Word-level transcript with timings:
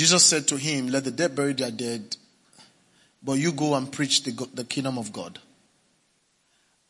Jesus 0.00 0.24
said 0.24 0.48
to 0.48 0.56
him, 0.56 0.86
Let 0.86 1.04
the 1.04 1.10
dead 1.10 1.36
bury 1.36 1.52
their 1.52 1.70
dead, 1.70 2.16
but 3.22 3.34
you 3.34 3.52
go 3.52 3.74
and 3.74 3.92
preach 3.92 4.22
the, 4.22 4.48
the 4.54 4.64
kingdom 4.64 4.96
of 4.96 5.12
God. 5.12 5.38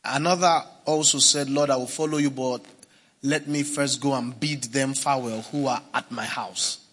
Another 0.01 0.63
also 0.85 1.17
said, 1.17 1.49
Lord, 1.49 1.69
I 1.71 1.75
will 1.75 1.87
follow 1.87 2.19
you, 2.19 2.29
but 2.29 2.61
let 3.21 3.49
me 3.49 3.63
first 3.63 3.99
go 3.99 4.13
and 4.13 4.39
bid 4.39 4.63
them 4.63 4.93
farewell 4.93 5.41
who 5.41 5.67
are 5.67 5.81
at 5.93 6.09
my 6.09 6.23
house. 6.23 6.87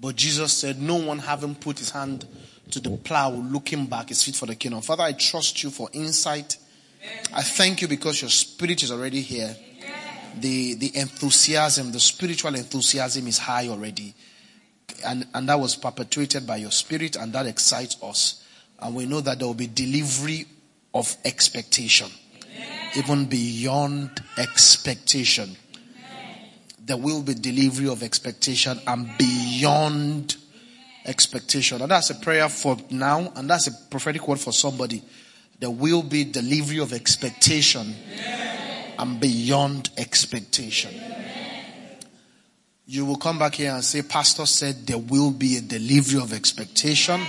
But 0.00 0.16
Jesus 0.16 0.52
said, 0.52 0.82
No 0.82 0.96
one 0.96 1.20
having 1.20 1.54
put 1.54 1.78
his 1.78 1.90
hand 1.90 2.26
to 2.72 2.80
the 2.80 2.96
plow, 2.96 3.30
looking 3.30 3.86
back, 3.86 4.10
is 4.10 4.24
fit 4.24 4.34
for 4.34 4.46
the 4.46 4.56
kingdom. 4.56 4.80
Father, 4.80 5.04
I 5.04 5.12
trust 5.12 5.62
you 5.62 5.70
for 5.70 5.88
insight. 5.92 6.56
I 7.32 7.42
thank 7.42 7.80
you 7.80 7.86
because 7.86 8.22
your 8.22 8.30
spirit 8.30 8.82
is 8.82 8.90
already 8.90 9.20
here. 9.20 9.54
The, 10.40 10.74
the 10.74 10.96
enthusiasm, 10.96 11.92
the 11.92 12.00
spiritual 12.00 12.56
enthusiasm 12.56 13.28
is 13.28 13.38
high 13.38 13.68
already. 13.68 14.16
And, 15.04 15.26
and 15.34 15.48
that 15.48 15.60
was 15.60 15.76
perpetuated 15.76 16.46
by 16.46 16.56
your 16.56 16.70
spirit, 16.70 17.16
and 17.16 17.32
that 17.32 17.46
excites 17.46 18.02
us. 18.02 18.44
And 18.80 18.94
we 18.94 19.06
know 19.06 19.20
that 19.20 19.38
there 19.38 19.46
will 19.46 19.54
be 19.54 19.66
delivery 19.66 20.46
of 20.94 21.16
expectation, 21.24 22.08
even 22.96 23.26
beyond 23.26 24.22
expectation. 24.36 25.56
There 26.84 26.96
will 26.96 27.22
be 27.22 27.34
delivery 27.34 27.88
of 27.88 28.02
expectation 28.02 28.80
and 28.86 29.10
beyond 29.18 30.36
expectation. 31.04 31.82
And 31.82 31.90
that's 31.90 32.10
a 32.10 32.14
prayer 32.14 32.48
for 32.48 32.76
now, 32.90 33.32
and 33.36 33.48
that's 33.48 33.66
a 33.66 33.72
prophetic 33.90 34.26
word 34.26 34.40
for 34.40 34.52
somebody. 34.52 35.02
There 35.58 35.70
will 35.70 36.02
be 36.02 36.24
delivery 36.24 36.78
of 36.78 36.92
expectation 36.92 37.94
and 38.98 39.20
beyond 39.20 39.90
expectation. 39.96 40.94
You 42.90 43.04
will 43.04 43.16
come 43.16 43.38
back 43.38 43.56
here 43.56 43.74
and 43.74 43.84
say, 43.84 44.00
Pastor 44.00 44.46
said 44.46 44.86
there 44.86 44.96
will 44.96 45.30
be 45.30 45.58
a 45.58 45.60
delivery 45.60 46.22
of 46.22 46.32
expectation 46.32 47.20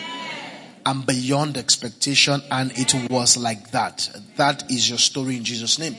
and 0.85 1.05
beyond 1.05 1.57
expectation, 1.57 2.41
and 2.49 2.71
it 2.75 3.11
was 3.11 3.35
like 3.35 3.71
that. 3.71 4.09
That 4.37 4.71
is 4.71 4.87
your 4.87 4.97
story 4.97 5.35
in 5.35 5.43
Jesus' 5.43 5.77
name. 5.77 5.97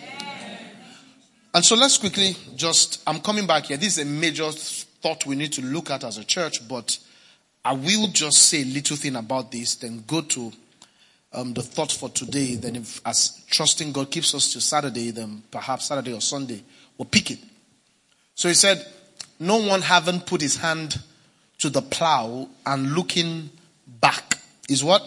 And 1.53 1.63
so 1.63 1.77
let's 1.77 1.99
quickly 1.99 2.35
just, 2.57 3.03
I'm 3.07 3.21
coming 3.21 3.47
back 3.47 3.67
here. 3.67 3.77
This 3.77 3.99
is 3.99 4.07
a 4.07 4.07
major 4.07 4.51
thought 4.51 5.27
we 5.27 5.37
need 5.37 5.53
to 5.53 5.63
look 5.63 5.91
at 5.91 6.05
as 6.05 6.17
a 6.17 6.25
church, 6.25 6.67
but 6.67 6.97
I 7.63 7.75
will 7.75 8.07
just 8.07 8.39
say 8.39 8.63
a 8.63 8.65
little 8.65 8.97
thing 8.97 9.17
about 9.17 9.53
this, 9.53 9.75
then 9.75 10.05
go 10.07 10.23
to 10.23 10.53
um, 11.35 11.53
the 11.53 11.61
thought 11.61 11.93
for 11.93 12.09
today. 12.09 12.55
Then, 12.55 12.77
if 12.77 13.07
as 13.07 13.45
trusting 13.51 13.93
God 13.93 14.11
keeps 14.11 14.35
us 14.35 14.55
to 14.55 14.61
Saturday, 14.63 15.11
then 15.11 15.43
perhaps 15.51 15.89
Saturday 15.89 16.15
or 16.15 16.23
Sunday, 16.23 16.63
we'll 16.97 17.05
pick 17.05 17.31
it. 17.31 17.41
So 18.35 18.49
he 18.49 18.55
said, 18.55 18.87
No 19.41 19.57
one 19.57 19.81
having 19.81 20.21
put 20.21 20.43
his 20.43 20.57
hand 20.57 21.01
to 21.59 21.71
the 21.71 21.81
plow 21.81 22.49
and 22.67 22.93
looking 22.93 23.51
back 24.01 24.39
is 24.69 24.85
what? 24.85 25.03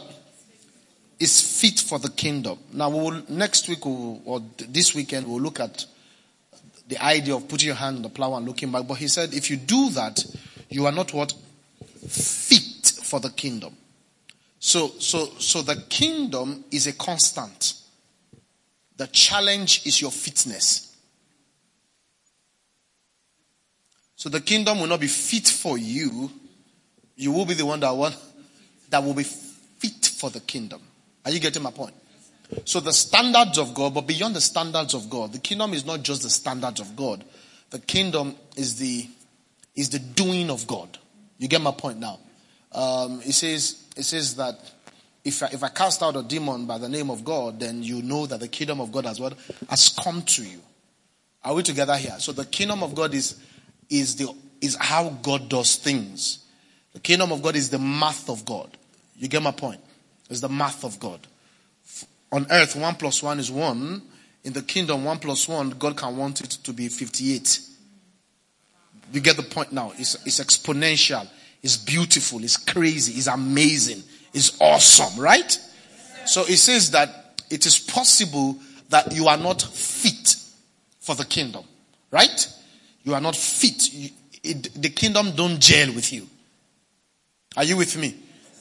Is 1.19 1.61
fit 1.61 1.79
for 1.79 1.99
the 1.99 2.09
kingdom. 2.09 2.57
Now, 2.73 2.89
we 2.89 2.99
will, 2.99 3.23
next 3.29 3.69
week 3.69 3.85
we'll, 3.85 4.21
or 4.25 4.41
this 4.57 4.95
weekend, 4.95 5.27
we'll 5.27 5.39
look 5.39 5.59
at 5.59 5.85
the 6.87 7.01
idea 7.01 7.35
of 7.35 7.47
putting 7.47 7.67
your 7.67 7.75
hand 7.75 7.97
on 7.97 8.01
the 8.01 8.09
plow 8.09 8.35
and 8.35 8.45
looking 8.45 8.71
back. 8.71 8.87
But 8.87 8.95
he 8.95 9.07
said, 9.07 9.33
if 9.33 9.49
you 9.49 9.57
do 9.57 9.91
that, 9.91 10.25
you 10.69 10.87
are 10.87 10.91
not 10.91 11.13
what? 11.13 11.33
Fit 12.07 12.91
for 13.03 13.19
the 13.19 13.29
kingdom. 13.29 13.77
So, 14.59 14.89
so, 14.99 15.25
so 15.37 15.61
the 15.61 15.75
kingdom 15.89 16.65
is 16.71 16.87
a 16.87 16.93
constant. 16.93 17.75
The 18.97 19.07
challenge 19.07 19.85
is 19.85 20.01
your 20.01 20.11
fitness. 20.11 20.92
So 24.23 24.29
the 24.29 24.39
kingdom 24.39 24.79
will 24.79 24.87
not 24.87 25.01
be 25.01 25.07
fit 25.07 25.49
for 25.49 25.77
you. 25.77 26.31
You 27.17 27.33
will 27.33 27.45
be 27.45 27.55
the 27.55 27.65
one 27.65 27.81
that 27.81 28.17
that 28.89 29.03
will 29.03 29.13
be 29.13 29.23
fit 29.23 30.05
for 30.05 30.29
the 30.29 30.39
kingdom. 30.39 30.81
Are 31.25 31.31
you 31.31 31.41
getting 31.41 31.61
my 31.61 31.71
point? 31.71 31.93
So 32.63 32.79
the 32.79 32.93
standards 32.93 33.57
of 33.57 33.73
God, 33.73 33.93
but 33.93 34.07
beyond 34.07 34.33
the 34.33 34.39
standards 34.39 34.93
of 34.93 35.09
God, 35.09 35.33
the 35.33 35.39
kingdom 35.39 35.73
is 35.73 35.85
not 35.85 36.03
just 36.03 36.21
the 36.21 36.29
standards 36.29 36.79
of 36.79 36.95
God. 36.95 37.25
The 37.71 37.79
kingdom 37.79 38.37
is 38.55 38.77
the 38.77 39.09
is 39.75 39.89
the 39.89 39.99
doing 39.99 40.49
of 40.49 40.67
God. 40.67 40.97
You 41.37 41.49
get 41.49 41.59
my 41.59 41.73
point 41.73 41.99
now. 41.99 42.17
Um, 42.71 43.19
it 43.25 43.33
says 43.33 43.83
it 43.97 44.03
says 44.03 44.37
that 44.37 44.57
if 45.25 45.43
I, 45.43 45.47
if 45.47 45.61
I 45.63 45.67
cast 45.67 46.01
out 46.01 46.15
a 46.15 46.23
demon 46.23 46.65
by 46.65 46.77
the 46.77 46.87
name 46.87 47.09
of 47.09 47.25
God, 47.25 47.59
then 47.59 47.83
you 47.83 48.01
know 48.01 48.25
that 48.27 48.39
the 48.39 48.47
kingdom 48.47 48.79
of 48.79 48.89
God 48.89 49.05
has 49.05 49.19
what 49.19 49.33
has 49.69 49.89
come 50.01 50.21
to 50.21 50.45
you. 50.45 50.61
Are 51.43 51.53
we 51.53 51.61
together 51.61 51.97
here? 51.97 52.15
So 52.19 52.31
the 52.31 52.45
kingdom 52.45 52.83
of 52.83 52.95
God 52.95 53.13
is 53.13 53.35
is 53.93 54.15
the 54.15 54.33
is 54.61 54.75
how 54.79 55.09
God 55.21 55.49
does 55.49 55.75
things. 55.75 56.39
The 56.93 56.99
kingdom 56.99 57.31
of 57.31 57.41
God 57.41 57.55
is 57.55 57.69
the 57.69 57.79
math 57.79 58.29
of 58.29 58.45
God. 58.45 58.69
You 59.17 59.27
get 59.27 59.41
my 59.41 59.51
point? 59.51 59.81
It's 60.29 60.39
the 60.39 60.49
math 60.49 60.83
of 60.83 60.99
God. 60.99 61.19
On 62.31 62.47
earth, 62.49 62.75
one 62.75 62.95
plus 62.95 63.21
one 63.21 63.39
is 63.39 63.51
one. 63.51 64.01
In 64.43 64.53
the 64.53 64.61
kingdom, 64.61 65.03
one 65.03 65.19
plus 65.19 65.47
one, 65.47 65.71
God 65.71 65.95
can 65.95 66.17
want 66.17 66.41
it 66.41 66.51
to 66.63 66.73
be 66.73 66.87
58. 66.87 67.59
You 69.11 69.21
get 69.21 69.37
the 69.37 69.43
point 69.43 69.71
now. 69.71 69.93
It's, 69.97 70.15
it's 70.25 70.39
exponential. 70.39 71.27
It's 71.61 71.77
beautiful. 71.77 72.43
It's 72.43 72.57
crazy. 72.57 73.13
It's 73.13 73.27
amazing. 73.27 74.03
It's 74.33 74.59
awesome, 74.59 75.21
right? 75.21 75.57
So 76.25 76.41
it 76.41 76.57
says 76.57 76.91
that 76.91 77.43
it 77.49 77.65
is 77.65 77.79
possible 77.79 78.57
that 78.89 79.13
you 79.13 79.27
are 79.27 79.37
not 79.37 79.61
fit 79.61 80.35
for 80.99 81.15
the 81.15 81.25
kingdom, 81.25 81.63
right? 82.11 82.47
You 83.03 83.13
are 83.13 83.21
not 83.21 83.35
fit. 83.35 83.93
You, 83.93 84.09
it, 84.43 84.81
the 84.81 84.89
kingdom 84.89 85.31
don't 85.35 85.59
gel 85.59 85.93
with 85.93 86.11
you. 86.11 86.27
Are 87.55 87.63
you 87.63 87.77
with 87.77 87.97
me? 87.97 88.15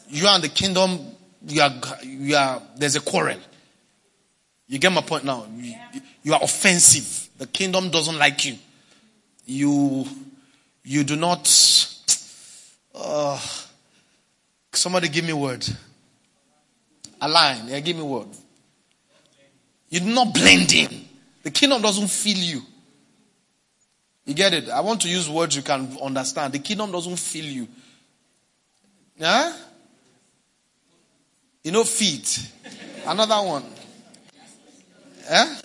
You 0.09 0.27
are 0.27 0.37
in 0.37 0.43
the 0.43 0.49
kingdom. 0.49 0.99
You 1.47 1.63
are, 1.63 1.73
you 2.05 2.37
are, 2.37 2.63
there's 2.77 2.97
a 2.97 3.01
quarrel. 3.01 3.39
You 4.69 4.79
get 4.79 4.93
my 4.93 5.01
point 5.01 5.25
now. 5.25 5.47
You, 5.57 5.75
you 6.23 6.35
are 6.35 6.43
offensive. 6.43 7.29
The 7.39 7.47
kingdom 7.47 7.91
doesn't 7.91 8.19
like 8.19 8.45
you. 8.45 8.57
You, 9.45 10.07
you 10.85 11.05
do 11.05 11.17
not, 11.17 11.41
uh, 12.95 13.41
somebody 14.73 15.09
give 15.09 15.25
me 15.25 15.31
a 15.33 15.37
word. 15.37 15.67
Yeah, 17.21 17.81
give 17.81 17.97
me 17.97 18.03
a 18.03 18.05
word. 18.05 18.29
You 19.89 20.01
do 20.01 20.07
not 20.07 20.33
blend 20.33 20.73
in. 20.73 21.05
The 21.43 21.51
kingdom 21.51 21.83
doesn't 21.83 22.09
feel 22.09 22.39
you. 22.39 22.63
You 24.25 24.35
get 24.35 24.55
it? 24.55 24.69
I 24.69 24.81
want 24.81 25.01
to 25.03 25.09
use 25.09 25.29
words 25.29 25.57
you 25.57 25.63
can 25.63 25.97
understand. 26.01 26.53
The 26.53 26.61
kingdom 26.61 26.93
doesn't 26.93 27.19
feel 27.19 27.45
you. 27.45 27.69
Yeah? 29.17 29.53
You 31.65 31.73
know, 31.73 31.85
feet. 31.85 32.51
Another 33.07 33.35
one. 33.47 33.65
Eh? 35.29 35.57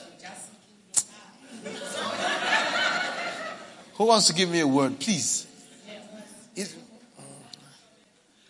Who 3.95 4.05
wants 4.05 4.27
to 4.27 4.33
give 4.33 4.49
me 4.49 4.59
a 4.59 4.67
word, 4.67 4.99
please? 4.99 5.45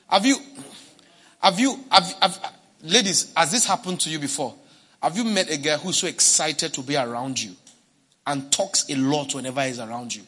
have 0.09 0.25
you, 0.25 0.37
have 1.41 1.59
you, 1.59 1.79
have, 1.91 2.13
have, 2.21 2.53
ladies, 2.81 3.33
has 3.35 3.51
this 3.51 3.65
happened 3.65 3.99
to 4.01 4.09
you 4.09 4.19
before? 4.19 4.53
Have 5.01 5.17
you 5.17 5.25
met 5.25 5.49
a 5.49 5.57
girl 5.57 5.77
who's 5.77 5.97
so 5.97 6.07
excited 6.07 6.73
to 6.73 6.81
be 6.81 6.95
around 6.95 7.41
you 7.41 7.55
and 8.27 8.51
talks 8.51 8.87
a 8.89 8.95
lot 8.95 9.33
whenever 9.33 9.63
he's 9.63 9.79
around 9.79 10.13
you? 10.13 10.21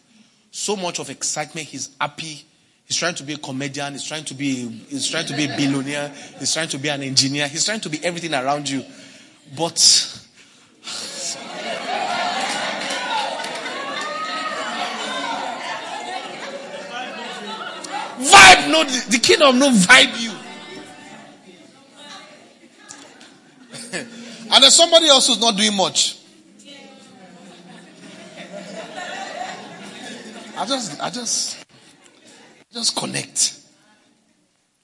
So 0.51 0.75
much 0.75 0.99
of 0.99 1.09
excitement, 1.09 1.67
he's 1.67 1.95
happy. 1.99 2.45
He's 2.85 2.97
trying 2.97 3.13
to 3.15 3.23
be 3.23 3.33
a 3.33 3.37
comedian. 3.37 3.93
He's 3.93 4.05
trying 4.05 4.25
to 4.25 4.33
be, 4.33 4.67
he's 4.89 5.07
trying 5.07 5.27
to 5.27 5.35
be 5.35 5.45
a 5.45 5.55
billionaire. 5.55 6.11
He's 6.39 6.51
trying 6.51 6.69
to 6.69 6.79
be 6.79 6.89
an 6.89 7.03
engineer. 7.03 7.47
He's 7.47 7.65
trying 7.65 7.81
to 7.81 7.89
be 7.89 8.03
everything 8.03 8.33
around 8.33 8.67
you. 8.67 8.83
But 9.55 9.75
Vibe, 18.19 18.69
no, 18.69 18.83
the, 18.83 19.19
kingdom 19.19 19.59
no 19.59 19.69
vibe 19.69 20.21
you. 20.21 20.31
and 24.51 24.63
there's 24.63 24.75
somebody 24.75 25.07
else 25.07 25.27
who's 25.27 25.39
not 25.39 25.55
doing 25.55 25.73
much. 25.75 26.18
I 30.59 30.65
just, 30.65 31.01
I 31.01 31.09
just, 31.09 31.65
just 32.73 32.93
connect. 32.93 33.57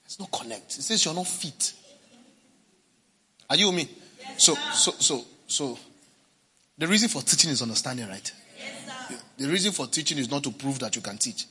It's 0.06 0.18
not 0.18 0.32
connect. 0.32 0.78
It 0.78 0.82
says 0.82 1.04
you're 1.04 1.14
not 1.14 1.26
fit. 1.26 1.74
Are 3.50 3.56
you 3.56 3.66
with 3.66 3.76
me? 3.76 3.88
Yes, 4.18 4.42
so, 4.42 4.54
so, 4.72 4.92
so, 4.92 5.24
so, 5.46 5.78
the 6.78 6.86
reason 6.86 7.10
for 7.10 7.20
teaching 7.20 7.50
is 7.50 7.60
understanding, 7.60 8.08
right? 8.08 8.32
Yes, 8.58 9.22
the 9.36 9.46
reason 9.48 9.72
for 9.72 9.86
teaching 9.86 10.16
is 10.16 10.30
not 10.30 10.42
to 10.44 10.50
prove 10.50 10.78
that 10.78 10.96
you 10.96 11.02
can 11.02 11.18
teach. 11.18 11.44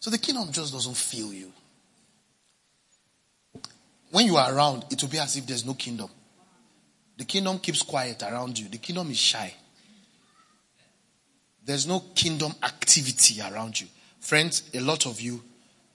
So 0.00 0.10
the 0.10 0.18
kingdom 0.18 0.50
just 0.50 0.72
doesn't 0.72 0.96
feel 0.96 1.32
you. 1.32 1.52
When 4.10 4.26
you 4.26 4.36
are 4.38 4.52
around, 4.52 4.86
it 4.90 5.00
will 5.00 5.08
be 5.08 5.20
as 5.20 5.36
if 5.36 5.46
there's 5.46 5.64
no 5.64 5.74
kingdom. 5.74 6.08
The 7.16 7.24
kingdom 7.24 7.60
keeps 7.60 7.82
quiet 7.82 8.24
around 8.24 8.58
you. 8.58 8.68
The 8.68 8.78
kingdom 8.78 9.08
is 9.12 9.18
shy. 9.18 9.54
There's 11.68 11.86
no 11.86 12.00
kingdom 12.14 12.54
activity 12.62 13.42
around 13.42 13.78
you. 13.78 13.88
Friends, 14.20 14.70
a 14.72 14.80
lot 14.80 15.04
of 15.04 15.20
you 15.20 15.42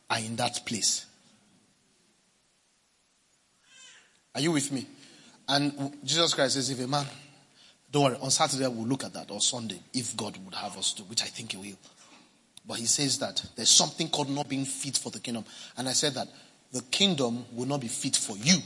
are 0.08 0.20
in 0.20 0.36
that 0.36 0.64
place. 0.68 1.08
Are 4.36 4.42
you 4.42 4.52
with 4.52 4.72
me? 4.72 4.86
And 5.50 5.98
Jesus 6.04 6.36
Christ 6.36 6.54
says, 6.54 6.70
if 6.70 6.80
a 6.80 6.88
man, 6.88 7.08
don't 7.92 8.04
worry, 8.04 8.18
on 8.22 8.30
Saturday 8.30 8.68
we'll 8.68 8.86
look 8.86 9.04
at 9.04 9.14
that, 9.14 9.32
or 9.32 9.42
Sunday, 9.42 9.80
if 9.96 10.16
God 10.16 10.38
would 10.46 10.54
have 10.54 10.78
us 10.78 10.94
to, 10.94 11.04
which 11.06 11.24
I 11.24 11.26
think 11.26 11.54
He 11.54 11.58
will. 11.58 11.78
But 12.68 12.78
He 12.78 12.86
says 12.86 13.18
that 13.18 13.44
there's 13.56 13.72
something 13.72 14.10
called 14.10 14.30
not 14.30 14.48
being 14.48 14.66
fit 14.66 15.00
for 15.00 15.10
the 15.10 15.20
kingdom. 15.20 15.44
And 15.76 15.90
I 15.90 15.94
said 15.94 16.14
that 16.14 16.28
the 16.72 16.84
kingdom 16.84 17.46
will 17.52 17.66
not 17.66 17.82
be 17.82 17.88
fit 17.88 18.16
for 18.16 18.38
you. 18.38 18.60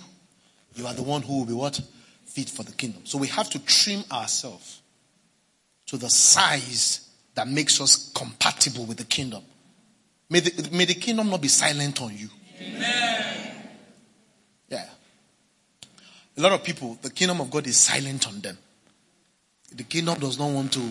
You 0.75 0.85
are 0.85 0.93
the 0.93 1.03
one 1.03 1.21
who 1.21 1.39
will 1.39 1.45
be 1.45 1.53
what? 1.53 1.79
Fit 2.25 2.49
for 2.49 2.63
the 2.63 2.73
kingdom. 2.73 3.05
So 3.05 3.17
we 3.17 3.27
have 3.27 3.49
to 3.51 3.59
trim 3.59 4.03
ourselves 4.11 4.81
to 5.87 5.97
the 5.97 6.09
size 6.09 7.09
that 7.35 7.47
makes 7.47 7.81
us 7.81 8.11
compatible 8.13 8.85
with 8.85 8.97
the 8.97 9.03
kingdom. 9.03 9.43
May 10.29 10.41
the, 10.41 10.69
may 10.71 10.85
the 10.85 10.93
kingdom 10.93 11.29
not 11.29 11.41
be 11.41 11.47
silent 11.47 12.01
on 12.01 12.15
you. 12.15 12.29
Amen. 12.61 13.53
Yeah. 14.69 14.85
A 16.37 16.41
lot 16.41 16.51
of 16.51 16.63
people, 16.63 16.97
the 17.01 17.09
kingdom 17.09 17.41
of 17.41 17.49
God 17.49 17.65
is 17.67 17.77
silent 17.77 18.27
on 18.27 18.41
them. 18.41 18.57
The 19.73 19.83
kingdom 19.83 20.19
does 20.19 20.37
not 20.37 20.51
want 20.51 20.73
to 20.73 20.81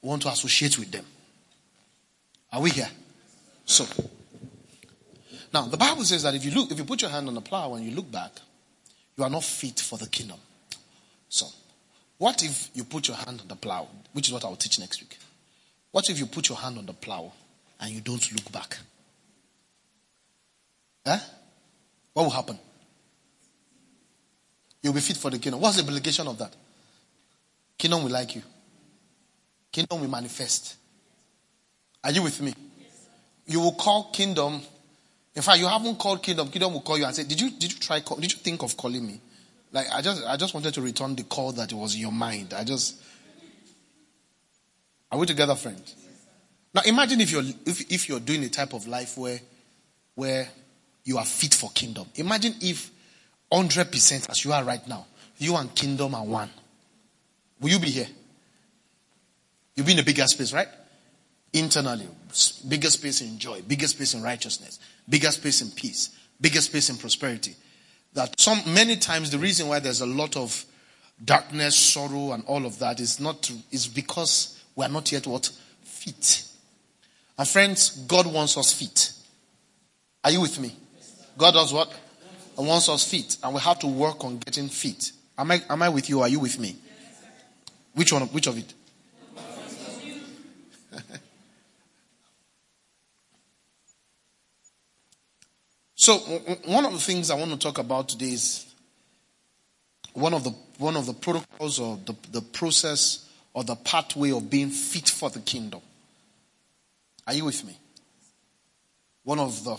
want 0.00 0.22
to 0.22 0.28
associate 0.28 0.78
with 0.78 0.90
them. 0.90 1.04
Are 2.52 2.60
we 2.60 2.70
here? 2.70 2.88
So 3.64 3.86
now 5.54 5.62
the 5.62 5.76
Bible 5.76 6.04
says 6.04 6.22
that 6.24 6.34
if 6.34 6.44
you 6.44 6.50
look, 6.50 6.70
if 6.70 6.78
you 6.78 6.84
put 6.84 7.02
your 7.02 7.10
hand 7.10 7.28
on 7.28 7.34
the 7.34 7.40
plow 7.40 7.74
and 7.74 7.84
you 7.84 7.94
look 7.94 8.10
back, 8.10 8.32
you 9.16 9.24
are 9.24 9.30
not 9.30 9.44
fit 9.44 9.80
for 9.80 9.98
the 9.98 10.08
kingdom. 10.08 10.38
So 11.28 11.46
what 12.22 12.40
if 12.44 12.70
you 12.72 12.84
put 12.84 13.08
your 13.08 13.16
hand 13.16 13.40
on 13.40 13.48
the 13.48 13.56
plow, 13.56 13.88
which 14.12 14.28
is 14.28 14.32
what 14.32 14.44
I'll 14.44 14.54
teach 14.54 14.78
next 14.78 15.00
week? 15.00 15.18
What 15.90 16.08
if 16.08 16.20
you 16.20 16.26
put 16.26 16.48
your 16.48 16.56
hand 16.56 16.78
on 16.78 16.86
the 16.86 16.92
plow 16.92 17.32
and 17.80 17.90
you 17.90 18.00
don't 18.00 18.32
look 18.32 18.52
back? 18.52 18.78
Eh? 21.04 21.18
What 22.12 22.22
will 22.22 22.30
happen? 22.30 22.56
You'll 24.80 24.92
be 24.92 25.00
fit 25.00 25.16
for 25.16 25.32
the 25.32 25.38
kingdom. 25.40 25.60
What's 25.60 25.78
the 25.78 25.82
implication 25.82 26.28
of 26.28 26.38
that? 26.38 26.54
Kingdom 27.76 28.04
will 28.04 28.12
like 28.12 28.36
you. 28.36 28.42
Kingdom 29.72 30.00
will 30.02 30.08
manifest. 30.08 30.76
Are 32.04 32.12
you 32.12 32.22
with 32.22 32.40
me? 32.40 32.54
You 33.46 33.58
will 33.58 33.74
call 33.74 34.12
kingdom. 34.12 34.60
In 35.34 35.42
fact, 35.42 35.58
you 35.58 35.66
haven't 35.66 35.98
called 35.98 36.22
kingdom. 36.22 36.48
Kingdom 36.50 36.74
will 36.74 36.82
call 36.82 36.98
you 36.98 37.04
and 37.04 37.16
say, 37.16 37.24
"Did 37.24 37.40
you 37.40 37.50
did 37.50 37.72
you 37.72 37.80
try? 37.80 37.98
Call, 37.98 38.18
did 38.18 38.30
you 38.32 38.38
think 38.38 38.62
of 38.62 38.76
calling 38.76 39.04
me?" 39.04 39.20
Like 39.72 39.86
I 39.90 40.02
just 40.02 40.24
I 40.26 40.36
just 40.36 40.54
wanted 40.54 40.74
to 40.74 40.82
return 40.82 41.16
the 41.16 41.24
call 41.24 41.52
that 41.52 41.72
was 41.72 41.94
in 41.94 42.00
your 42.02 42.12
mind. 42.12 42.54
I 42.54 42.64
just. 42.64 43.02
Are 45.10 45.18
we 45.18 45.26
together, 45.26 45.54
friends? 45.54 45.96
Now 46.74 46.82
imagine 46.84 47.20
if 47.20 47.32
you're 47.32 47.42
if, 47.66 47.90
if 47.90 48.08
you're 48.08 48.20
doing 48.20 48.44
a 48.44 48.48
type 48.48 48.74
of 48.74 48.86
life 48.86 49.16
where 49.16 49.40
where 50.14 50.48
you 51.04 51.18
are 51.18 51.24
fit 51.24 51.54
for 51.54 51.70
kingdom. 51.70 52.06
Imagine 52.14 52.54
if 52.60 52.90
100% 53.50 54.30
as 54.30 54.44
you 54.44 54.52
are 54.52 54.62
right 54.62 54.86
now, 54.86 55.06
you 55.38 55.56
and 55.56 55.74
kingdom 55.74 56.14
are 56.14 56.24
one. 56.24 56.50
Will 57.60 57.70
you 57.70 57.78
be 57.78 57.90
here? 57.90 58.06
You'll 59.74 59.86
be 59.86 59.92
in 59.92 59.98
a 59.98 60.04
bigger 60.04 60.26
space, 60.26 60.52
right? 60.52 60.68
Internally, 61.52 62.06
bigger 62.68 62.88
space 62.88 63.20
in 63.20 63.38
joy, 63.38 63.62
bigger 63.62 63.86
space 63.86 64.14
in 64.14 64.22
righteousness, 64.22 64.78
bigger 65.08 65.30
space 65.30 65.60
in 65.60 65.70
peace, 65.70 66.16
bigger 66.40 66.60
space 66.60 66.88
in 66.88 66.96
prosperity. 66.96 67.54
That 68.14 68.38
some 68.38 68.60
many 68.66 68.96
times 68.96 69.30
the 69.30 69.38
reason 69.38 69.68
why 69.68 69.78
there's 69.78 70.00
a 70.00 70.06
lot 70.06 70.36
of 70.36 70.64
darkness, 71.24 71.76
sorrow, 71.76 72.32
and 72.32 72.44
all 72.46 72.66
of 72.66 72.78
that 72.80 73.00
is 73.00 73.20
not 73.20 73.50
is 73.70 73.86
because 73.86 74.60
we 74.76 74.84
are 74.84 74.88
not 74.88 75.10
yet 75.12 75.26
what 75.26 75.50
fit. 75.82 76.46
And 77.38 77.48
friends, 77.48 77.90
God 78.06 78.26
wants 78.26 78.56
us 78.56 78.72
fit. 78.72 79.12
Are 80.24 80.30
you 80.30 80.40
with 80.40 80.58
me? 80.60 80.76
God 81.38 81.54
does 81.54 81.72
what? 81.72 81.92
And 82.58 82.66
wants 82.66 82.88
us 82.88 83.10
fit, 83.10 83.38
and 83.42 83.54
we 83.54 83.60
have 83.60 83.78
to 83.80 83.86
work 83.86 84.24
on 84.24 84.38
getting 84.38 84.68
fit. 84.68 85.12
Am 85.38 85.50
I 85.50 85.62
am 85.70 85.82
I 85.82 85.88
with 85.88 86.08
you? 86.10 86.20
are 86.20 86.28
you 86.28 86.40
with 86.40 86.58
me? 86.58 86.76
Which 87.94 88.12
one? 88.12 88.22
Which 88.24 88.46
of 88.46 88.58
it? 88.58 88.72
So 96.02 96.18
one 96.64 96.84
of 96.84 96.92
the 96.92 96.98
things 96.98 97.30
I 97.30 97.36
want 97.36 97.52
to 97.52 97.56
talk 97.56 97.78
about 97.78 98.08
today 98.08 98.32
is 98.32 98.66
one 100.14 100.34
of 100.34 100.42
the 100.42 100.50
one 100.78 100.96
of 100.96 101.06
the 101.06 101.12
protocols 101.12 101.78
or 101.78 101.96
the, 102.04 102.16
the 102.32 102.40
process 102.40 103.30
or 103.54 103.62
the 103.62 103.76
pathway 103.76 104.32
of 104.32 104.50
being 104.50 104.70
fit 104.70 105.08
for 105.08 105.30
the 105.30 105.38
kingdom. 105.38 105.80
Are 107.24 107.34
you 107.34 107.44
with 107.44 107.64
me? 107.64 107.78
One 109.22 109.38
of 109.38 109.62
the 109.62 109.76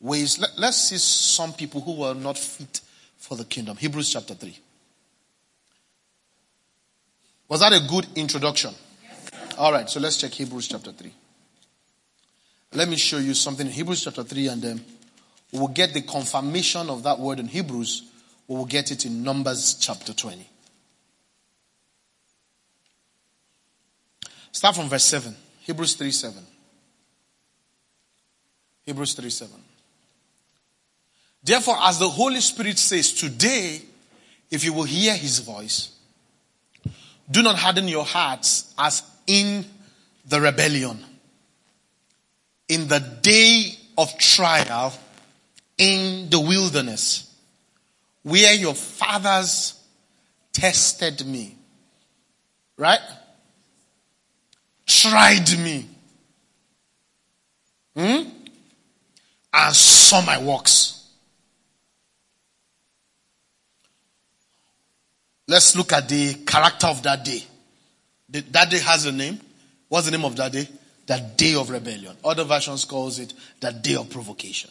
ways. 0.00 0.38
Let, 0.38 0.58
us 0.58 0.88
see 0.88 0.96
some 0.96 1.52
people 1.52 1.82
who 1.82 1.96
were 1.96 2.14
not 2.14 2.38
fit 2.38 2.80
for 3.18 3.36
the 3.36 3.44
kingdom. 3.44 3.76
Hebrews 3.76 4.10
chapter 4.10 4.32
3. 4.32 4.58
Was 7.48 7.60
that 7.60 7.74
a 7.74 7.86
good 7.90 8.06
introduction? 8.16 8.72
Yes, 9.02 9.58
All 9.58 9.70
right, 9.70 9.90
so 9.90 10.00
let's 10.00 10.16
check 10.16 10.30
Hebrews 10.30 10.68
chapter 10.68 10.92
3. 10.92 11.12
Let 12.72 12.88
me 12.88 12.96
show 12.96 13.18
you 13.18 13.34
something 13.34 13.66
in 13.66 13.72
Hebrews 13.74 14.04
chapter 14.04 14.24
3 14.24 14.48
and 14.48 14.62
then 14.62 14.84
we'll 15.52 15.68
get 15.68 15.94
the 15.94 16.02
confirmation 16.02 16.88
of 16.90 17.02
that 17.04 17.18
word 17.18 17.38
in 17.38 17.46
Hebrews. 17.46 18.10
We'll 18.48 18.64
get 18.64 18.90
it 18.90 19.06
in 19.06 19.22
Numbers 19.22 19.74
chapter 19.74 20.12
20. 20.12 20.48
Start 24.50 24.76
from 24.76 24.88
verse 24.88 25.04
7. 25.04 25.34
Hebrews 25.60 25.94
3 25.94 26.10
7. 26.10 26.42
Hebrews 28.84 29.14
3 29.14 29.30
7. 29.30 29.54
Therefore, 31.44 31.76
as 31.80 31.98
the 31.98 32.08
Holy 32.08 32.40
Spirit 32.40 32.78
says, 32.78 33.12
today, 33.12 33.82
if 34.50 34.64
you 34.64 34.72
will 34.72 34.84
hear 34.84 35.14
his 35.14 35.40
voice, 35.40 35.90
do 37.30 37.42
not 37.42 37.56
harden 37.56 37.88
your 37.88 38.04
hearts 38.04 38.72
as 38.78 39.02
in 39.26 39.64
the 40.26 40.40
rebellion. 40.40 41.02
In 42.68 42.88
the 42.88 43.00
day 43.00 43.74
of 43.98 44.16
trial 44.18 44.92
in 45.78 46.30
the 46.30 46.40
wilderness, 46.40 47.34
where 48.22 48.54
your 48.54 48.74
fathers 48.74 49.74
tested 50.52 51.26
me. 51.26 51.56
Right? 52.76 53.00
Tried 54.86 55.58
me. 55.58 55.86
Hmm? 57.96 58.28
And 59.54 59.74
saw 59.74 60.24
my 60.24 60.42
works. 60.42 60.98
Let's 65.48 65.76
look 65.76 65.92
at 65.92 66.08
the 66.08 66.34
character 66.46 66.86
of 66.86 67.02
that 67.02 67.24
day. 67.24 67.44
That 68.28 68.70
day 68.70 68.78
has 68.78 69.04
a 69.04 69.12
name. 69.12 69.38
What's 69.88 70.06
the 70.06 70.12
name 70.12 70.24
of 70.24 70.34
that 70.36 70.52
day? 70.52 70.66
The 71.06 71.18
day 71.36 71.54
of 71.54 71.68
rebellion. 71.68 72.16
Other 72.24 72.44
versions 72.44 72.86
calls 72.86 73.18
it 73.18 73.34
the 73.60 73.72
day 73.72 73.96
of 73.96 74.08
provocation. 74.08 74.70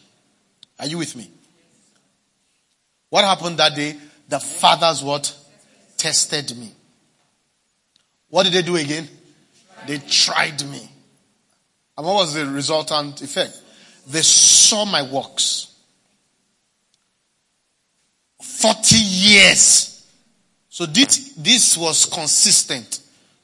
Are 0.82 0.86
you 0.86 0.98
with 0.98 1.16
me? 1.16 1.30
What 3.08 3.24
happened 3.24 3.56
that 3.56 3.74
day? 3.74 3.96
The 4.28 4.38
fathers 4.38 5.02
what? 5.02 5.34
Tested 5.96 6.54
me. 6.58 6.70
What 8.28 8.42
did 8.42 8.52
they 8.52 8.62
do 8.62 8.76
again? 8.76 9.08
They 9.86 9.96
tried 9.98 10.62
me. 10.68 10.90
And 11.96 12.06
what 12.06 12.16
was 12.16 12.34
the 12.34 12.44
resultant 12.44 13.22
effect? 13.22 13.58
They 14.06 14.20
saw 14.20 14.84
my 14.84 15.02
works. 15.10 15.74
40 18.42 18.96
years 18.96 19.92
so 20.72 20.86
this, 20.86 21.34
this 21.36 21.76
was 21.76 22.06
consistent 22.06 23.00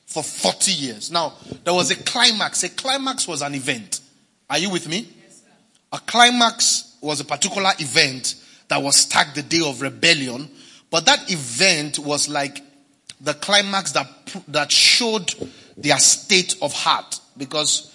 for 0.07 0.23
40 0.23 0.73
years. 0.73 1.11
Now, 1.11 1.35
there 1.62 1.75
was 1.75 1.90
a 1.90 2.02
climax. 2.02 2.62
A 2.62 2.71
climax 2.71 3.28
was 3.28 3.42
an 3.42 3.54
event. 3.54 4.00
Are 4.49 4.57
you 4.57 4.71
with 4.71 4.88
me? 4.88 5.07
Yes, 5.23 5.42
a 5.92 5.99
climax 5.99 6.88
was 7.00 7.21
a 7.21 7.25
particular 7.25 7.71
event 7.78 8.35
that 8.69 8.83
was 8.83 9.07
tagged 9.07 9.35
the 9.35 9.43
day 9.43 9.62
of 9.64 9.81
rebellion. 9.81 10.49
But 10.90 11.07
that 11.07 11.31
event 11.31 11.99
was 11.99 12.28
like 12.28 12.62
the 13.21 13.35
climax 13.35 13.93
that, 13.93 14.07
that 14.49 14.71
showed 14.71 15.35
their 15.76 15.99
state 15.99 16.57
of 16.62 16.73
heart. 16.73 17.21
Because 17.37 17.95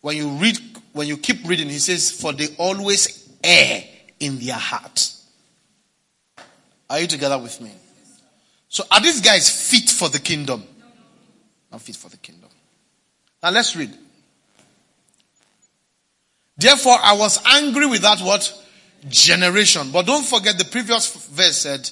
when 0.00 0.16
you 0.16 0.28
read, 0.30 0.58
when 0.92 1.06
you 1.06 1.16
keep 1.16 1.46
reading, 1.46 1.68
he 1.68 1.78
says, 1.78 2.10
for 2.10 2.32
they 2.32 2.48
always 2.58 3.28
err 3.42 3.82
in 4.20 4.38
their 4.38 4.54
heart. 4.54 5.10
Are 6.88 7.00
you 7.00 7.06
together 7.06 7.38
with 7.38 7.60
me? 7.60 7.70
So 8.68 8.84
are 8.90 9.00
these 9.00 9.20
guys 9.20 9.48
fit 9.48 9.88
for 9.88 10.08
the 10.08 10.18
kingdom? 10.18 10.64
Not 11.70 11.80
fit 11.80 11.96
for 11.96 12.08
the 12.08 12.16
kingdom. 12.16 12.50
Now 13.42 13.50
let's 13.50 13.74
read. 13.76 13.96
Therefore 16.56 16.96
I 17.02 17.14
was 17.14 17.42
angry 17.44 17.86
with 17.86 18.02
that 18.02 18.20
what? 18.20 18.52
Generation. 19.08 19.90
But 19.92 20.06
don't 20.06 20.24
forget 20.24 20.56
the 20.58 20.64
previous 20.64 21.28
verse 21.28 21.58
said, 21.58 21.90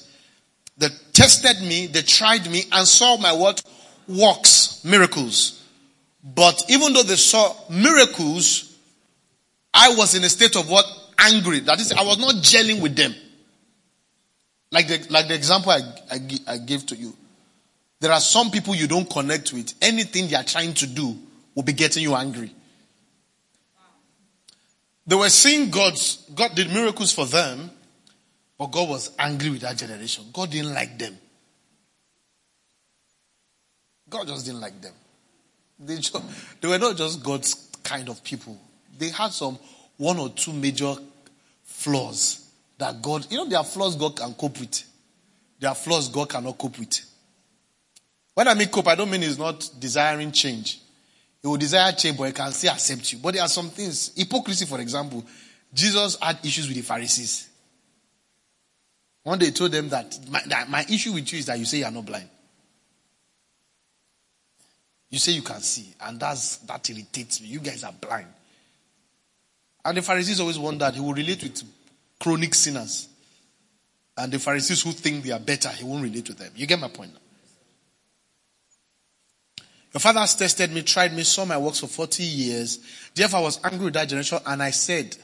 they 0.78 0.88
tested 1.12 1.60
me, 1.66 1.86
they 1.86 2.02
tried 2.02 2.50
me 2.50 2.62
and 2.72 2.86
saw 2.86 3.16
my 3.16 3.32
what? 3.32 3.62
Works, 4.08 4.84
miracles. 4.84 5.62
But 6.24 6.62
even 6.68 6.92
though 6.92 7.02
they 7.02 7.16
saw 7.16 7.54
miracles, 7.68 8.76
I 9.74 9.94
was 9.96 10.14
in 10.14 10.24
a 10.24 10.28
state 10.28 10.56
of 10.56 10.70
what? 10.70 10.86
Angry. 11.18 11.60
That 11.60 11.80
is, 11.80 11.92
I 11.92 12.02
was 12.02 12.18
not 12.18 12.36
gelling 12.36 12.80
with 12.80 12.96
them. 12.96 13.14
Like 14.70 14.88
the, 14.88 15.06
like 15.10 15.28
the 15.28 15.34
example 15.34 15.72
I, 15.72 15.80
I, 16.10 16.18
I 16.46 16.58
gave 16.58 16.86
to 16.86 16.96
you. 16.96 17.14
There 18.00 18.10
are 18.10 18.20
some 18.20 18.50
people 18.50 18.74
you 18.74 18.88
don't 18.88 19.08
connect 19.08 19.52
with. 19.52 19.74
Anything 19.80 20.28
they 20.28 20.34
are 20.34 20.44
trying 20.44 20.74
to 20.74 20.86
do 20.86 21.16
will 21.54 21.62
be 21.62 21.72
getting 21.72 22.02
you 22.02 22.14
angry. 22.14 22.52
They 25.06 25.16
were 25.16 25.30
seeing 25.30 25.70
God's, 25.70 26.24
God 26.34 26.54
did 26.54 26.68
miracles 26.68 27.12
for 27.12 27.26
them, 27.26 27.70
but 28.58 28.66
God 28.66 28.88
was 28.88 29.10
angry 29.18 29.50
with 29.50 29.62
that 29.62 29.76
generation. 29.76 30.24
God 30.32 30.50
didn't 30.50 30.72
like 30.72 30.98
them. 30.98 31.18
God 34.08 34.26
just 34.28 34.46
didn't 34.46 34.60
like 34.60 34.80
them. 34.80 34.92
They, 35.78 35.96
just, 35.96 36.16
they 36.60 36.68
were 36.68 36.78
not 36.78 36.96
just 36.96 37.24
God's 37.24 37.54
kind 37.82 38.08
of 38.08 38.22
people. 38.22 38.56
They 38.96 39.08
had 39.08 39.32
some 39.32 39.58
one 39.96 40.18
or 40.18 40.28
two 40.28 40.52
major 40.52 40.94
flaws 41.64 42.48
that 42.78 43.02
God, 43.02 43.26
you 43.30 43.38
know, 43.38 43.48
there 43.48 43.58
are 43.58 43.64
flaws 43.64 43.96
God 43.96 44.16
can 44.16 44.34
cope 44.34 44.60
with. 44.60 44.84
There 45.58 45.70
are 45.70 45.74
flaws 45.74 46.08
God 46.08 46.28
cannot 46.28 46.58
cope 46.58 46.78
with. 46.78 47.00
When 48.34 48.48
I 48.48 48.54
mean 48.54 48.68
cope, 48.68 48.88
I 48.88 48.94
don't 48.94 49.10
mean 49.10 49.22
he's 49.22 49.38
not 49.38 49.68
desiring 49.78 50.30
change. 50.32 50.80
He 51.42 51.48
will 51.48 51.56
desire 51.56 51.92
change, 51.92 52.16
but 52.16 52.24
he 52.24 52.32
can 52.32 52.52
still 52.52 52.72
accept 52.72 53.12
you. 53.12 53.18
But 53.18 53.34
there 53.34 53.42
are 53.42 53.48
some 53.48 53.68
things, 53.70 54.12
hypocrisy, 54.16 54.64
for 54.64 54.80
example. 54.80 55.24
Jesus 55.74 56.16
had 56.22 56.38
issues 56.44 56.68
with 56.68 56.76
the 56.76 56.82
Pharisees. 56.82 57.48
One 59.24 59.38
day 59.38 59.46
he 59.46 59.52
told 59.52 59.72
them 59.72 59.88
that 59.88 60.18
my, 60.30 60.42
that 60.46 60.68
my 60.68 60.84
issue 60.88 61.12
with 61.12 61.32
you 61.32 61.40
is 61.40 61.46
that 61.46 61.58
you 61.58 61.64
say 61.64 61.78
you 61.78 61.84
are 61.84 61.90
not 61.90 62.06
blind. 62.06 62.28
You 65.10 65.18
say 65.18 65.32
you 65.32 65.42
can 65.42 65.60
see, 65.60 65.92
and 66.00 66.18
that's 66.18 66.56
that 66.58 66.88
irritates 66.88 67.40
me. 67.40 67.48
You 67.48 67.60
guys 67.60 67.84
are 67.84 67.92
blind. 67.92 68.28
And 69.84 69.96
the 69.96 70.02
Pharisees 70.02 70.40
always 70.40 70.58
wondered 70.58 70.94
he 70.94 71.00
will 71.00 71.12
relate 71.12 71.42
with 71.42 71.62
chronic 72.18 72.54
sinners. 72.54 73.08
And 74.16 74.32
the 74.32 74.38
Pharisees 74.38 74.82
who 74.82 74.92
think 74.92 75.24
they 75.24 75.32
are 75.32 75.40
better, 75.40 75.68
he 75.70 75.84
won't 75.84 76.02
relate 76.02 76.26
to 76.26 76.34
them. 76.34 76.52
You 76.54 76.66
get 76.66 76.78
my 76.78 76.88
point 76.88 77.12
now? 77.12 77.20
Your 79.92 80.00
father 80.00 80.20
has 80.20 80.34
tested 80.34 80.72
me, 80.72 80.82
tried 80.82 81.14
me, 81.14 81.22
saw 81.22 81.44
my 81.44 81.58
works 81.58 81.80
for 81.80 81.86
40 81.86 82.22
years. 82.22 82.78
Therefore, 83.14 83.40
I 83.40 83.42
was 83.42 83.60
angry 83.62 83.86
with 83.86 83.94
that 83.94 84.08
generation, 84.08 84.38
and 84.46 84.62
I 84.62 84.70
said, 84.70 85.16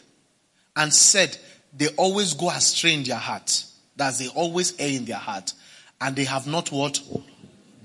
and 0.76 0.92
said, 0.92 1.37
they 1.76 1.88
always 1.96 2.34
go 2.34 2.50
astray 2.50 2.94
in 2.94 3.02
their 3.02 3.16
heart. 3.16 3.64
That 3.96 4.18
they 4.18 4.28
always 4.28 4.78
err 4.78 4.88
in 4.88 5.04
their 5.04 5.16
heart. 5.16 5.54
And 6.00 6.14
they 6.14 6.25
have 6.25 6.46
not 6.46 6.70
what? 6.70 7.00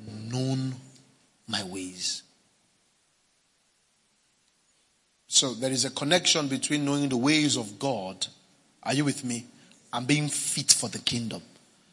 Known 0.07 0.75
my 1.47 1.63
ways. 1.63 2.23
So 5.27 5.53
there 5.53 5.71
is 5.71 5.85
a 5.85 5.89
connection 5.89 6.47
between 6.47 6.85
knowing 6.85 7.09
the 7.09 7.17
ways 7.17 7.57
of 7.57 7.79
God. 7.79 8.27
Are 8.83 8.93
you 8.93 9.05
with 9.05 9.23
me? 9.23 9.47
And 9.91 10.05
being 10.05 10.27
fit 10.27 10.71
for 10.71 10.89
the 10.89 10.99
kingdom. 10.99 11.41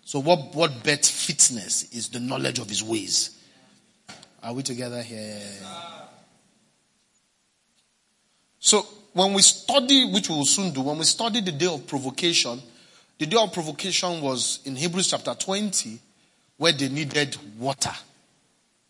So 0.04 0.18
what, 0.18 0.54
what 0.54 0.84
bet 0.84 1.06
fitness 1.06 1.90
is 1.94 2.08
the 2.08 2.20
knowledge 2.20 2.58
of 2.58 2.68
his 2.68 2.82
ways. 2.82 3.39
Are 4.42 4.52
we 4.54 4.62
together 4.62 5.02
here? 5.02 5.38
So 8.58 8.86
when 9.12 9.34
we 9.34 9.42
study, 9.42 10.10
which 10.10 10.28
we 10.28 10.36
will 10.36 10.44
soon 10.44 10.72
do, 10.72 10.82
when 10.82 10.98
we 10.98 11.04
study 11.04 11.40
the 11.40 11.52
day 11.52 11.66
of 11.66 11.86
provocation, 11.86 12.60
the 13.18 13.26
day 13.26 13.36
of 13.36 13.52
provocation 13.52 14.20
was 14.20 14.60
in 14.64 14.76
Hebrews 14.76 15.08
chapter 15.08 15.34
20, 15.34 15.98
where 16.56 16.72
they 16.72 16.88
needed 16.88 17.36
water. 17.58 17.92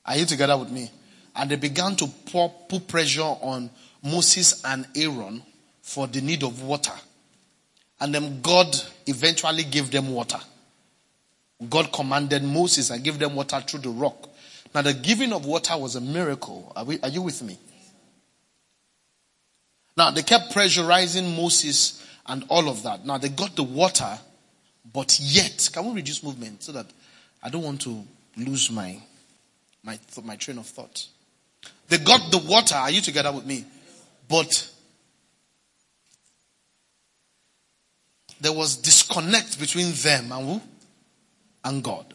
Are 0.07 0.17
you 0.17 0.25
together 0.25 0.57
with 0.57 0.71
me? 0.71 0.91
And 1.35 1.51
they 1.51 1.57
began 1.57 1.97
to 1.97 2.07
pour, 2.27 2.51
put 2.69 2.87
pressure 2.87 3.23
on 3.23 3.71
Moses 4.03 4.65
and 4.65 4.87
Aaron 4.97 5.43
for 5.83 6.07
the 6.07 6.21
need 6.21 6.43
of 6.43 6.63
water. 6.63 6.93
And 8.01 8.15
then 8.15 8.41
God 8.41 8.75
eventually 9.07 9.65
gave 9.65 9.91
them 9.91 10.13
water. 10.13 10.39
God 11.69 11.93
commanded 11.93 12.43
Moses 12.43 12.91
and 12.91 13.05
gave 13.05 13.19
them 13.19 13.35
water 13.35 13.61
through 13.61 13.81
the 13.81 13.91
rock. 13.91 14.30
Now, 14.75 14.83
the 14.83 14.95
giving 14.95 15.33
of 15.33 15.47
water 15.47 15.77
was 15.77 15.97
a 15.97 16.01
miracle. 16.01 16.73
Are, 16.77 16.85
we, 16.85 17.01
are 17.01 17.09
you 17.09 17.23
with 17.23 17.43
me? 17.43 17.59
Now, 19.97 20.11
they 20.11 20.23
kept 20.23 20.55
pressurizing 20.55 21.37
Moses 21.37 22.07
and 22.27 22.45
all 22.49 22.69
of 22.69 22.85
that. 22.85 23.05
Now, 23.05 23.19
they 23.19 23.29
got 23.29 23.57
the 23.57 23.65
water, 23.65 24.19
but 24.93 25.19
yet, 25.21 25.69
can 25.73 25.87
we 25.87 25.97
reduce 25.97 26.23
movement 26.23 26.63
so 26.63 26.73
that 26.73 26.87
I 27.43 27.51
don't 27.51 27.63
want 27.63 27.81
to 27.83 28.05
lose 28.37 28.71
my, 28.71 29.01
my, 29.83 29.99
my 30.25 30.37
train 30.37 30.59
of 30.59 30.67
thought? 30.67 31.07
They 31.89 31.99
got 31.99 32.31
the 32.31 32.39
water. 32.39 32.77
Are 32.77 32.91
you 32.91 33.01
together 33.01 33.33
with 33.33 33.45
me? 33.45 33.65
But 34.29 34.71
there 38.41 38.53
was 38.53 38.77
disconnect 38.77 39.59
between 39.59 39.93
them 39.93 40.31
and 40.31 40.47
who? 40.47 40.61
And 41.65 41.83
God. 41.83 42.15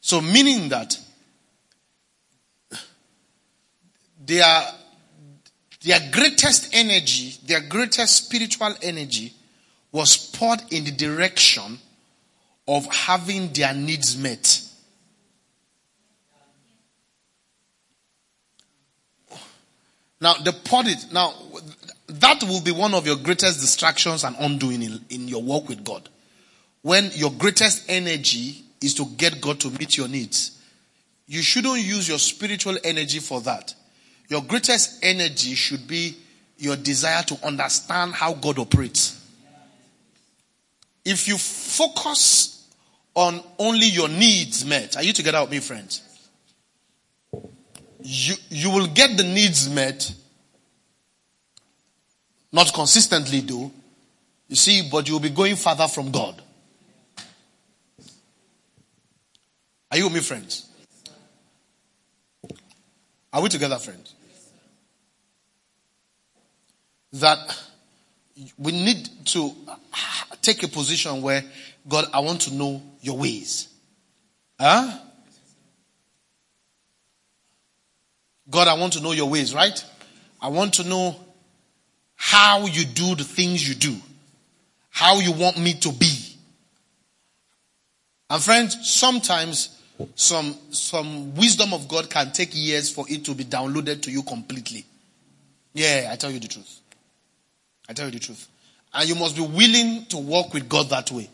So 0.00 0.20
meaning 0.20 0.70
that 0.70 0.98
their, 4.24 4.66
their 5.82 6.00
greatest 6.12 6.74
energy, 6.74 7.36
their 7.46 7.60
greatest 7.60 8.24
spiritual 8.24 8.74
energy 8.82 9.32
was 9.92 10.30
poured 10.32 10.60
in 10.70 10.84
the 10.84 10.92
direction 10.92 11.78
of 12.68 12.86
having 12.86 13.52
their 13.52 13.74
needs 13.74 14.16
met. 14.16 14.62
Now, 20.20 20.34
the 20.34 20.52
it. 20.86 21.12
Now, 21.12 21.32
that 22.06 22.42
will 22.42 22.60
be 22.60 22.72
one 22.72 22.92
of 22.94 23.06
your 23.06 23.16
greatest 23.16 23.60
distractions 23.60 24.24
and 24.24 24.36
undoing 24.38 24.82
in, 24.82 25.00
in 25.08 25.28
your 25.28 25.42
walk 25.42 25.68
with 25.68 25.82
God. 25.82 26.08
When 26.82 27.10
your 27.14 27.30
greatest 27.30 27.84
energy 27.88 28.62
is 28.82 28.94
to 28.94 29.06
get 29.16 29.40
God 29.40 29.60
to 29.60 29.70
meet 29.70 29.96
your 29.96 30.08
needs, 30.08 30.60
you 31.26 31.42
shouldn't 31.42 31.78
use 31.78 32.08
your 32.08 32.18
spiritual 32.18 32.76
energy 32.84 33.18
for 33.18 33.40
that. 33.42 33.74
Your 34.30 34.42
greatest 34.42 35.04
energy 35.04 35.54
should 35.56 35.88
be 35.88 36.16
your 36.56 36.76
desire 36.76 37.24
to 37.24 37.44
understand 37.44 38.14
how 38.14 38.32
God 38.32 38.60
operates. 38.60 39.16
If 41.04 41.26
you 41.26 41.36
focus 41.36 42.68
on 43.16 43.42
only 43.58 43.86
your 43.86 44.08
needs 44.08 44.64
met, 44.64 44.96
are 44.96 45.02
you 45.02 45.12
together 45.12 45.40
with 45.40 45.50
me, 45.50 45.58
friends? 45.58 46.02
You, 48.02 48.34
you 48.50 48.70
will 48.70 48.86
get 48.86 49.16
the 49.16 49.24
needs 49.24 49.68
met, 49.68 50.14
not 52.52 52.72
consistently 52.72 53.40
though, 53.40 53.72
you 54.48 54.54
see, 54.54 54.88
but 54.90 55.08
you'll 55.08 55.18
be 55.18 55.30
going 55.30 55.56
further 55.56 55.88
from 55.88 56.12
God. 56.12 56.40
Are 59.90 59.98
you 59.98 60.04
with 60.04 60.14
me, 60.14 60.20
friends? 60.20 60.68
Are 63.32 63.42
we 63.42 63.48
together, 63.48 63.78
friends? 63.78 64.14
That 67.14 67.58
we 68.58 68.72
need 68.72 69.08
to 69.26 69.52
take 70.40 70.62
a 70.62 70.68
position 70.68 71.22
where, 71.22 71.44
God, 71.88 72.06
I 72.12 72.20
want 72.20 72.42
to 72.42 72.54
know 72.54 72.82
your 73.00 73.18
ways. 73.18 73.68
Huh? 74.58 74.98
God, 78.48 78.68
I 78.68 78.74
want 78.74 78.94
to 78.94 79.00
know 79.00 79.12
your 79.12 79.28
ways, 79.28 79.54
right? 79.54 79.84
I 80.40 80.48
want 80.48 80.74
to 80.74 80.84
know 80.84 81.16
how 82.16 82.66
you 82.66 82.84
do 82.84 83.14
the 83.14 83.24
things 83.24 83.66
you 83.66 83.74
do, 83.74 83.96
how 84.90 85.20
you 85.20 85.32
want 85.32 85.58
me 85.58 85.74
to 85.74 85.92
be. 85.92 86.36
And 88.28 88.42
friends, 88.42 88.88
sometimes 88.88 89.80
some, 90.14 90.56
some 90.70 91.34
wisdom 91.34 91.72
of 91.74 91.88
God 91.88 92.10
can 92.10 92.32
take 92.32 92.50
years 92.52 92.90
for 92.90 93.04
it 93.08 93.24
to 93.24 93.34
be 93.34 93.44
downloaded 93.44 94.02
to 94.02 94.10
you 94.10 94.22
completely. 94.22 94.84
Yeah, 95.72 96.08
I 96.12 96.16
tell 96.16 96.30
you 96.30 96.40
the 96.40 96.48
truth. 96.48 96.80
I 97.90 97.92
tell 97.92 98.06
you 98.06 98.12
the 98.12 98.20
truth. 98.20 98.48
And 98.94 99.08
you 99.08 99.16
must 99.16 99.34
be 99.34 99.42
willing 99.42 100.06
to 100.06 100.18
walk 100.18 100.54
with 100.54 100.68
God 100.68 100.90
that 100.90 101.10
way. 101.10 101.28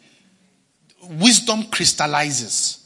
Wisdom 1.02 1.64
crystallizes, 1.64 2.82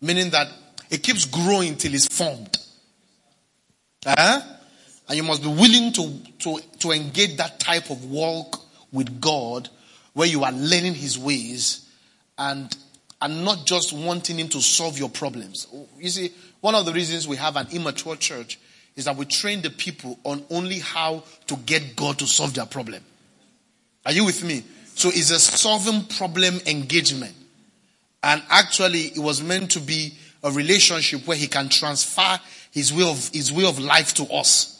meaning 0.00 0.30
that 0.30 0.48
it 0.90 1.04
keeps 1.04 1.24
growing 1.24 1.76
till 1.76 1.94
it's 1.94 2.08
formed. 2.08 2.58
Uh-huh. 4.04 4.40
And 5.08 5.16
you 5.16 5.22
must 5.22 5.40
be 5.40 5.48
willing 5.48 5.92
to, 5.92 6.18
to, 6.40 6.58
to 6.80 6.90
engage 6.90 7.36
that 7.36 7.60
type 7.60 7.90
of 7.90 8.04
walk 8.06 8.60
with 8.90 9.20
God 9.20 9.68
where 10.14 10.26
you 10.26 10.42
are 10.42 10.52
learning 10.52 10.94
his 10.94 11.16
ways 11.16 11.88
and, 12.36 12.76
and 13.22 13.44
not 13.44 13.66
just 13.66 13.92
wanting 13.92 14.38
him 14.38 14.48
to 14.48 14.60
solve 14.60 14.98
your 14.98 15.10
problems. 15.10 15.68
You 16.00 16.08
see, 16.08 16.32
one 16.60 16.74
of 16.74 16.84
the 16.84 16.92
reasons 16.92 17.28
we 17.28 17.36
have 17.36 17.54
an 17.54 17.68
immature 17.70 18.16
church 18.16 18.58
is 18.96 19.04
that 19.04 19.16
we 19.16 19.26
train 19.26 19.60
the 19.60 19.70
people 19.70 20.18
on 20.24 20.42
only 20.50 20.78
how 20.78 21.22
to 21.46 21.56
get 21.56 21.94
God 21.94 22.18
to 22.18 22.26
solve 22.26 22.54
their 22.54 22.66
problem. 22.66 23.04
Are 24.04 24.12
you 24.12 24.24
with 24.24 24.42
me? 24.42 24.64
So 24.94 25.10
it's 25.12 25.30
a 25.30 25.38
solving 25.38 26.04
problem 26.04 26.58
engagement. 26.66 27.34
And 28.22 28.42
actually, 28.48 29.00
it 29.00 29.18
was 29.18 29.42
meant 29.42 29.72
to 29.72 29.80
be 29.80 30.14
a 30.42 30.50
relationship 30.50 31.26
where 31.26 31.36
he 31.36 31.46
can 31.46 31.68
transfer 31.68 32.40
his 32.70 32.92
way 32.92 33.08
of, 33.08 33.28
his 33.32 33.52
way 33.52 33.66
of 33.66 33.78
life 33.78 34.14
to 34.14 34.24
us. 34.32 34.72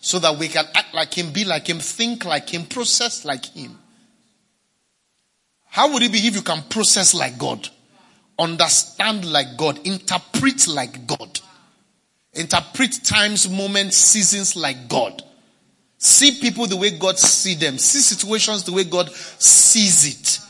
So 0.00 0.18
that 0.18 0.38
we 0.38 0.48
can 0.48 0.66
act 0.74 0.94
like 0.94 1.14
him, 1.14 1.32
be 1.32 1.44
like 1.44 1.66
him, 1.66 1.78
think 1.78 2.24
like 2.24 2.50
him, 2.50 2.66
process 2.66 3.24
like 3.24 3.46
him. 3.46 3.78
How 5.64 5.92
would 5.92 6.02
it 6.02 6.12
be 6.12 6.18
if 6.18 6.36
you 6.36 6.42
can 6.42 6.62
process 6.68 7.14
like 7.14 7.38
God? 7.38 7.68
Understand 8.38 9.24
like 9.24 9.56
God, 9.56 9.84
interpret 9.86 10.68
like 10.68 11.06
God. 11.06 11.40
Interpret 12.34 13.04
times, 13.04 13.48
moments, 13.48 13.96
seasons 13.96 14.56
like 14.56 14.88
God. 14.88 15.22
See 15.98 16.40
people 16.40 16.66
the 16.66 16.76
way 16.76 16.90
God 16.90 17.18
see 17.18 17.54
them. 17.54 17.78
See 17.78 18.00
situations 18.00 18.64
the 18.64 18.72
way 18.72 18.84
God 18.84 19.10
sees 19.12 20.06
it. 20.06 20.40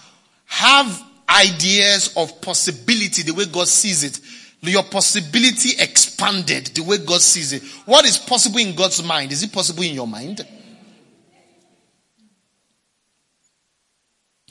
Have 0.47 1.03
ideas 1.29 2.15
of 2.17 2.41
possibility 2.41 3.23
the 3.23 3.35
way 3.35 3.45
God 3.47 3.69
sees 3.69 4.03
it. 4.05 4.21
Your 4.63 4.83
possibility 4.83 5.81
expanded 5.83 6.67
the 6.69 6.83
way 6.83 6.99
God 6.99 7.21
sees 7.21 7.53
it. 7.53 7.63
What 7.85 8.07
is 8.07 8.17
possible 8.17 8.59
in 8.59 8.75
God's 8.75 9.03
mind? 9.03 9.31
Is 9.31 9.43
it 9.43 9.53
possible 9.53 9.83
in 9.83 9.95
your 9.95 10.07
mind? 10.07 10.47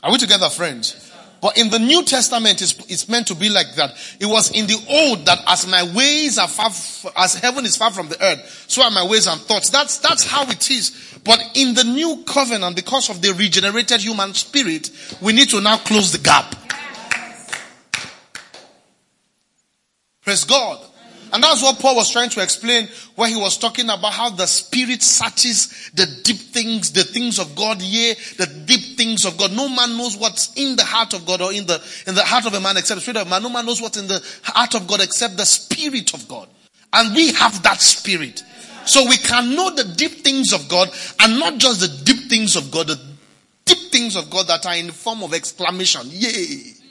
Are 0.03 0.11
we 0.11 0.17
together, 0.17 0.49
friends? 0.49 1.12
But 1.43 1.57
in 1.57 1.69
the 1.69 1.77
New 1.77 2.05
Testament, 2.05 2.61
it's, 2.61 2.73
it's, 2.87 3.09
meant 3.09 3.27
to 3.27 3.35
be 3.35 3.49
like 3.49 3.75
that. 3.75 3.97
It 4.17 4.27
was 4.27 4.51
in 4.51 4.65
the 4.65 4.81
old 4.89 5.25
that 5.25 5.39
as 5.45 5.67
my 5.67 5.83
ways 5.93 6.37
are 6.37 6.47
far, 6.47 6.67
as 7.17 7.35
heaven 7.35 7.65
is 7.65 7.75
far 7.75 7.91
from 7.91 8.07
the 8.07 8.15
earth, 8.23 8.63
so 8.69 8.81
are 8.81 8.89
my 8.89 9.05
ways 9.05 9.27
and 9.27 9.41
thoughts. 9.41 9.69
That's, 9.69 9.99
that's 9.99 10.25
how 10.25 10.43
it 10.43 10.71
is. 10.71 11.19
But 11.25 11.41
in 11.55 11.73
the 11.73 11.83
new 11.83 12.23
covenant, 12.25 12.77
because 12.77 13.09
of 13.09 13.21
the 13.21 13.33
regenerated 13.33 13.99
human 13.99 14.33
spirit, 14.35 14.89
we 15.19 15.33
need 15.33 15.49
to 15.49 15.59
now 15.59 15.75
close 15.79 16.13
the 16.13 16.19
gap. 16.19 16.55
Praise 20.21 20.45
God. 20.45 20.79
And 21.33 21.43
that's 21.43 21.63
what 21.63 21.79
Paul 21.79 21.95
was 21.95 22.11
trying 22.11 22.29
to 22.29 22.43
explain 22.43 22.87
where 23.15 23.27
he 23.27 23.35
was 23.35 23.57
talking 23.57 23.85
about 23.85 24.13
how 24.13 24.29
the 24.29 24.45
spirit 24.45 25.01
searches 25.01 25.89
the 25.95 26.05
deep 26.23 26.37
things, 26.37 26.91
the 26.91 27.03
things 27.03 27.39
of 27.39 27.55
God, 27.55 27.81
yea, 27.81 28.13
the 28.37 28.45
deep 28.67 28.95
things 28.97 29.25
of 29.25 29.35
God. 29.35 29.51
No 29.51 29.67
man 29.67 29.97
knows 29.97 30.15
what's 30.15 30.53
in 30.55 30.75
the 30.75 30.83
heart 30.83 31.15
of 31.15 31.25
God 31.25 31.41
or 31.41 31.51
in 31.51 31.65
the, 31.65 31.83
in 32.05 32.13
the 32.13 32.21
heart 32.21 32.45
of 32.45 32.53
a 32.53 32.61
man 32.61 32.77
except 32.77 32.97
the 32.97 33.01
spirit 33.01 33.17
of 33.17 33.27
man. 33.27 33.41
No 33.41 33.49
man 33.49 33.65
knows 33.65 33.81
what's 33.81 33.97
in 33.97 34.07
the 34.07 34.23
heart 34.43 34.75
of 34.75 34.85
God 34.85 35.01
except 35.01 35.35
the 35.35 35.45
spirit 35.45 36.13
of 36.13 36.27
God. 36.27 36.47
And 36.93 37.15
we 37.15 37.33
have 37.33 37.63
that 37.63 37.81
spirit. 37.81 38.43
So 38.85 39.03
we 39.09 39.17
can 39.17 39.55
know 39.55 39.73
the 39.73 39.85
deep 39.85 40.23
things 40.23 40.53
of 40.53 40.69
God 40.69 40.91
and 41.19 41.39
not 41.39 41.57
just 41.57 41.79
the 41.79 42.05
deep 42.05 42.29
things 42.29 42.55
of 42.55 42.69
God, 42.69 42.85
the 42.85 43.01
deep 43.65 43.91
things 43.91 44.15
of 44.15 44.29
God 44.29 44.45
that 44.47 44.67
are 44.67 44.75
in 44.75 44.85
the 44.85 44.93
form 44.93 45.23
of 45.23 45.33
exclamation. 45.33 46.01
Yay. 46.05 46.82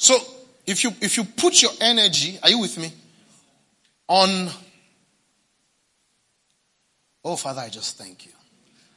So 0.00 0.16
if 0.66 0.82
you 0.82 0.92
if 1.02 1.18
you 1.18 1.24
put 1.24 1.60
your 1.60 1.72
energy, 1.78 2.38
are 2.42 2.48
you 2.48 2.58
with 2.58 2.78
me? 2.78 2.90
On 4.08 4.48
Oh 7.22 7.36
Father, 7.36 7.60
I 7.60 7.68
just 7.68 7.98
thank 7.98 8.24
you. 8.24 8.32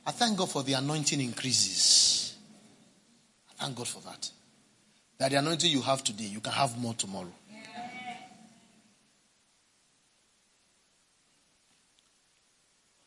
I 0.07 0.11
thank 0.11 0.37
God 0.37 0.49
for 0.49 0.63
the 0.63 0.73
anointing 0.73 1.19
increases. 1.19 2.37
I 3.49 3.65
thank 3.65 3.75
God 3.75 3.89
for 3.89 3.99
that. 4.03 4.31
That 5.17 5.31
the 5.31 5.39
anointing 5.39 5.69
you 5.69 5.81
have 5.81 6.05
today, 6.05 6.23
you 6.23 6.39
can 6.39 6.53
have 6.53 6.77
more 6.79 6.93
tomorrow. 6.93 7.33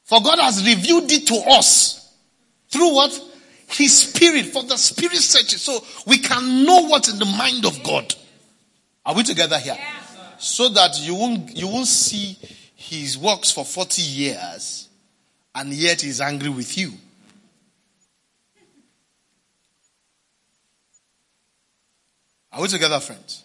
For 0.04 0.20
God 0.20 0.38
has 0.38 0.62
revealed 0.66 1.10
it 1.10 1.26
to 1.28 1.36
us 1.48 2.14
through 2.68 2.94
what? 2.94 3.18
His 3.68 3.98
spirit, 3.98 4.46
for 4.46 4.62
the 4.62 4.76
spirit 4.76 5.16
searches, 5.16 5.62
so 5.62 5.84
we 6.06 6.18
can 6.18 6.64
know 6.64 6.86
what's 6.86 7.12
in 7.12 7.18
the 7.18 7.24
mind 7.24 7.64
of 7.64 7.82
God. 7.82 8.14
Are 9.04 9.14
we 9.14 9.22
together 9.22 9.58
here? 9.58 9.76
So 10.38 10.68
that 10.70 11.00
you 11.00 11.14
won't, 11.14 11.56
you 11.56 11.68
won't 11.68 11.86
see 11.86 12.38
his 12.74 13.16
works 13.18 13.50
for 13.50 13.64
40 13.64 14.02
years 14.02 14.88
and 15.54 15.72
yet 15.72 16.02
he's 16.02 16.20
angry 16.20 16.50
with 16.50 16.76
you. 16.76 16.92
Are 22.52 22.60
we 22.60 22.68
together, 22.68 23.00
friends? 23.00 23.42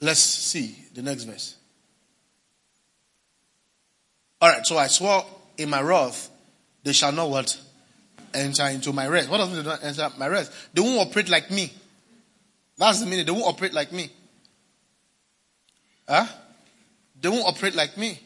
Let's 0.00 0.20
see 0.20 0.76
the 0.92 1.02
next 1.02 1.24
verse. 1.24 1.56
All 4.44 4.50
right, 4.50 4.66
so 4.66 4.76
I 4.76 4.88
swore 4.88 5.24
in 5.56 5.70
my 5.70 5.80
wrath, 5.80 6.28
they 6.82 6.92
shall 6.92 7.12
not 7.12 7.30
what? 7.30 7.58
Enter 8.34 8.66
into 8.66 8.92
my 8.92 9.08
rest. 9.08 9.30
What 9.30 9.38
does 9.38 9.48
mean 9.48 9.64
they 9.64 9.70
don't 9.70 9.82
enter 9.82 10.10
my 10.18 10.28
rest? 10.28 10.52
They 10.74 10.82
won't 10.82 11.00
operate 11.08 11.30
like 11.30 11.50
me. 11.50 11.72
That's 12.76 13.00
the 13.00 13.06
meaning. 13.06 13.24
They 13.24 13.32
won't 13.32 13.46
operate 13.46 13.72
like 13.72 13.90
me. 13.90 14.10
Huh? 16.06 16.26
They 17.18 17.30
won't 17.30 17.46
operate 17.46 17.74
like 17.74 17.96
me. 17.96 18.20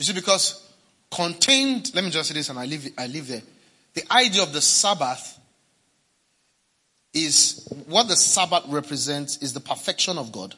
You 0.00 0.06
see, 0.06 0.14
because 0.14 0.68
contained, 1.12 1.92
let 1.94 2.02
me 2.02 2.10
just 2.10 2.28
say 2.28 2.34
this 2.34 2.48
and 2.48 2.58
I 2.58 2.64
leave, 2.64 2.92
I 2.98 3.06
leave 3.06 3.28
there. 3.28 3.42
The 3.92 4.02
idea 4.12 4.42
of 4.42 4.52
the 4.52 4.60
Sabbath 4.60 5.38
is 7.12 7.68
what 7.86 8.08
the 8.08 8.16
Sabbath 8.16 8.64
represents 8.66 9.36
is 9.36 9.52
the 9.52 9.60
perfection 9.60 10.18
of 10.18 10.32
God 10.32 10.56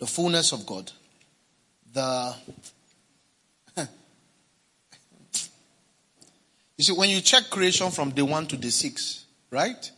the 0.00 0.06
fullness 0.06 0.50
of 0.52 0.66
God, 0.66 0.90
the 1.92 2.34
you 6.76 6.84
see 6.84 6.92
when 6.92 7.10
you 7.10 7.20
check 7.20 7.50
creation 7.50 7.90
from 7.90 8.10
day 8.10 8.22
one 8.22 8.46
to 8.46 8.56
day 8.56 8.70
six, 8.70 9.26
right? 9.50 9.90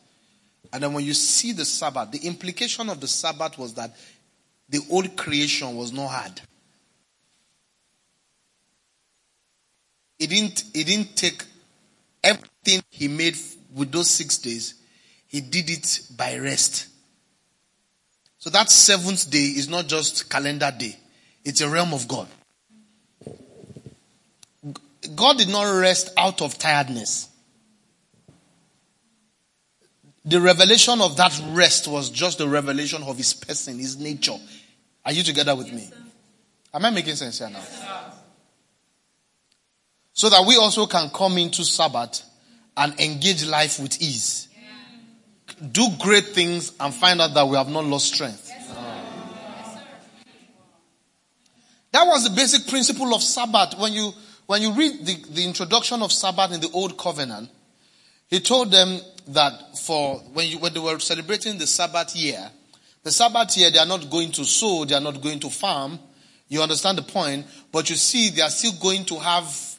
And 0.73 0.83
then 0.83 0.93
when 0.93 1.05
you 1.05 1.15
see 1.15 1.53
the 1.53 1.65
Sabbath, 1.65 2.11
the 2.11 2.27
implication 2.27 2.91
of 2.91 3.01
the 3.01 3.07
Sabbath 3.07 3.57
was 3.59 3.75
that 3.75 3.95
the 4.69 4.81
old 4.91 5.17
creation 5.17 5.77
was 5.77 5.93
not 5.93 6.09
hard. 6.09 6.41
It 10.19 10.31
didn't, 10.31 10.65
it 10.75 10.87
didn't 10.87 11.17
take 11.17 11.45
everything 12.25 12.83
he 12.91 13.07
made 13.09 13.37
with 13.75 13.93
those 13.93 14.09
six 14.11 14.39
days. 14.39 14.75
He 15.29 15.41
did 15.41 15.71
it 15.71 16.01
by 16.17 16.39
rest. 16.39 16.89
So 18.43 18.51
that 18.51 18.73
seventh 18.73 19.31
day 19.31 19.39
is 19.39 19.69
not 19.69 19.87
just 19.87 20.29
calendar 20.29 20.75
day. 20.77 20.97
It's 21.45 21.61
a 21.61 21.69
realm 21.69 21.95
of 21.95 22.09
God. 22.09 22.27
God 25.15 25.39
did 25.39 25.49
not 25.49 25.63
rest 25.79 26.11
out 26.17 26.43
of 26.43 26.59
tiredness. 26.59 27.29
The 30.25 30.41
revelation 30.41 31.01
of 31.01 31.17
that 31.19 31.41
rest 31.51 31.87
was 31.87 32.11
just 32.11 32.39
the 32.39 32.49
revelation 32.49 33.05
of 33.05 33.17
his 33.17 33.33
person, 33.33 33.79
his 33.79 33.97
nature. 33.97 34.39
Are 35.05 35.13
you 35.13 35.23
together 35.23 35.55
with 35.55 35.73
me? 35.73 35.89
Am 36.75 36.85
I 36.85 36.91
making 36.91 37.15
sense 37.15 37.39
here 37.39 37.49
now? 37.49 37.63
So 40.15 40.29
that 40.31 40.45
we 40.45 40.57
also 40.57 40.87
can 40.87 41.11
come 41.11 41.39
into 41.39 41.63
Sabbath 41.63 42.25
and 42.77 42.99
engage 42.99 43.47
life 43.47 43.79
with 43.79 44.03
ease 44.03 44.49
do 45.71 45.89
great 46.01 46.27
things 46.27 46.73
and 46.81 46.93
find 46.93 47.21
out 47.21 47.35
that 47.35 47.47
we 47.47 47.57
have 47.57 47.69
not 47.69 47.85
lost 47.85 48.13
strength. 48.15 48.51
That 51.93 52.07
was 52.07 52.25
the 52.25 52.35
basic 52.35 52.67
principle 52.69 53.15
of 53.15 53.23
Sabbath. 53.23 53.79
When 53.79 53.93
you, 53.93 54.13
when 54.47 54.63
you 54.63 54.73
read 54.73 55.05
the, 55.05 55.15
the 55.31 55.45
introduction 55.45 56.03
of 56.03 56.11
Sabbath 56.11 56.53
in 56.53 56.61
the 56.61 56.71
Old 56.73 56.97
Covenant, 56.97 57.51
he 58.29 58.41
told 58.41 58.73
them 58.73 58.99
that 59.29 59.79
for 59.79 60.17
when, 60.33 60.49
you, 60.49 60.59
when 60.59 60.73
they 60.73 60.81
were 60.81 60.99
celebrating 60.99 61.59
the 61.59 61.67
Sabbath 61.67 62.17
year, 62.17 62.51
the 63.03 63.13
Sabbath 63.13 63.57
year, 63.59 63.71
they 63.71 63.79
are 63.79 63.87
not 63.87 64.09
going 64.09 64.33
to 64.33 64.45
sow, 64.45 64.85
they 64.85 64.95
are 64.95 65.01
not 65.01 65.21
going 65.21 65.39
to 65.41 65.51
farm. 65.51 65.99
You 66.49 66.63
understand 66.63 66.99
the 66.99 67.03
point? 67.03 67.47
But 67.71 67.91
you 67.91 67.97
see, 67.97 68.31
they 68.31 68.43
are 68.43 68.51
still 68.51 68.73
going 68.81 69.05
to 69.07 69.19
have 69.19 69.79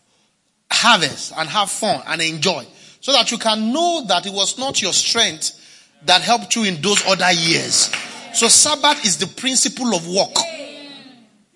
harvest 0.72 1.34
and 1.36 1.50
have 1.50 1.72
fun 1.72 2.02
and 2.06 2.22
enjoy. 2.22 2.66
So 3.00 3.12
that 3.12 3.32
you 3.32 3.38
can 3.38 3.74
know 3.74 4.06
that 4.08 4.26
it 4.26 4.34
was 4.34 4.58
not 4.58 4.82
your 4.82 4.94
strength 4.94 5.60
that 6.06 6.22
helped 6.22 6.56
you 6.56 6.64
in 6.64 6.82
those 6.82 7.06
other 7.08 7.32
years. 7.32 7.92
So 8.34 8.48
Sabbath 8.48 9.06
is 9.06 9.18
the 9.18 9.28
principle 9.28 9.96
of 9.96 10.08
work. 10.08 10.36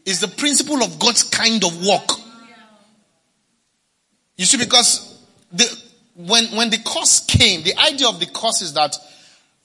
Is 0.06 0.22
the 0.22 0.28
principle 0.28 0.84
of 0.84 1.00
God's 1.00 1.24
kind 1.24 1.64
of 1.64 1.86
work. 1.86 2.10
You 4.38 4.46
see, 4.46 4.58
because 4.58 5.22
the, 5.52 5.66
when, 6.16 6.46
when 6.56 6.70
the 6.70 6.78
curse 6.78 7.26
came, 7.26 7.64
the 7.64 7.78
idea 7.78 8.08
of 8.08 8.20
the 8.20 8.28
curse 8.28 8.62
is 8.62 8.74
that 8.74 8.96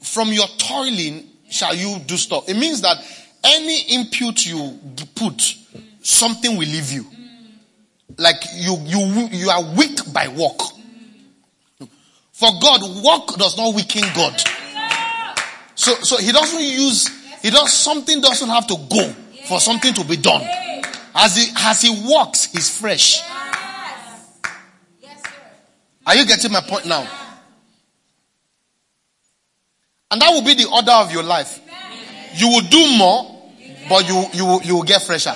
from 0.00 0.32
your 0.32 0.46
toiling 0.58 1.28
shall 1.50 1.74
you 1.74 1.98
do 2.06 2.16
stuff. 2.16 2.48
It 2.48 2.56
means 2.56 2.80
that 2.80 2.96
any 3.44 3.82
input 3.82 4.44
you 4.46 4.78
put, 5.14 5.56
something 6.00 6.56
will 6.56 6.66
leave 6.66 6.90
you. 6.90 7.06
Like 8.18 8.42
you, 8.54 8.76
you, 8.84 9.28
you 9.30 9.50
are 9.50 9.62
weak 9.76 10.12
by 10.12 10.28
work. 10.28 10.58
For 12.32 12.50
God, 12.60 12.80
work 13.04 13.36
does 13.38 13.56
not 13.56 13.74
weaken 13.74 14.02
God. 14.14 14.42
So, 15.74 15.94
so 16.02 16.16
he 16.18 16.32
doesn't 16.32 16.60
use, 16.60 17.08
he 17.40 17.50
does, 17.50 17.72
something 17.72 18.20
doesn't 18.20 18.48
have 18.48 18.66
to 18.68 18.76
go 18.90 19.08
for 19.46 19.60
something 19.60 19.94
to 19.94 20.04
be 20.04 20.16
done. 20.16 20.42
As 21.14 21.36
he, 21.36 21.52
as 21.56 21.82
he 21.82 22.08
walks, 22.08 22.46
he's 22.46 22.78
fresh. 22.78 23.22
Are 26.06 26.16
you 26.16 26.26
getting 26.26 26.52
my 26.52 26.60
point 26.60 26.86
now? 26.86 27.06
And 30.10 30.20
that 30.20 30.30
will 30.30 30.42
be 30.42 30.54
the 30.54 30.68
order 30.68 30.92
of 30.92 31.12
your 31.12 31.22
life. 31.22 31.60
You 32.34 32.48
will 32.48 32.60
do 32.60 32.96
more, 32.98 33.50
but 33.88 34.06
you, 34.08 34.24
you, 34.32 34.44
will, 34.44 34.62
you 34.62 34.74
will 34.76 34.82
get 34.82 35.02
fresher. 35.02 35.34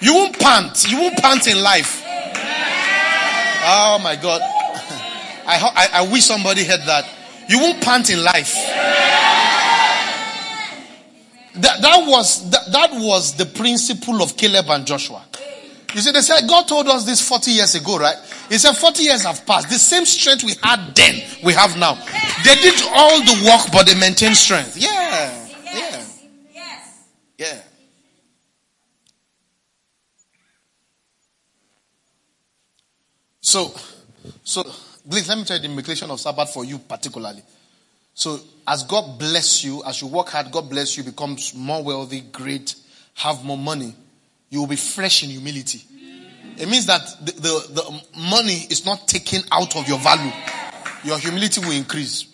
You 0.00 0.14
won't 0.14 0.38
pant. 0.38 0.90
You 0.90 0.98
won't 1.00 1.16
pant 1.18 1.46
in 1.46 1.62
life. 1.62 2.02
Oh 3.64 4.00
my 4.02 4.16
God. 4.20 4.42
I, 5.46 5.88
I, 5.92 6.00
I 6.00 6.12
wish 6.12 6.24
somebody 6.24 6.64
heard 6.64 6.82
that. 6.82 7.08
You 7.48 7.58
won't 7.60 7.82
pant 7.82 8.10
in 8.10 8.22
life. 8.22 8.54
That, 11.54 11.82
that 11.82 12.06
was 12.06 12.50
that, 12.50 12.72
that 12.72 12.90
was 12.92 13.34
the 13.34 13.44
principle 13.44 14.22
of 14.22 14.36
Caleb 14.36 14.70
and 14.70 14.86
Joshua. 14.86 15.22
You 15.94 16.00
see, 16.00 16.10
they 16.10 16.22
said 16.22 16.48
God 16.48 16.66
told 16.66 16.88
us 16.88 17.04
this 17.04 17.26
40 17.26 17.50
years 17.50 17.74
ago, 17.74 17.98
right? 17.98 18.16
He 18.48 18.56
said 18.58 18.72
40 18.72 19.02
years 19.02 19.22
have 19.22 19.44
passed. 19.46 19.68
The 19.68 19.74
same 19.74 20.06
strength 20.06 20.44
we 20.44 20.54
had 20.62 20.94
then, 20.94 21.22
we 21.44 21.52
have 21.52 21.76
now. 21.78 21.94
They 22.44 22.54
did 22.54 22.80
all 22.94 23.20
the 23.20 23.44
work, 23.46 23.70
but 23.72 23.86
they 23.86 23.98
maintained 23.98 24.36
strength. 24.36 24.76
Yeah. 24.78 25.48
Yeah. 25.74 26.04
Yeah. 27.36 27.58
So, 33.40 33.74
so, 34.44 34.62
please 35.08 35.28
let 35.28 35.38
me 35.38 35.44
tell 35.44 35.56
you 35.56 35.62
the 35.62 35.68
implication 35.68 36.10
of 36.10 36.20
Sabbath 36.20 36.52
for 36.52 36.64
you 36.64 36.78
particularly. 36.78 37.42
So, 38.14 38.38
as 38.66 38.84
God 38.84 39.18
bless 39.18 39.64
you, 39.64 39.82
as 39.84 40.02
you 40.02 40.08
work 40.08 40.28
hard, 40.28 40.50
God 40.50 40.68
bless 40.68 40.96
you, 40.96 41.02
becomes 41.02 41.54
more 41.54 41.82
wealthy, 41.82 42.20
great, 42.20 42.74
have 43.14 43.44
more 43.44 43.56
money, 43.58 43.94
you 44.50 44.60
will 44.60 44.66
be 44.66 44.76
fresh 44.76 45.22
in 45.22 45.30
humility. 45.30 45.82
It 46.58 46.68
means 46.68 46.86
that 46.86 47.00
the, 47.24 47.32
the, 47.32 47.72
the 47.72 48.20
money 48.30 48.66
is 48.68 48.84
not 48.84 49.08
taken 49.08 49.40
out 49.50 49.74
of 49.76 49.88
your 49.88 49.98
value. 49.98 50.30
Your 51.04 51.18
humility 51.18 51.60
will 51.60 51.72
increase. 51.72 52.26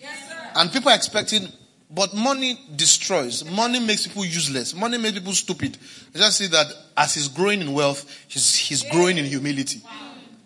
And 0.55 0.71
people 0.71 0.91
are 0.91 0.95
expecting, 0.95 1.47
but 1.89 2.13
money 2.13 2.59
destroys. 2.75 3.45
Money 3.45 3.79
makes 3.79 4.05
people 4.05 4.25
useless. 4.25 4.75
Money 4.75 4.97
makes 4.97 5.17
people 5.17 5.33
stupid. 5.33 5.77
I 6.13 6.17
just 6.17 6.37
see 6.37 6.47
that 6.47 6.67
as 6.97 7.15
he's 7.15 7.29
growing 7.29 7.61
in 7.61 7.73
wealth, 7.73 8.05
he's, 8.27 8.55
he's 8.55 8.83
growing 8.83 9.17
in 9.17 9.25
humility. 9.25 9.81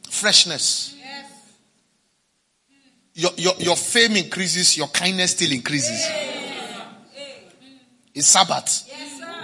Freshness. 0.09 0.95
Your, 3.15 3.31
your, 3.37 3.53
your 3.59 3.75
fame 3.75 4.15
increases, 4.15 4.75
your 4.75 4.87
kindness 4.87 5.31
still 5.31 5.51
increases. 5.51 6.07
It's 8.15 8.27
Sabbath. 8.27 8.89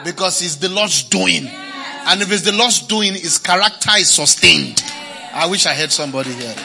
Because 0.03 0.41
it's 0.41 0.55
the 0.55 0.69
Lord's 0.69 1.03
doing. 1.03 1.45
And 1.47 2.21
if 2.21 2.31
it's 2.31 2.43
the 2.43 2.51
Lord's 2.51 2.79
doing, 2.87 3.13
his 3.13 3.37
character 3.37 3.91
is 3.97 4.09
sustained. 4.09 4.81
I 5.33 5.47
wish 5.47 5.65
I 5.65 5.73
had 5.73 5.91
somebody 5.91 6.31
here. 6.31 6.55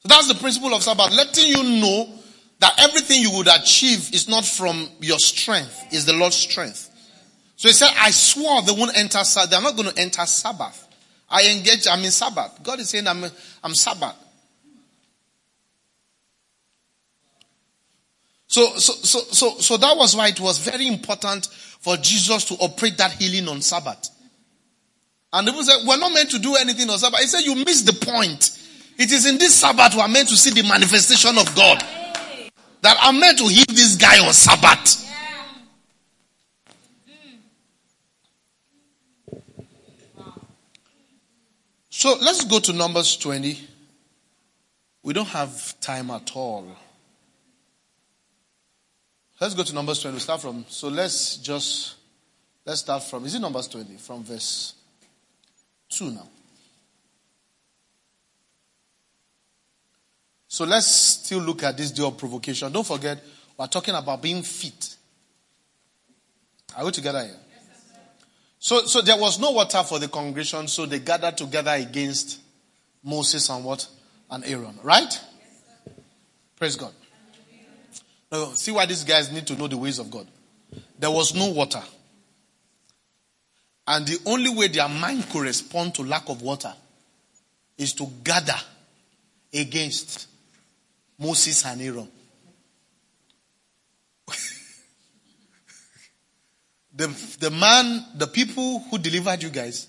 So 0.00 0.08
that's 0.08 0.28
the 0.28 0.34
principle 0.34 0.74
of 0.74 0.82
Sabbath, 0.82 1.14
letting 1.14 1.46
you 1.46 1.62
know 1.80 2.08
that 2.58 2.74
everything 2.78 3.22
you 3.22 3.30
would 3.36 3.48
achieve 3.48 4.12
is 4.12 4.28
not 4.28 4.44
from 4.44 4.88
your 5.00 5.18
strength, 5.18 5.92
is 5.92 6.06
the 6.06 6.12
Lord's 6.12 6.36
strength. 6.36 6.89
So 7.60 7.68
he 7.68 7.74
said, 7.74 7.90
I 7.98 8.10
swore 8.10 8.62
they 8.62 8.72
won't 8.72 8.96
enter, 8.96 9.22
Sabbath. 9.22 9.50
they're 9.50 9.60
not 9.60 9.76
going 9.76 9.90
to 9.90 10.00
enter 10.00 10.24
Sabbath. 10.24 10.88
I 11.28 11.46
engage, 11.48 11.86
I'm 11.86 12.02
in 12.02 12.10
Sabbath. 12.10 12.58
God 12.62 12.80
is 12.80 12.88
saying 12.88 13.06
I'm, 13.06 13.22
I'm 13.62 13.74
Sabbath. 13.74 14.14
So, 18.46 18.64
so, 18.78 18.94
so, 18.94 19.18
so, 19.18 19.58
so 19.58 19.76
that 19.76 19.94
was 19.94 20.16
why 20.16 20.28
it 20.28 20.40
was 20.40 20.56
very 20.56 20.86
important 20.86 21.48
for 21.48 21.98
Jesus 21.98 22.46
to 22.46 22.54
operate 22.54 22.96
that 22.96 23.12
healing 23.12 23.46
on 23.46 23.60
Sabbath. 23.60 24.08
And 25.30 25.46
people 25.46 25.62
said, 25.62 25.86
we're 25.86 25.98
not 25.98 26.14
meant 26.14 26.30
to 26.30 26.38
do 26.38 26.56
anything 26.56 26.88
on 26.88 26.98
Sabbath. 26.98 27.20
He 27.20 27.26
said, 27.26 27.42
you 27.42 27.56
missed 27.56 27.84
the 27.84 28.06
point. 28.06 28.58
It 28.96 29.12
is 29.12 29.26
in 29.26 29.36
this 29.36 29.54
Sabbath 29.54 29.94
we 29.94 30.00
are 30.00 30.08
meant 30.08 30.30
to 30.30 30.34
see 30.34 30.58
the 30.58 30.66
manifestation 30.66 31.36
of 31.36 31.54
God. 31.54 31.84
That 32.80 32.96
I'm 33.02 33.20
meant 33.20 33.36
to 33.40 33.44
heal 33.44 33.66
this 33.68 33.96
guy 33.96 34.26
on 34.26 34.32
Sabbath. 34.32 35.09
So 42.00 42.16
let's 42.18 42.46
go 42.46 42.58
to 42.60 42.72
Numbers 42.72 43.18
20. 43.18 43.60
We 45.02 45.12
don't 45.12 45.28
have 45.28 45.78
time 45.80 46.10
at 46.10 46.34
all. 46.34 46.66
Let's 49.38 49.52
go 49.52 49.64
to 49.64 49.74
Numbers 49.74 50.00
20. 50.00 50.14
We 50.14 50.20
start 50.20 50.40
from, 50.40 50.64
so 50.66 50.88
let's 50.88 51.36
just, 51.36 51.96
let's 52.64 52.80
start 52.80 53.02
from, 53.02 53.26
is 53.26 53.34
it 53.34 53.40
Numbers 53.40 53.68
20? 53.68 53.98
From 53.98 54.24
verse 54.24 54.72
2 55.90 56.12
now. 56.12 56.26
So 60.48 60.64
let's 60.64 60.86
still 60.86 61.40
look 61.40 61.62
at 61.64 61.76
this 61.76 61.90
day 61.90 62.02
of 62.02 62.16
provocation. 62.16 62.72
Don't 62.72 62.86
forget, 62.86 63.22
we're 63.58 63.66
talking 63.66 63.94
about 63.94 64.22
being 64.22 64.42
fit. 64.42 64.96
Are 66.74 66.82
we 66.86 66.92
together 66.92 67.22
here? 67.26 67.36
So, 68.60 68.84
so 68.84 69.00
there 69.00 69.16
was 69.16 69.40
no 69.40 69.52
water 69.52 69.82
for 69.82 69.98
the 69.98 70.06
congregation, 70.06 70.68
so 70.68 70.84
they 70.84 70.98
gathered 70.98 71.38
together 71.38 71.70
against 71.70 72.38
Moses 73.02 73.48
and 73.48 73.64
what? 73.64 73.88
And 74.30 74.44
Aaron, 74.44 74.78
right? 74.82 75.20
Praise 76.56 76.76
God. 76.76 76.92
Now, 78.30 78.52
see 78.52 78.70
why 78.70 78.84
these 78.84 79.02
guys 79.02 79.32
need 79.32 79.46
to 79.46 79.56
know 79.56 79.66
the 79.66 79.78
ways 79.78 79.98
of 79.98 80.10
God. 80.10 80.28
There 80.98 81.10
was 81.10 81.34
no 81.34 81.50
water. 81.50 81.82
And 83.86 84.06
the 84.06 84.18
only 84.26 84.50
way 84.50 84.68
their 84.68 84.88
mind 84.88 85.28
could 85.30 85.40
respond 85.40 85.94
to 85.94 86.02
lack 86.02 86.28
of 86.28 86.42
water 86.42 86.72
is 87.78 87.94
to 87.94 88.06
gather 88.22 88.60
against 89.54 90.28
Moses 91.18 91.64
and 91.64 91.80
Aaron. 91.80 92.08
The, 96.94 97.06
the 97.38 97.50
man, 97.50 98.04
the 98.16 98.26
people 98.26 98.80
who 98.90 98.98
delivered 98.98 99.42
you 99.42 99.50
guys, 99.50 99.88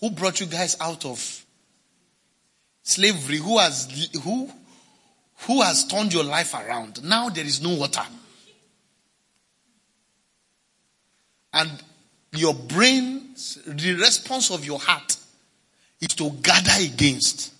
who 0.00 0.10
brought 0.10 0.40
you 0.40 0.46
guys 0.46 0.76
out 0.80 1.04
of 1.04 1.44
slavery, 2.82 3.36
who 3.36 3.58
has, 3.58 4.10
who, 4.22 4.50
who 5.46 5.62
has 5.62 5.86
turned 5.86 6.12
your 6.12 6.24
life 6.24 6.54
around. 6.54 7.04
Now 7.04 7.28
there 7.28 7.44
is 7.44 7.62
no 7.62 7.74
water. 7.74 8.04
And 11.52 11.70
your 12.32 12.54
brain, 12.54 13.34
the 13.66 13.94
response 13.94 14.50
of 14.50 14.64
your 14.64 14.78
heart 14.78 15.16
is 16.00 16.08
to 16.08 16.30
gather 16.30 16.72
against. 16.80 17.52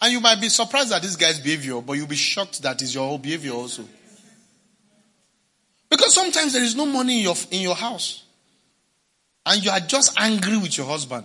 And 0.00 0.12
you 0.12 0.20
might 0.20 0.40
be 0.40 0.48
surprised 0.48 0.92
at 0.92 1.02
this 1.02 1.16
guy's 1.16 1.40
behavior, 1.40 1.80
but 1.80 1.94
you'll 1.94 2.06
be 2.06 2.16
shocked 2.16 2.62
that 2.62 2.80
is 2.82 2.94
your 2.94 3.06
whole 3.06 3.18
behavior 3.18 3.52
also. 3.52 3.84
Because 5.90 6.14
sometimes 6.14 6.52
there 6.52 6.62
is 6.62 6.76
no 6.76 6.86
money 6.86 7.18
in 7.18 7.22
your, 7.24 7.34
in 7.50 7.62
your 7.62 7.74
house. 7.74 8.24
And 9.44 9.64
you 9.64 9.70
are 9.70 9.80
just 9.80 10.18
angry 10.20 10.56
with 10.58 10.76
your 10.76 10.86
husband. 10.86 11.24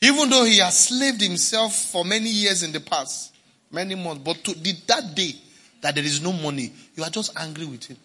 Even 0.00 0.30
though 0.30 0.44
he 0.44 0.58
has 0.58 0.78
slaved 0.78 1.20
himself 1.20 1.74
for 1.74 2.04
many 2.04 2.30
years 2.30 2.62
in 2.62 2.72
the 2.72 2.80
past, 2.80 3.34
many 3.70 3.94
months, 3.94 4.22
but 4.24 4.42
to 4.44 4.54
the, 4.54 4.72
that 4.86 5.14
day 5.14 5.34
that 5.82 5.94
there 5.94 6.04
is 6.04 6.22
no 6.22 6.32
money, 6.32 6.72
you 6.96 7.02
are 7.02 7.10
just 7.10 7.32
angry 7.36 7.66
with 7.66 7.84
him. 7.84 7.96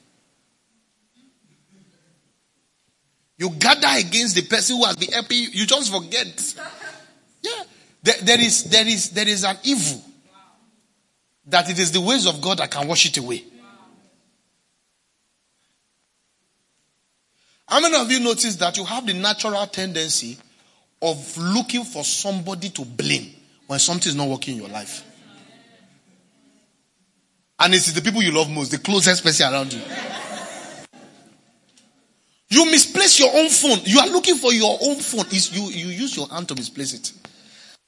You 3.37 3.49
gather 3.51 3.87
against 3.97 4.35
the 4.35 4.43
person 4.43 4.77
who 4.77 4.85
has 4.85 4.95
been 4.95 5.11
helping 5.11 5.37
you, 5.37 5.49
you 5.51 5.65
just 5.65 5.93
forget. 5.93 6.55
There, 8.05 8.13
there, 8.21 8.39
is, 8.39 8.65
there, 8.65 8.87
is, 8.87 9.09
there 9.09 9.27
is 9.27 9.43
an 9.43 9.57
evil 9.63 9.99
that 11.47 11.67
it 11.71 11.79
is 11.79 11.91
the 11.91 11.99
ways 11.99 12.27
of 12.27 12.39
God 12.39 12.59
that 12.59 12.69
can 12.69 12.87
wash 12.87 13.07
it 13.07 13.17
away. 13.17 13.43
How 17.67 17.81
many 17.81 17.95
of 17.99 18.11
you 18.11 18.19
notice 18.19 18.57
that 18.57 18.77
you 18.77 18.85
have 18.85 19.07
the 19.07 19.13
natural 19.15 19.65
tendency 19.65 20.37
of 21.01 21.35
looking 21.35 21.83
for 21.83 22.03
somebody 22.03 22.69
to 22.69 22.85
blame 22.85 23.33
when 23.65 23.79
something 23.79 24.11
is 24.11 24.15
not 24.15 24.27
working 24.27 24.57
in 24.57 24.61
your 24.61 24.69
life? 24.69 25.03
And 27.57 27.73
it's 27.73 27.91
the 27.91 28.03
people 28.03 28.21
you 28.21 28.31
love 28.31 28.51
most, 28.51 28.69
the 28.69 28.77
closest 28.77 29.23
person 29.23 29.51
around 29.51 29.73
you. 29.73 29.81
You 32.49 32.65
misplace 32.65 33.19
your 33.19 33.35
own 33.35 33.49
phone. 33.49 33.79
You 33.83 33.99
are 33.99 34.07
looking 34.09 34.35
for 34.35 34.53
your 34.53 34.77
own 34.79 34.97
phone. 34.97 35.25
It's 35.31 35.51
you, 35.51 35.63
you 35.71 35.87
use 35.87 36.15
your 36.15 36.27
hand 36.27 36.47
to 36.49 36.55
misplace 36.55 36.93
it. 36.93 37.11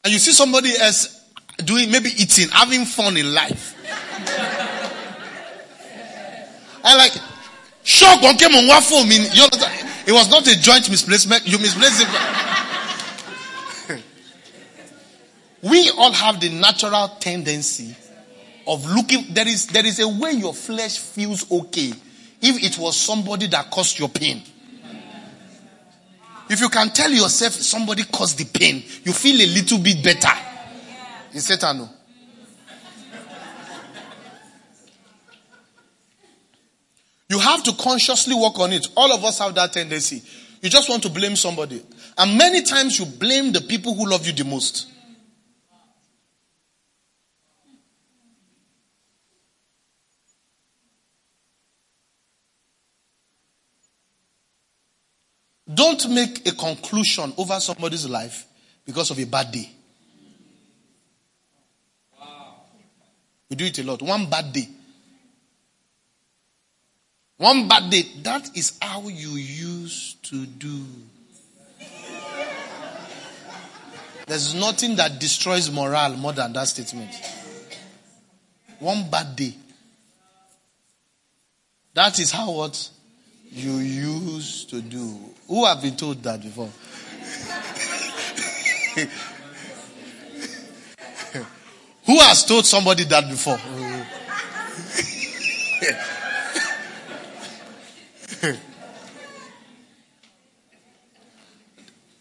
And 0.07 0.13
you 0.13 0.19
see 0.19 0.31
somebody 0.31 0.71
else 0.79 1.21
doing, 1.57 1.91
maybe 1.91 2.07
eating, 2.11 2.47
having 2.47 2.85
fun 2.85 3.17
in 3.17 3.33
life. 3.33 3.75
I 6.81 6.95
like, 6.95 7.11
shock 7.83 8.23
on 8.23 8.37
came 8.37 8.55
on 8.55 8.65
one 8.69 8.81
phone. 8.83 9.09
Mean, 9.09 9.23
it 9.23 10.13
was 10.13 10.29
not 10.29 10.47
a 10.47 10.61
joint 10.61 10.89
misplacement. 10.89 11.45
You 11.45 11.57
misplaced 11.57 12.05
it. 13.89 14.01
we 15.69 15.89
all 15.97 16.13
have 16.13 16.39
the 16.39 16.47
natural 16.47 17.09
tendency 17.19 17.93
of 18.65 18.85
looking. 18.85 19.25
There 19.33 19.45
is, 19.45 19.67
there 19.67 19.85
is 19.85 19.99
a 19.99 20.07
way 20.07 20.31
your 20.31 20.53
flesh 20.53 20.99
feels 20.99 21.51
okay 21.51 21.91
if 22.41 22.63
it 22.63 22.77
was 22.77 22.95
somebody 22.95 23.47
that 23.47 23.69
caused 23.69 23.99
your 23.99 24.07
pain. 24.07 24.41
If 26.49 26.61
you 26.61 26.69
can 26.69 26.89
tell 26.89 27.11
yourself 27.11 27.53
somebody 27.53 28.03
caused 28.03 28.37
the 28.37 28.45
pain, 28.45 28.83
you 29.03 29.13
feel 29.13 29.35
a 29.35 29.47
little 29.53 29.79
bit 29.79 30.03
better. 30.03 30.31
Is 31.33 31.45
Satan 31.45 31.77
no? 31.77 31.89
You 37.29 37.39
have 37.39 37.61
to 37.63 37.73
consciously 37.73 38.35
work 38.35 38.57
on 38.59 38.71
it. 38.71 38.87
All 38.95 39.11
of 39.11 39.23
us 39.25 39.39
have 39.39 39.53
that 39.55 39.73
tendency. 39.73 40.23
You 40.61 40.69
just 40.69 40.89
want 40.89 41.03
to 41.03 41.09
blame 41.09 41.35
somebody. 41.35 41.83
And 42.17 42.37
many 42.37 42.61
times 42.63 42.97
you 42.99 43.05
blame 43.05 43.51
the 43.51 43.61
people 43.61 43.93
who 43.93 44.09
love 44.09 44.25
you 44.25 44.33
the 44.33 44.45
most. 44.45 44.87
Don't 55.77 56.09
make 56.09 56.47
a 56.47 56.53
conclusion 56.53 57.31
over 57.37 57.59
somebody's 57.59 58.09
life 58.09 58.47
because 58.83 59.11
of 59.11 59.19
a 59.19 59.25
bad 59.25 59.51
day. 59.51 59.69
We 63.47 63.55
do 63.55 63.65
it 63.65 63.77
a 63.77 63.83
lot. 63.83 64.01
One 64.01 64.27
bad 64.27 64.51
day. 64.51 64.67
One 67.37 67.67
bad 67.67 67.91
day. 67.91 68.05
That 68.23 68.57
is 68.57 68.75
how 68.81 69.07
you 69.07 69.29
used 69.29 70.23
to 70.31 70.47
do. 70.47 70.83
There's 74.25 74.55
nothing 74.55 74.95
that 74.95 75.19
destroys 75.19 75.71
morale 75.71 76.17
more 76.17 76.33
than 76.33 76.53
that 76.53 76.69
statement. 76.69 77.11
One 78.79 79.11
bad 79.11 79.35
day. 79.35 79.53
That 81.93 82.17
is 82.19 82.31
how 82.31 82.49
what 82.49 82.89
you 83.51 83.73
used 83.77 84.69
to 84.69 84.81
do. 84.81 85.17
Who 85.47 85.65
have 85.65 85.81
been 85.81 85.95
told 85.95 86.21
that 86.23 86.41
before? 86.41 86.69
Who 92.05 92.19
has 92.19 92.45
told 92.45 92.65
somebody 92.65 93.03
that 93.05 93.29
before? 93.29 93.57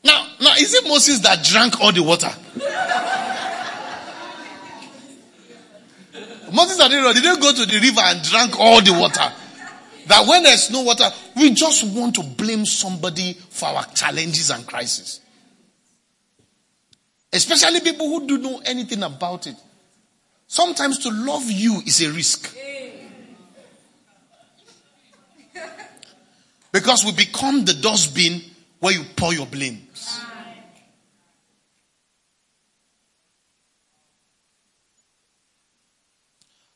now, 0.05 0.27
now, 0.41 0.55
is 0.59 0.75
it 0.75 0.85
Moses 0.89 1.21
that 1.21 1.45
drank 1.45 1.81
all 1.81 1.93
the 1.93 2.03
water? 2.03 2.31
Moses 6.53 6.81
and 6.81 6.95
Aaron, 6.95 7.15
did 7.15 7.23
they 7.25 7.37
go 7.41 7.53
to 7.53 7.67
the 7.67 7.79
river 7.81 8.01
and 8.01 8.23
drank 8.23 8.59
all 8.59 8.81
the 8.83 8.93
water? 8.93 9.33
That 10.07 10.27
when 10.27 10.45
there's 10.45 10.71
no 10.71 10.83
water, 10.83 11.09
we 11.35 11.51
just 11.51 11.85
want 11.85 12.15
to 12.15 12.23
blame 12.23 12.65
somebody 12.65 13.33
for 13.33 13.67
our 13.67 13.85
challenges 13.87 14.51
and 14.51 14.67
crises. 14.67 15.21
Especially 17.33 17.81
people 17.81 18.09
who 18.09 18.27
don't 18.27 18.43
know 18.43 18.63
anything 18.65 19.03
about 19.03 19.47
it. 19.47 19.57
Sometimes 20.47 20.99
to 21.01 21.11
love 21.11 21.51
you 21.51 21.83
is 21.85 22.01
a 22.03 22.13
risk. 22.13 22.57
Because 26.71 27.05
we 27.05 27.13
become 27.13 27.65
the 27.65 27.75
dustbin 27.75 28.43
where 28.79 28.93
you 28.93 29.03
pour 29.17 29.33
your 29.33 29.47
blames. 29.47 30.21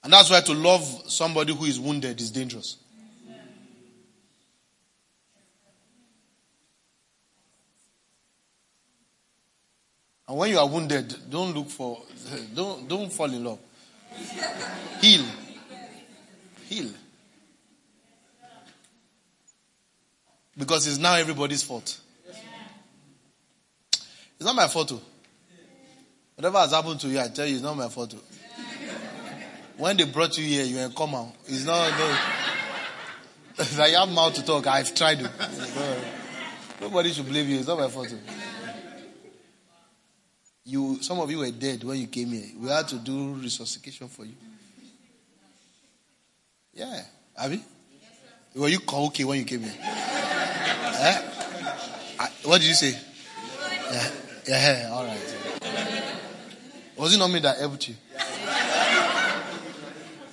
And 0.02 0.12
that's 0.12 0.30
why 0.30 0.40
to 0.40 0.52
love 0.52 0.82
somebody 1.06 1.54
who 1.54 1.66
is 1.66 1.78
wounded 1.78 2.20
is 2.20 2.30
dangerous. 2.30 2.78
And 10.30 10.38
when 10.38 10.48
you 10.50 10.60
are 10.60 10.68
wounded, 10.68 11.12
don't 11.28 11.52
look 11.56 11.68
for, 11.68 12.00
don't, 12.54 12.88
don't 12.88 13.12
fall 13.12 13.26
in 13.32 13.42
love. 13.42 13.58
Heal. 15.00 15.24
Heal. 16.68 16.88
Because 20.56 20.86
it's 20.86 20.98
now 20.98 21.14
everybody's 21.14 21.64
fault. 21.64 21.98
It's 23.98 24.44
not 24.46 24.54
my 24.54 24.68
fault. 24.68 24.90
Too. 24.90 25.00
Whatever 26.36 26.58
has 26.58 26.70
happened 26.70 27.00
to 27.00 27.08
you, 27.08 27.18
I 27.18 27.26
tell 27.26 27.46
you, 27.46 27.54
it's 27.54 27.64
not 27.64 27.76
my 27.76 27.88
fault. 27.88 28.12
Too. 28.12 28.20
When 29.78 29.96
they 29.96 30.04
brought 30.04 30.38
you 30.38 30.44
here, 30.44 30.64
you 30.64 30.78
ain't 30.78 30.94
come 30.94 31.12
out. 31.12 31.32
It's 31.46 31.64
not. 31.64 31.90
No, 31.98 32.16
I 33.82 33.88
have 33.98 34.08
mouth 34.08 34.34
to 34.34 34.44
talk. 34.44 34.68
I've 34.68 34.94
tried 34.94 35.22
it. 35.22 35.30
Nobody 36.80 37.10
should 37.10 37.26
believe 37.26 37.48
you. 37.48 37.58
It's 37.58 37.66
not 37.66 37.80
my 37.80 37.88
fault. 37.88 38.10
Too. 38.10 38.18
You, 40.64 41.02
some 41.02 41.18
of 41.20 41.30
you 41.30 41.38
were 41.38 41.50
dead 41.50 41.82
when 41.84 41.98
you 41.98 42.06
came 42.06 42.28
here. 42.28 42.46
We 42.58 42.68
had 42.68 42.86
to 42.88 42.96
do 42.96 43.34
resuscitation 43.34 44.08
for 44.08 44.24
you. 44.24 44.34
Yeah, 46.74 47.02
Abby. 47.36 47.62
Were 48.54 48.68
you 48.68 48.80
okay 48.86 49.24
when 49.24 49.38
you 49.38 49.44
came 49.44 49.62
here? 49.62 49.72
eh? 49.80 51.22
I, 52.18 52.28
what 52.44 52.60
did 52.60 52.68
you 52.68 52.74
say? 52.74 52.98
Yeah, 53.90 54.10
yeah, 54.46 54.90
all 54.92 55.04
right. 55.04 56.16
Was 56.96 57.14
it 57.14 57.18
not 57.18 57.30
me 57.30 57.40
that 57.40 57.58
helped 57.58 57.88
you? 57.88 57.94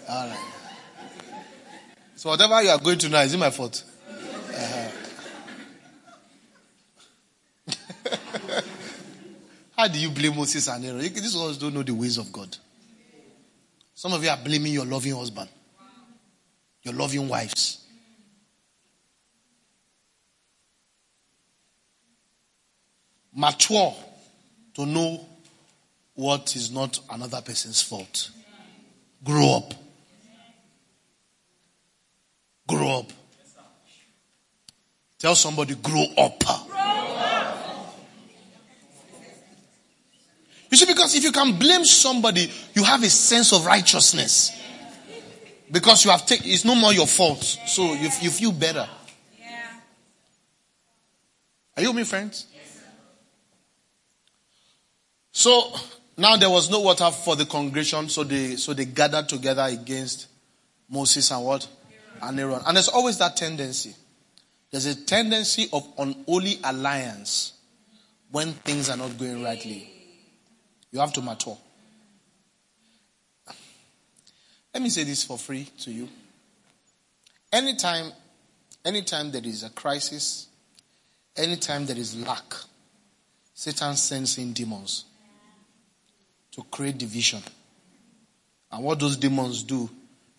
All 0.10 0.28
right. 0.28 0.54
So 2.16 2.30
whatever 2.30 2.62
you 2.64 2.70
are 2.70 2.80
going 2.80 2.98
to 3.00 3.10
now, 3.10 3.22
is 3.22 3.34
it 3.34 3.38
my 3.38 3.52
fault? 3.52 3.84
How 9.88 9.94
do 9.94 10.00
you 10.00 10.10
blame 10.10 10.36
Moses 10.36 10.68
and 10.68 10.84
Aaron? 10.84 11.00
These 11.00 11.38
ones 11.38 11.58
don't 11.58 11.74
know 11.74 11.82
the 11.82 11.94
ways 11.94 12.18
of 12.18 12.30
God. 12.30 12.58
Some 13.96 14.12
of 14.12 14.22
you 14.22 14.30
are 14.30 14.36
blaming 14.36 14.74
your 14.74 14.84
loving 14.84 15.16
husband, 15.16 15.48
your 16.84 16.94
loving 16.94 17.26
wives. 17.30 17.86
Mature 23.34 23.96
to 24.74 24.86
know 24.86 25.26
what 26.16 26.54
is 26.58 26.70
not 26.70 27.00
another 27.10 27.40
person's 27.40 27.82
fault. 27.82 28.32
Grow 29.24 29.56
up. 29.56 29.74
Grow 32.68 33.00
up. 33.00 33.14
Tell 35.18 35.36
somebody, 35.36 35.76
grow 35.76 36.04
up. 36.18 36.44
You 40.70 40.78
see, 40.78 40.86
because 40.86 41.16
if 41.16 41.24
you 41.24 41.32
can 41.32 41.58
blame 41.58 41.86
somebody, 41.86 42.52
you 42.74 42.84
have 42.84 43.04
a 43.04 43.10
sense 43.10 43.54
of 43.54 43.66
righteousness. 43.66 44.52
Because 45.72 46.06
you 46.06 46.12
have 46.12 46.26
taken, 46.26 46.50
it's 46.50 46.66
no 46.66 46.76
more 46.76 46.94
your 46.94 47.08
fault. 47.08 47.44
So 47.44 47.94
you, 47.94 48.10
you 48.22 48.30
feel 48.30 48.52
better. 48.52 48.88
Are 51.76 51.84
you 51.84 51.90
with 51.90 51.98
me, 51.98 52.04
friends? 52.04 52.48
So 55.32 55.72
now 56.18 56.36
there 56.36 56.50
was 56.50 56.72
no 56.72 56.80
water 56.80 57.12
for 57.12 57.36
the 57.36 57.46
congregation, 57.46 58.10
so 58.10 58.24
they 58.24 58.56
so 58.56 58.74
they 58.74 58.86
gathered 58.86 59.30
together 59.30 59.62
against 59.62 60.28
Moses 60.90 61.30
and 61.30 61.46
what? 61.46 61.68
And 62.24 62.40
Aaron. 62.40 62.62
And 62.66 62.76
there's 62.76 62.88
always 62.88 63.20
that 63.20 63.38
tendency. 63.38 63.94
There's 64.72 64.88
a 64.88 64.96
tendency 64.96 65.70
of 65.72 65.88
unholy 66.00 66.60
alliance 66.64 67.54
when 68.32 68.54
things 68.54 68.90
are 68.90 68.98
not 68.98 69.16
going 69.20 69.44
rightly. 69.44 69.97
You 70.92 71.00
have 71.00 71.14
to 71.14 71.22
mature. 71.22 71.58
Let 74.74 74.84
me 74.84 74.90
say 74.90 75.04
this 75.04 75.24
for 75.24 75.38
free 75.38 75.68
to 75.80 75.92
you. 75.92 76.08
Anytime, 77.52 78.12
anytime 78.86 79.32
there 79.32 79.42
is 79.44 79.64
a 79.64 79.70
crisis, 79.70 80.48
anytime 81.36 81.86
there 81.86 81.98
is 81.98 82.16
lack, 82.16 82.54
Satan 83.54 83.96
sends 83.96 84.38
in 84.38 84.54
demons 84.54 85.06
to 86.52 86.64
create 86.70 86.98
division. 86.98 87.42
And 88.72 88.84
what 88.84 89.00
those 89.00 89.18
demons 89.18 89.64
do 89.64 89.90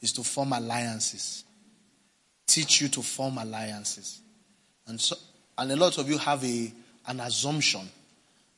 is 0.00 0.12
to 0.12 0.22
form 0.22 0.52
alliances. 0.52 1.44
Teach 2.46 2.80
you 2.80 2.88
to 2.88 3.02
form 3.02 3.38
alliances. 3.38 4.20
And 4.86 5.00
so 5.00 5.16
and 5.56 5.72
a 5.72 5.76
lot 5.76 5.98
of 5.98 6.08
you 6.08 6.18
have 6.18 6.44
a 6.44 6.72
an 7.06 7.20
assumption 7.20 7.88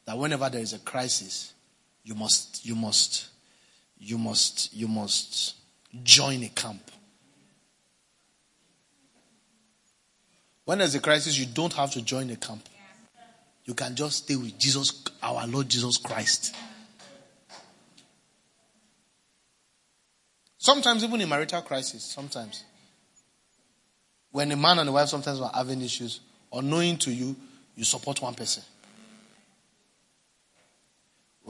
that 0.04 0.18
whenever 0.18 0.48
there 0.50 0.60
is 0.60 0.72
a 0.72 0.78
crisis, 0.80 1.54
you 2.10 2.16
must, 2.16 2.66
you 2.66 2.74
must, 2.74 3.28
you 3.96 4.18
must, 4.18 4.74
you 4.74 4.88
must 4.88 5.54
join 6.02 6.42
a 6.42 6.48
camp. 6.48 6.90
When 10.64 10.78
there's 10.78 10.96
a 10.96 11.00
crisis, 11.00 11.38
you 11.38 11.46
don't 11.46 11.72
have 11.74 11.92
to 11.92 12.02
join 12.02 12.28
a 12.30 12.34
camp. 12.34 12.68
You 13.64 13.74
can 13.74 13.94
just 13.94 14.24
stay 14.24 14.34
with 14.34 14.58
Jesus, 14.58 15.04
our 15.22 15.46
Lord 15.46 15.68
Jesus 15.68 15.98
Christ. 15.98 16.52
Sometimes, 20.58 21.04
even 21.04 21.20
in 21.20 21.28
marital 21.28 21.62
crisis, 21.62 22.02
sometimes 22.02 22.64
when 24.32 24.50
a 24.50 24.56
man 24.56 24.80
and 24.80 24.88
a 24.88 24.92
wife 24.92 25.10
sometimes 25.10 25.40
are 25.40 25.52
having 25.54 25.80
issues, 25.80 26.18
unknowing 26.52 26.96
to 26.96 27.12
you, 27.12 27.36
you 27.76 27.84
support 27.84 28.20
one 28.20 28.34
person. 28.34 28.64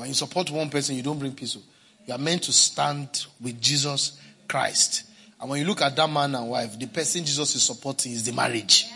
When 0.00 0.08
you 0.08 0.14
support 0.14 0.50
one 0.50 0.70
person, 0.70 0.96
you 0.96 1.02
don't 1.02 1.18
bring 1.18 1.32
peace. 1.32 1.58
You 2.06 2.14
are 2.14 2.18
meant 2.18 2.44
to 2.44 2.54
stand 2.54 3.26
with 3.38 3.60
Jesus 3.60 4.18
Christ. 4.48 5.04
And 5.38 5.50
when 5.50 5.60
you 5.60 5.66
look 5.66 5.82
at 5.82 5.94
that 5.94 6.08
man 6.08 6.34
and 6.34 6.48
wife, 6.48 6.78
the 6.78 6.86
person 6.86 7.22
Jesus 7.22 7.54
is 7.54 7.62
supporting 7.62 8.12
is 8.12 8.24
the 8.24 8.32
marriage. 8.32 8.86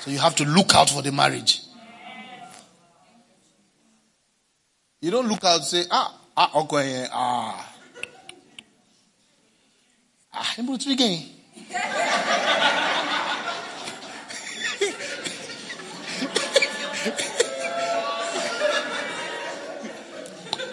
So 0.00 0.10
you 0.10 0.18
have 0.18 0.34
to 0.34 0.44
look 0.44 0.74
out 0.74 0.90
for 0.90 1.02
the 1.02 1.12
marriage. 1.12 1.62
You 5.00 5.12
don't 5.12 5.28
look 5.28 5.44
out 5.44 5.58
and 5.58 5.64
say, 5.64 5.84
ah, 5.88 6.18
ah, 6.36 6.62
okay, 6.62 7.06
ah. 7.12 7.74
Ah, 10.34 10.54
I'm 10.58 10.66
going 10.66 10.80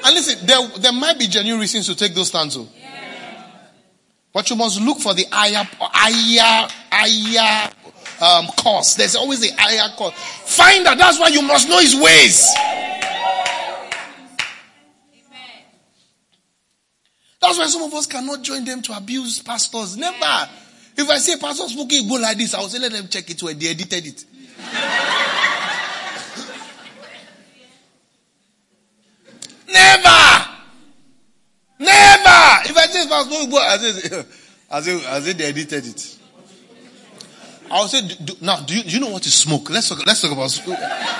And 0.05 0.15
listen, 0.15 0.45
there, 0.45 0.67
there 0.79 0.91
might 0.91 1.17
be 1.17 1.27
genuine 1.27 1.61
reasons 1.61 1.87
to 1.87 1.95
take 1.95 2.13
those 2.13 2.27
stands. 2.27 2.57
Yeah. 2.57 2.65
But 4.33 4.49
you 4.49 4.55
must 4.55 4.81
look 4.81 4.99
for 4.99 5.13
the 5.13 5.25
higher, 5.31 5.67
higher, 5.79 6.67
higher 6.91 7.71
um, 8.19 8.47
cause. 8.57 8.95
There's 8.95 9.15
always 9.15 9.39
the 9.41 9.51
higher 9.57 9.93
cause. 9.95 10.13
Find 10.13 10.85
that. 10.85 10.97
That's 10.97 11.19
why 11.19 11.27
you 11.27 11.41
must 11.41 11.69
know 11.69 11.79
his 11.79 11.95
ways. 11.95 12.51
That's 17.39 17.57
why 17.57 17.67
some 17.67 17.83
of 17.83 17.93
us 17.93 18.07
cannot 18.07 18.41
join 18.41 18.63
them 18.63 18.81
to 18.83 18.97
abuse 18.97 19.41
pastors. 19.41 19.97
Never. 19.97 20.49
If 20.95 21.09
I 21.09 21.17
say 21.17 21.37
pastor 21.37 21.67
smoking 21.67 22.07
go 22.07 22.15
like 22.15 22.37
this, 22.37 22.53
I 22.53 22.61
will 22.61 22.69
say 22.69 22.79
let 22.79 22.91
them 22.91 23.07
check 23.07 23.29
it 23.29 23.41
where 23.43 23.53
they 23.53 23.67
edited 23.67 24.07
it. 24.07 24.25
Never. 29.73 30.45
Never. 31.79 32.39
If 32.65 32.77
I 32.77 32.87
say 32.87 33.07
pastor 33.09 33.29
smoking 33.31 33.49
go, 33.49 33.57
I 33.57 33.77
say, 33.77 34.25
I 34.69 34.81
say, 34.81 35.05
I 35.07 35.19
say 35.19 35.33
they 35.33 35.45
edited 35.45 35.87
it. 35.87 36.17
I 37.71 37.81
would 37.81 37.89
say, 37.89 38.07
do, 38.23 38.33
now, 38.39 38.61
do 38.61 38.77
you, 38.77 38.83
do 38.83 38.89
you 38.89 38.99
know 38.99 39.09
what 39.09 39.25
is 39.25 39.33
smoke? 39.33 39.69
Let's 39.71 39.89
talk, 39.89 40.05
let's 40.05 40.21
talk 40.21 40.31
about 40.31 40.51
smoke. 40.51 40.77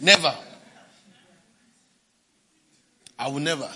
Never. 0.00 0.34
I 3.16 3.28
will 3.28 3.38
never. 3.38 3.70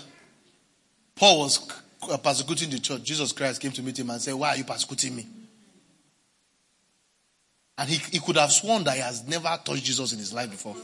Paul 1.15 1.39
was 1.39 1.71
persecuting 2.21 2.69
the 2.69 2.79
church. 2.79 3.01
Jesus 3.03 3.31
Christ 3.31 3.61
came 3.61 3.71
to 3.71 3.81
meet 3.81 3.97
him 3.97 4.09
and 4.09 4.19
said, 4.21 4.33
Why 4.33 4.49
are 4.49 4.57
you 4.57 4.65
persecuting 4.65 5.15
me? 5.15 5.25
And 7.77 7.89
he, 7.89 7.97
he 8.11 8.19
could 8.19 8.37
have 8.37 8.51
sworn 8.51 8.83
that 8.85 8.95
he 8.95 9.01
has 9.01 9.27
never 9.27 9.59
touched 9.63 9.83
Jesus 9.83 10.11
in 10.11 10.19
his 10.19 10.33
life 10.33 10.49
before. 10.49 10.75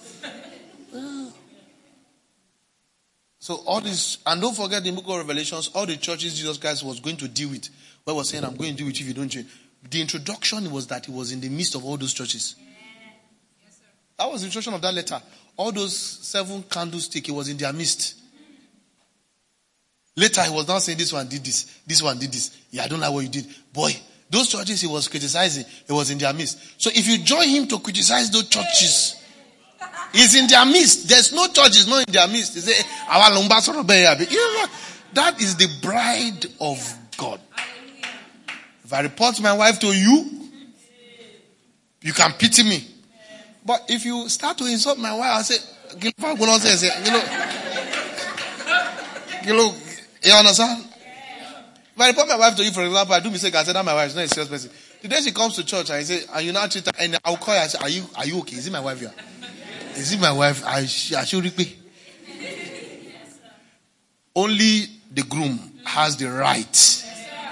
So 3.39 3.55
all 3.65 3.81
this, 3.81 4.19
and 4.25 4.39
don't 4.39 4.55
forget 4.55 4.83
the 4.83 4.91
book 4.91 5.05
of 5.07 5.17
Revelations, 5.17 5.69
all 5.75 5.85
the 5.85 5.97
churches 5.97 6.37
Jesus 6.37 6.57
Christ 6.57 6.83
was 6.83 6.99
going 6.99 7.17
to 7.17 7.27
deal 7.27 7.49
with. 7.49 7.67
Where 8.03 8.15
was 8.15 8.29
saying, 8.29 8.45
I'm 8.45 8.55
going 8.55 8.71
to 8.71 8.77
deal 8.77 8.87
with 8.87 8.99
you 8.99 9.03
if 9.03 9.07
you 9.09 9.13
don't 9.13 9.27
change. 9.27 9.47
The 9.89 9.99
introduction 9.99 10.71
was 10.71 10.87
that 10.87 11.07
he 11.07 11.11
was 11.11 11.31
in 11.31 11.41
the 11.41 11.49
midst 11.49 11.75
of 11.75 11.83
all 11.83 11.97
those 11.97 12.13
churches. 12.13 12.55
That 14.17 14.31
was 14.31 14.41
the 14.41 14.45
introduction 14.47 14.73
of 14.73 14.81
that 14.81 14.93
letter. 14.93 15.21
All 15.57 15.71
those 15.71 15.97
seven 15.97 16.63
candlesticks, 16.63 17.27
he 17.27 17.33
was 17.33 17.49
in 17.49 17.57
their 17.57 17.73
midst. 17.73 18.15
Later, 20.15 20.43
he 20.43 20.53
was 20.53 20.67
now 20.67 20.77
saying, 20.77 20.97
This 20.97 21.11
one 21.11 21.27
did 21.27 21.43
this, 21.43 21.79
this 21.85 22.01
one 22.01 22.17
did 22.17 22.31
this. 22.31 22.57
Yeah, 22.69 22.83
I 22.83 22.87
don't 22.87 22.99
like 22.99 23.11
what 23.11 23.23
you 23.23 23.29
did. 23.29 23.47
Boy, 23.73 23.91
those 24.33 24.47
churches 24.49 24.81
he 24.81 24.87
was 24.87 25.07
criticizing, 25.07 25.63
he 25.85 25.93
was 25.93 26.09
in 26.09 26.17
their 26.17 26.33
midst. 26.33 26.81
So 26.81 26.89
if 26.93 27.07
you 27.07 27.19
join 27.19 27.47
him 27.47 27.67
to 27.67 27.77
criticize 27.77 28.31
those 28.31 28.49
churches, 28.49 29.21
he's 30.11 30.33
in 30.33 30.47
their 30.47 30.65
midst. 30.65 31.07
There's 31.07 31.31
no 31.31 31.47
churches 31.49 31.87
not 31.87 32.07
in 32.07 32.11
their 32.11 32.27
midst. 32.27 32.53
Say, 32.53 32.83
That 35.13 35.39
is 35.39 35.55
the 35.55 35.67
bride 35.83 36.47
of 36.59 36.97
God. 37.15 37.39
If 38.83 38.91
I 38.91 39.01
report 39.01 39.39
my 39.39 39.53
wife 39.53 39.79
to 39.81 39.87
you, 39.87 40.49
you 42.01 42.11
can 42.11 42.31
pity 42.31 42.63
me. 42.63 42.87
But 43.63 43.85
if 43.87 44.03
you 44.03 44.27
start 44.29 44.57
to 44.57 44.65
insult 44.65 44.97
my 44.97 45.15
wife, 45.15 45.29
I 45.29 45.41
say, 45.43 45.57
"You 46.01 46.11
know, 47.11 47.23
you 49.45 49.53
know, 49.53 49.75
you 50.23 50.33
understand? 50.33 50.92
If 51.95 52.01
I 52.01 52.07
report 52.07 52.27
my 52.27 52.37
wife 52.37 52.55
to 52.55 52.63
you, 52.63 52.71
for 52.71 52.83
example, 52.83 53.13
I 53.13 53.19
do 53.19 53.29
mistake, 53.29 53.53
I 53.55 53.63
say 53.63 53.73
that 53.73 53.85
my 53.85 53.93
wife 53.93 54.09
is 54.09 54.15
not 54.15 54.25
a 54.25 54.27
serious 54.27 54.49
person. 54.49 54.71
The 55.01 55.07
day 55.07 55.21
she 55.21 55.31
comes 55.31 55.55
to 55.55 55.65
church, 55.65 55.89
and 55.89 55.99
I 55.99 56.03
say, 56.03 56.23
and 56.33 56.45
you 56.45 56.51
now 56.51 56.65
treat 56.65 56.87
and 56.99 57.19
I'll 57.23 57.37
call 57.37 57.53
her, 57.53 57.61
I 57.61 57.67
say, 57.67 57.77
are 57.79 57.89
you, 57.89 58.03
are 58.15 58.25
you 58.25 58.39
okay? 58.39 58.55
Is 58.55 58.65
it 58.65 58.71
my 58.71 58.79
wife 58.79 58.99
here? 58.99 59.13
Is 59.95 60.11
it 60.11 60.19
my 60.19 60.31
wife? 60.31 60.65
I, 60.65 60.79
I 60.79 60.85
should. 60.85 61.53
Only 64.35 64.87
the 65.11 65.21
groom 65.23 65.59
has 65.85 66.17
the 66.17 66.25
right 66.31 66.73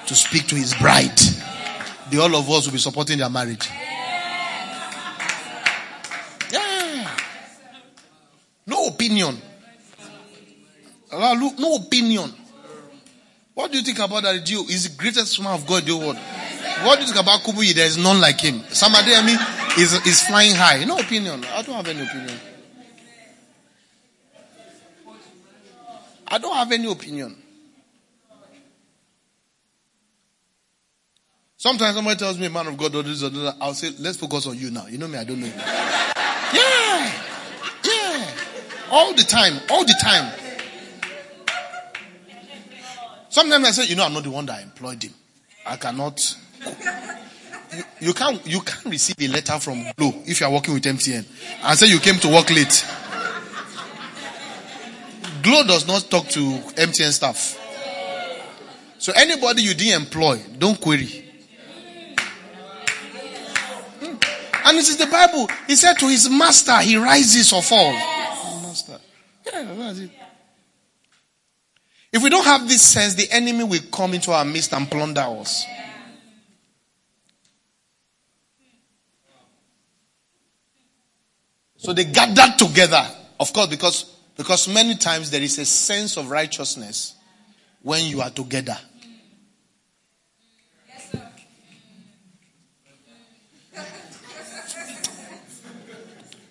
to 0.07 0.15
speak 0.15 0.47
to 0.47 0.55
his 0.55 0.73
bride. 0.73 1.19
The 2.09 2.19
all 2.19 2.35
of 2.35 2.49
us 2.49 2.65
will 2.65 2.73
be 2.73 2.79
supporting 2.79 3.19
their 3.19 3.29
marriage. 3.29 3.69
Yeah. 6.51 7.15
No 8.65 8.87
opinion. 8.87 9.37
No 11.11 11.75
opinion. 11.75 12.33
What 13.53 13.71
do 13.71 13.77
you 13.77 13.83
think 13.83 13.99
about 13.99 14.23
that 14.23 14.45
Jew? 14.45 14.63
He's 14.63 14.89
the 14.89 14.97
greatest 14.97 15.41
man 15.41 15.53
of 15.53 15.67
God 15.67 15.83
in 15.83 15.89
the 15.89 15.97
world. 15.97 16.17
What 16.83 16.95
do 16.95 17.05
you 17.05 17.11
think 17.11 17.21
about 17.21 17.41
Kubuyi? 17.41 17.73
There 17.73 17.85
is 17.85 17.97
none 17.97 18.19
like 18.21 18.39
him. 18.39 18.63
Somebody, 18.69 19.13
I 19.13 19.25
mean, 19.25 19.37
is, 19.77 19.93
is 20.07 20.21
flying 20.21 20.55
high. 20.55 20.83
No 20.85 20.97
opinion. 20.97 21.43
I 21.45 21.61
don't 21.61 21.75
have 21.75 21.87
any 21.87 22.01
opinion. 22.01 22.39
I 26.27 26.37
don't 26.37 26.55
have 26.55 26.71
any 26.71 26.89
opinion. 26.91 27.35
Sometimes 31.57 31.95
somebody 31.95 32.17
tells 32.17 32.39
me, 32.39 32.47
a 32.47 32.49
man 32.49 32.67
of 32.67 32.77
God, 32.77 32.95
or 32.95 33.03
this 33.03 33.21
or 33.21 33.29
that. 33.29 33.57
I'll 33.61 33.75
say, 33.75 33.91
let's 33.99 34.17
focus 34.17 34.47
on 34.47 34.57
you 34.57 34.71
now. 34.71 34.87
You 34.87 34.97
know 34.97 35.07
me, 35.07 35.19
I 35.19 35.23
don't 35.23 35.39
know 35.39 35.45
you. 35.47 35.53
Yeah. 36.53 37.11
Yeah. 37.85 38.29
All 38.91 39.13
the 39.13 39.23
time. 39.23 39.53
All 39.69 39.85
the 39.85 39.95
time. 40.01 40.40
Sometimes 43.31 43.65
I 43.65 43.71
say, 43.71 43.85
you 43.85 43.95
know, 43.95 44.03
I'm 44.03 44.11
not 44.13 44.23
the 44.23 44.29
one 44.29 44.45
that 44.47 44.61
employed 44.61 45.01
him. 45.01 45.13
I 45.65 45.77
cannot. 45.77 46.37
You, 47.73 47.83
you 48.01 48.13
can't 48.13 48.45
you 48.45 48.59
can't 48.59 48.85
receive 48.85 49.15
a 49.21 49.27
letter 49.31 49.57
from 49.57 49.85
Glo 49.95 50.11
if 50.25 50.41
you 50.41 50.45
are 50.45 50.51
working 50.51 50.73
with 50.73 50.83
MTN 50.83 51.25
and 51.63 51.79
say 51.79 51.87
you 51.87 51.99
came 51.99 52.15
to 52.15 52.27
work 52.27 52.49
late. 52.49 52.85
Glo 55.41 55.63
does 55.63 55.87
not 55.87 56.09
talk 56.11 56.27
to 56.27 56.39
MTN 56.39 57.11
staff. 57.11 57.57
So 58.97 59.13
anybody 59.15 59.61
you 59.61 59.75
didn't 59.75 60.01
employ, 60.01 60.41
don't 60.59 60.79
query. 60.79 61.23
Hmm. 64.01 64.15
And 64.65 64.77
this 64.77 64.89
is 64.89 64.97
the 64.97 65.07
Bible. 65.07 65.47
He 65.67 65.77
said 65.77 65.93
to 65.99 66.07
his 66.07 66.29
master, 66.29 66.77
he 66.79 66.97
rises 66.97 67.53
or 67.53 67.61
falls. 67.61 67.95
Master. 68.61 68.99
Yeah, 69.45 69.73
that's 69.73 69.99
it. 69.99 70.11
If 72.11 72.21
we 72.21 72.29
don't 72.29 72.43
have 72.43 72.67
this 72.67 72.81
sense, 72.81 73.13
the 73.13 73.29
enemy 73.31 73.63
will 73.63 73.79
come 73.91 74.13
into 74.13 74.31
our 74.31 74.43
midst 74.43 74.73
and 74.73 74.89
plunder 74.89 75.21
us. 75.21 75.65
So 81.77 81.93
they 81.93 82.03
gathered 82.03 82.59
together, 82.59 83.03
of 83.39 83.51
course, 83.53 83.67
because, 83.67 84.03
because 84.37 84.67
many 84.67 84.95
times 84.95 85.31
there 85.31 85.41
is 85.41 85.57
a 85.57 85.65
sense 85.65 86.17
of 86.17 86.29
righteousness 86.29 87.15
when 87.81 88.05
you 88.05 88.21
are 88.21 88.29
together. 88.29 88.77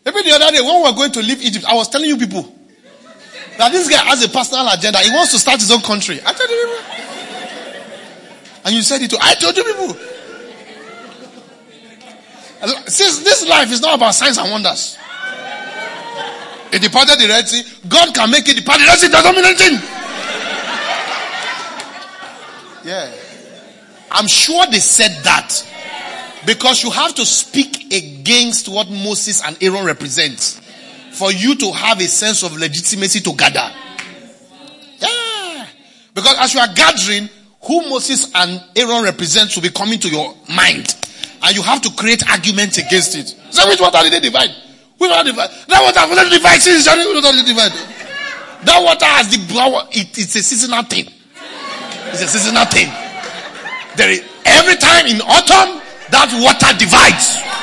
Maybe 0.04 0.22
the 0.22 0.32
other 0.32 0.56
day 0.56 0.60
when 0.62 0.82
we 0.82 0.90
were 0.90 0.96
going 0.96 1.12
to 1.12 1.20
leave 1.20 1.42
Egypt, 1.42 1.64
I 1.66 1.74
was 1.74 1.88
telling 1.88 2.08
you 2.08 2.16
people, 2.16 2.59
that 3.60 3.72
this 3.72 3.90
guy 3.90 4.02
has 4.04 4.24
a 4.24 4.28
personal 4.30 4.66
agenda. 4.72 5.00
He 5.00 5.10
wants 5.10 5.32
to 5.32 5.38
start 5.38 5.60
his 5.60 5.70
own 5.70 5.82
country. 5.82 6.18
I 6.24 6.32
told 6.32 6.48
you 6.48 6.56
people. 6.56 6.80
And 8.64 8.74
you 8.74 8.80
said 8.80 9.02
it 9.02 9.10
too. 9.10 9.18
I 9.20 9.34
told 9.34 9.54
you 9.54 9.64
people. 9.64 9.94
Since 12.88 13.22
this 13.22 13.46
life 13.46 13.70
is 13.70 13.82
not 13.82 13.96
about 13.96 14.14
signs 14.14 14.38
and 14.38 14.50
wonders. 14.50 14.96
It 16.72 16.80
departed 16.80 17.18
the 17.18 17.28
Red 17.28 17.48
Sea. 17.48 17.62
God 17.86 18.14
can 18.14 18.30
make 18.30 18.48
it 18.48 18.56
depart 18.56 18.80
the 18.80 18.86
Red 18.86 18.98
Sea. 18.98 19.10
Doesn't 19.10 19.36
mean 19.36 19.44
anything. 19.44 19.78
Yeah. 22.82 23.12
I'm 24.10 24.26
sure 24.26 24.64
they 24.70 24.78
said 24.78 25.22
that. 25.24 25.52
Because 26.46 26.82
you 26.82 26.90
have 26.90 27.14
to 27.16 27.26
speak 27.26 27.92
against 27.92 28.70
what 28.70 28.88
Moses 28.88 29.42
and 29.44 29.62
Aaron 29.62 29.84
represent 29.84 30.58
for 31.20 31.30
you 31.32 31.54
to 31.54 31.70
have 31.70 32.00
a 32.00 32.08
sense 32.08 32.42
of 32.42 32.56
legitimacy 32.56 33.20
to 33.20 33.34
gather. 33.36 33.68
Yeah. 34.96 35.66
Because 36.14 36.34
as 36.40 36.54
you 36.54 36.60
are 36.60 36.72
gathering, 36.72 37.28
who 37.60 37.90
Moses 37.90 38.32
and 38.34 38.56
Aaron 38.74 39.04
represent 39.04 39.54
will 39.54 39.62
be 39.62 39.68
coming 39.68 40.00
to 40.00 40.08
your 40.08 40.34
mind. 40.48 40.96
And 41.42 41.54
you 41.54 41.60
have 41.60 41.82
to 41.82 41.90
create 41.92 42.24
arguments 42.30 42.78
against 42.78 43.14
it. 43.16 43.36
So 43.52 43.68
which 43.68 43.80
water 43.80 44.00
did 44.00 44.14
they 44.14 44.20
divide? 44.20 44.48
Which 44.96 45.10
water 45.10 45.28
divide? 45.28 45.50
That 45.68 45.84
water 45.84 46.08
was 46.08 46.16
not 46.16 46.32
divide. 46.32 46.56
Since 46.56 46.88
divide. 46.88 47.76
That 48.64 48.80
water 48.80 49.04
has 49.04 49.28
the 49.28 49.44
power. 49.52 49.84
It, 49.92 50.16
it's 50.16 50.36
a 50.36 50.42
seasonal 50.42 50.84
thing. 50.84 51.04
It's 52.16 52.22
a 52.22 52.28
seasonal 52.28 52.64
thing. 52.64 52.88
There 53.96 54.08
is, 54.08 54.24
every 54.46 54.76
time 54.76 55.04
in 55.04 55.20
autumn, 55.20 55.84
that 56.08 56.32
water 56.40 56.72
divides. 56.80 57.59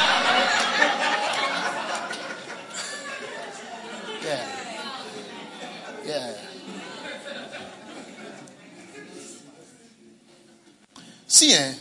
See, 11.37 11.53
eh, 11.53 11.71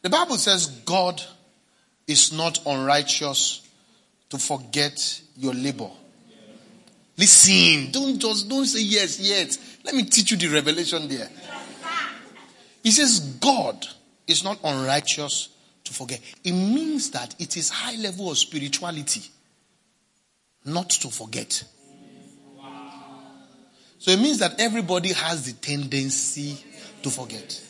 the 0.00 0.08
Bible 0.08 0.38
says 0.38 0.66
God 0.86 1.22
is 2.06 2.32
not 2.32 2.58
unrighteous 2.64 3.68
to 4.30 4.38
forget 4.38 5.20
your 5.36 5.52
labor. 5.52 5.90
Listen, 7.18 7.90
don't 7.90 8.18
just 8.18 8.48
don't 8.48 8.64
say 8.64 8.80
yes 8.80 9.20
yet. 9.20 9.58
Let 9.84 9.94
me 9.94 10.04
teach 10.04 10.30
you 10.30 10.38
the 10.38 10.46
revelation 10.48 11.06
there. 11.06 11.28
He 12.82 12.90
says 12.90 13.20
God 13.38 13.86
is 14.26 14.42
not 14.42 14.58
unrighteous 14.64 15.50
to 15.84 15.92
forget. 15.92 16.22
It 16.42 16.52
means 16.52 17.10
that 17.10 17.34
it 17.38 17.58
is 17.58 17.68
high 17.68 17.96
level 17.96 18.30
of 18.30 18.38
spirituality 18.38 19.20
not 20.64 20.88
to 20.88 21.10
forget. 21.10 21.62
So 23.98 24.12
it 24.12 24.18
means 24.18 24.38
that 24.38 24.58
everybody 24.58 25.12
has 25.12 25.44
the 25.44 25.52
tendency 25.52 26.56
to 27.02 27.10
forget. 27.10 27.67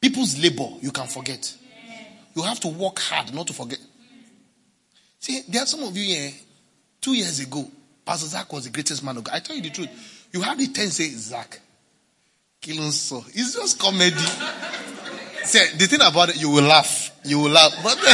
People's 0.00 0.42
labor, 0.42 0.68
you 0.80 0.90
can 0.90 1.06
forget. 1.06 1.54
You 2.34 2.42
have 2.42 2.58
to 2.60 2.68
work 2.68 2.98
hard 2.98 3.34
not 3.34 3.46
to 3.48 3.52
forget. 3.52 3.78
See, 5.18 5.42
there 5.48 5.62
are 5.62 5.66
some 5.66 5.82
of 5.82 5.94
you 5.96 6.04
here, 6.04 6.30
two 7.00 7.12
years 7.12 7.40
ago, 7.40 7.68
Pastor 8.06 8.26
Zach 8.26 8.50
was 8.52 8.64
the 8.64 8.70
greatest 8.70 9.04
man 9.04 9.18
of 9.18 9.24
God. 9.24 9.34
I 9.34 9.40
tell 9.40 9.54
you 9.54 9.62
the 9.62 9.70
truth. 9.70 10.28
You 10.32 10.40
have 10.40 10.56
the 10.58 10.68
ten 10.68 10.88
say, 10.88 11.08
Zach, 11.08 11.60
killing 12.60 12.90
so. 12.92 13.22
It's 13.28 13.54
just 13.54 13.78
comedy. 13.78 14.16
See, 15.44 15.76
the 15.76 15.86
thing 15.86 16.00
about 16.02 16.30
it, 16.30 16.40
you 16.40 16.48
will 16.50 16.64
laugh. 16.64 17.10
You 17.24 17.40
will 17.40 17.50
laugh. 17.50 17.72
But 17.82 17.98
something. 17.98 18.06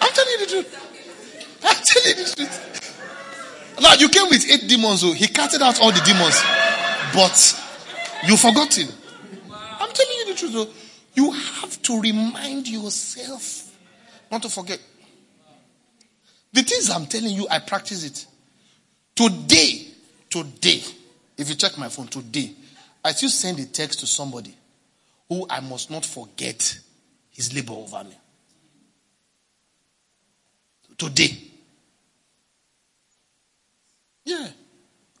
I'm 0.00 0.12
telling 0.12 0.32
you 0.32 0.38
the 0.40 0.46
truth. 0.46 1.58
I'm 1.64 1.76
telling 1.84 2.08
you 2.08 2.14
the 2.24 2.34
truth. 2.36 2.68
Now, 3.80 3.94
you 3.94 4.08
came 4.08 4.28
with 4.28 4.48
eight 4.50 4.68
demons, 4.68 5.00
so 5.00 5.12
he 5.12 5.26
casted 5.26 5.60
out 5.60 5.80
all 5.80 5.90
the 5.90 6.00
demons. 6.00 6.40
But 7.12 7.60
you 8.26 8.36
forgot. 8.36 8.78
You 10.32 10.38
truth, 10.38 10.52
though. 10.52 10.68
You 11.14 11.30
have 11.30 11.82
to 11.82 12.00
remind 12.00 12.66
yourself 12.66 13.76
not 14.30 14.42
to 14.42 14.48
forget. 14.48 14.80
The 16.52 16.62
things 16.62 16.90
I'm 16.90 17.06
telling 17.06 17.34
you, 17.34 17.46
I 17.50 17.58
practice 17.58 18.04
it. 18.04 18.26
Today, 19.14 19.88
today, 20.30 20.82
if 21.36 21.48
you 21.48 21.54
check 21.54 21.76
my 21.76 21.88
phone, 21.88 22.06
today, 22.06 22.52
I 23.04 23.12
still 23.12 23.28
send 23.28 23.58
a 23.58 23.66
text 23.66 24.00
to 24.00 24.06
somebody 24.06 24.54
who 25.28 25.46
I 25.48 25.60
must 25.60 25.90
not 25.90 26.04
forget 26.04 26.78
his 27.30 27.54
labor 27.54 27.74
over 27.74 28.04
me. 28.04 28.16
Today. 30.96 31.36
Yeah. 34.24 34.48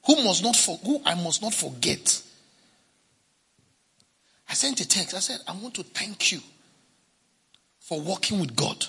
Who 0.06 0.24
must 0.24 0.42
not 0.42 0.56
for, 0.56 0.76
who 0.78 1.02
I 1.04 1.14
must 1.14 1.42
not 1.42 1.52
forget. 1.52 2.22
I 4.52 4.54
sent 4.54 4.78
a 4.82 4.86
text. 4.86 5.14
I 5.14 5.20
said, 5.20 5.38
I 5.48 5.52
want 5.52 5.72
to 5.76 5.82
thank 5.82 6.30
you 6.30 6.38
for 7.80 7.98
working 8.02 8.38
with 8.38 8.54
God. 8.54 8.84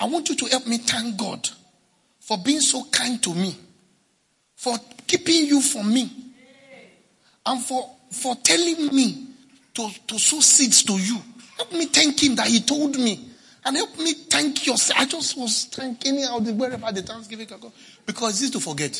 I 0.00 0.06
want 0.06 0.30
you 0.30 0.36
to 0.36 0.46
help 0.46 0.66
me 0.66 0.78
thank 0.78 1.18
God 1.18 1.46
for 2.18 2.38
being 2.38 2.60
so 2.60 2.84
kind 2.90 3.22
to 3.22 3.34
me, 3.34 3.54
for 4.56 4.78
keeping 5.06 5.44
you 5.44 5.60
from 5.60 5.92
me, 5.92 6.10
and 7.44 7.62
for, 7.62 7.90
for 8.10 8.34
telling 8.36 8.86
me 8.96 9.26
to, 9.74 9.90
to 10.06 10.18
sow 10.18 10.40
seeds 10.40 10.84
to 10.84 10.94
you. 10.94 11.18
Help 11.58 11.72
me 11.72 11.84
thank 11.84 12.22
him 12.22 12.34
that 12.36 12.46
he 12.46 12.60
told 12.60 12.96
me. 12.96 13.28
And 13.66 13.76
help 13.76 13.98
me 13.98 14.14
thank 14.14 14.66
yourself. 14.66 15.00
I 15.00 15.04
just 15.04 15.36
was 15.36 15.66
thanking 15.66 16.22
out 16.22 16.44
wherever 16.44 16.90
the 16.92 17.02
Thanksgiving 17.02 17.46
can 17.46 17.60
go. 17.60 17.70
Because 18.06 18.40
it's 18.40 18.52
to 18.52 18.60
forget. 18.60 18.94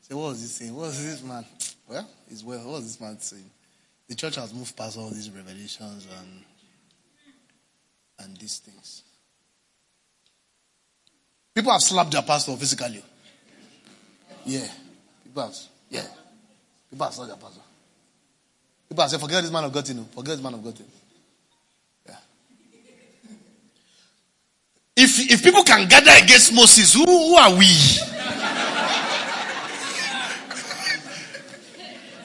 Say, 0.00 0.14
what 0.14 0.28
was 0.30 0.40
he 0.40 0.46
saying? 0.46 0.74
What 0.74 0.86
was 0.86 1.04
this 1.04 1.22
man? 1.22 1.44
Well, 1.88 2.08
it's 2.30 2.44
well. 2.44 2.58
What 2.58 2.74
was 2.74 2.84
this 2.84 3.00
man 3.00 3.18
saying? 3.18 3.50
The 4.08 4.14
church 4.14 4.36
has 4.36 4.52
moved 4.52 4.76
past 4.76 4.98
all 4.98 5.10
these 5.10 5.30
revelations 5.30 6.06
and 6.20 6.44
and 8.20 8.36
these 8.36 8.58
things. 8.58 9.02
People 11.54 11.72
have 11.72 11.82
slapped 11.82 12.12
their 12.12 12.22
pastor 12.22 12.56
physically. 12.56 13.02
Yeah. 14.44 14.66
People 15.24 15.42
have, 15.42 15.56
yeah. 15.90 16.06
People 16.90 17.04
have 17.04 17.14
slapped 17.14 17.30
their 17.30 17.36
pastor. 17.36 17.60
People 18.88 19.02
have 19.02 19.10
said, 19.10 19.20
forget 19.20 19.42
this 19.42 19.52
man 19.52 19.64
of 19.64 19.72
God, 19.72 19.88
you 19.88 19.94
oh. 19.94 19.98
know. 19.98 20.04
Forget 20.14 20.36
this 20.36 20.42
man 20.42 20.54
of 20.54 20.62
God. 20.64 20.80
Yeah. 22.08 22.14
If, 24.96 25.30
if 25.32 25.42
people 25.42 25.64
can 25.64 25.88
gather 25.88 26.12
against 26.22 26.52
Moses, 26.54 26.94
who, 26.94 27.04
who 27.04 27.34
are 27.34 27.54
we? 27.56 27.66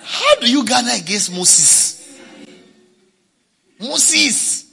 How 0.04 0.33
do 0.44 0.52
you 0.52 0.66
gather 0.66 0.92
against 0.92 1.32
Moses? 1.32 2.20
Moses. 3.80 4.66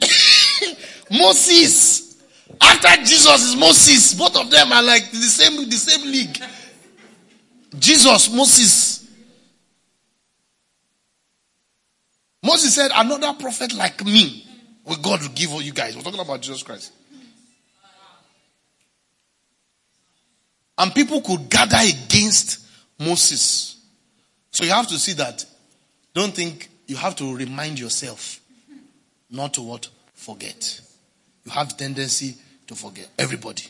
Moses. 1.10 2.22
After 2.60 3.02
Jesus 3.04 3.42
is 3.42 3.56
Moses. 3.56 4.14
Both 4.14 4.36
of 4.36 4.50
them 4.50 4.72
are 4.72 4.82
like 4.82 5.10
the 5.10 5.16
same, 5.18 5.68
the 5.68 5.76
same 5.76 6.10
league. 6.10 6.38
Jesus, 7.78 8.32
Moses. 8.32 9.08
Moses 12.42 12.74
said, 12.74 12.90
Another 12.94 13.34
prophet 13.34 13.74
like 13.74 14.04
me 14.04 14.46
will 14.84 14.96
God 14.96 15.22
will 15.22 15.28
give 15.28 15.52
all 15.52 15.62
you 15.62 15.72
guys. 15.72 15.96
We're 15.96 16.02
talking 16.02 16.20
about 16.20 16.40
Jesus 16.40 16.62
Christ. 16.62 16.92
And 20.82 20.94
people 20.94 21.22
could 21.22 21.48
gather 21.48 21.78
against 21.80 22.66
Moses. 22.98 23.76
So 24.50 24.64
you 24.64 24.70
have 24.70 24.88
to 24.88 24.98
see 24.98 25.12
that. 25.14 25.44
Don't 26.12 26.34
think 26.34 26.68
you 26.86 26.96
have 26.96 27.16
to 27.16 27.34
remind 27.34 27.78
yourself 27.78 28.40
not 29.30 29.54
to 29.54 29.62
what? 29.62 29.88
Forget 30.14 30.80
you 31.44 31.52
have 31.52 31.76
tendency 31.76 32.36
to 32.66 32.74
forget. 32.74 33.08
Everybody. 33.18 33.64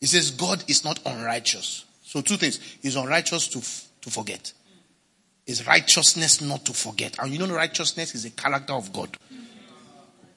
He 0.00 0.06
says 0.06 0.30
God 0.30 0.64
is 0.68 0.84
not 0.84 1.00
unrighteous. 1.06 1.84
So 2.02 2.20
two 2.20 2.36
things. 2.36 2.60
He's 2.82 2.96
unrighteous 2.96 3.48
to, 3.48 3.60
to 4.02 4.10
forget. 4.10 4.52
Is 5.46 5.66
righteousness 5.66 6.40
not 6.40 6.64
to 6.66 6.72
forget. 6.72 7.18
And 7.18 7.32
you 7.32 7.38
know 7.38 7.54
righteousness 7.54 8.14
is 8.14 8.24
a 8.24 8.30
character 8.30 8.72
of 8.72 8.92
God. 8.92 9.16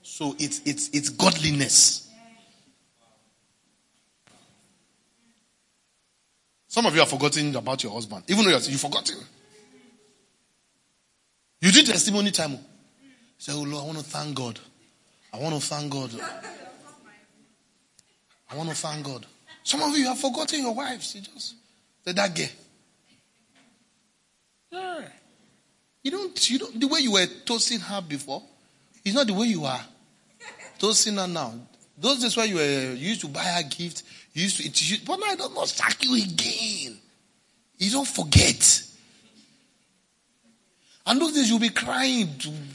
So 0.03 0.35
it's 0.39 0.61
it's 0.65 0.89
it's 0.89 1.09
godliness. 1.09 2.06
Some 6.77 6.85
of 6.85 6.93
you 6.93 6.99
have 6.99 7.09
forgotten 7.09 7.55
about 7.55 7.83
your 7.83 7.91
husband. 7.91 8.23
Even 8.27 8.45
though 8.45 8.51
you've 8.51 8.79
forgotten. 8.79 9.17
You 11.59 11.71
did 11.71 11.87
testimony 11.87 12.29
time. 12.29 12.59
Say, 13.39 13.51
oh 13.55 13.63
Lord, 13.63 13.83
I 13.83 13.87
want 13.87 13.97
to 13.97 14.03
thank 14.03 14.35
God. 14.35 14.59
I 15.33 15.39
want 15.39 15.55
to 15.55 15.67
thank 15.67 15.91
God. 15.91 16.11
I 18.51 18.55
want 18.55 18.69
to 18.69 18.75
thank 18.75 19.03
God. 19.03 19.25
Some 19.63 19.81
of 19.81 19.97
you 19.97 20.05
have 20.05 20.19
forgotten 20.19 20.61
your 20.61 20.75
wives. 20.75 21.15
You 21.15 21.21
just 21.21 21.55
said 22.05 22.15
that 22.15 22.35
gay. 22.35 22.51
Yeah. 24.69 25.01
You 26.03 26.11
don't, 26.11 26.49
you 26.51 26.59
don't, 26.59 26.79
the 26.79 26.87
way 26.87 26.99
you 26.99 27.13
were 27.13 27.25
toasting 27.43 27.79
her 27.79 28.01
before, 28.01 28.43
it's 29.03 29.15
not 29.15 29.25
the 29.25 29.33
way 29.33 29.47
you 29.47 29.65
are 29.65 29.83
toasting 30.77 31.15
her 31.15 31.27
now. 31.27 31.55
Those 31.97 32.19
days 32.19 32.37
where 32.37 32.45
you 32.45 32.55
were, 32.57 32.93
you 32.93 33.09
used 33.09 33.21
to 33.21 33.27
buy 33.29 33.41
her 33.41 33.63
gift, 33.63 34.03
you 34.37 34.43
used 34.43 34.57
to, 34.57 34.93
it, 34.93 35.01
but 35.03 35.19
now 35.19 35.25
I 35.31 35.35
don't 35.35 35.55
not 35.55 35.67
sack 35.67 36.03
you 36.03 36.13
again. 36.13 36.95
You 37.79 37.89
don't 37.89 38.07
forget. 38.07 38.83
And 41.07 41.19
those 41.19 41.33
days 41.33 41.49
you'll 41.49 41.57
be 41.57 41.69
crying. 41.69 42.29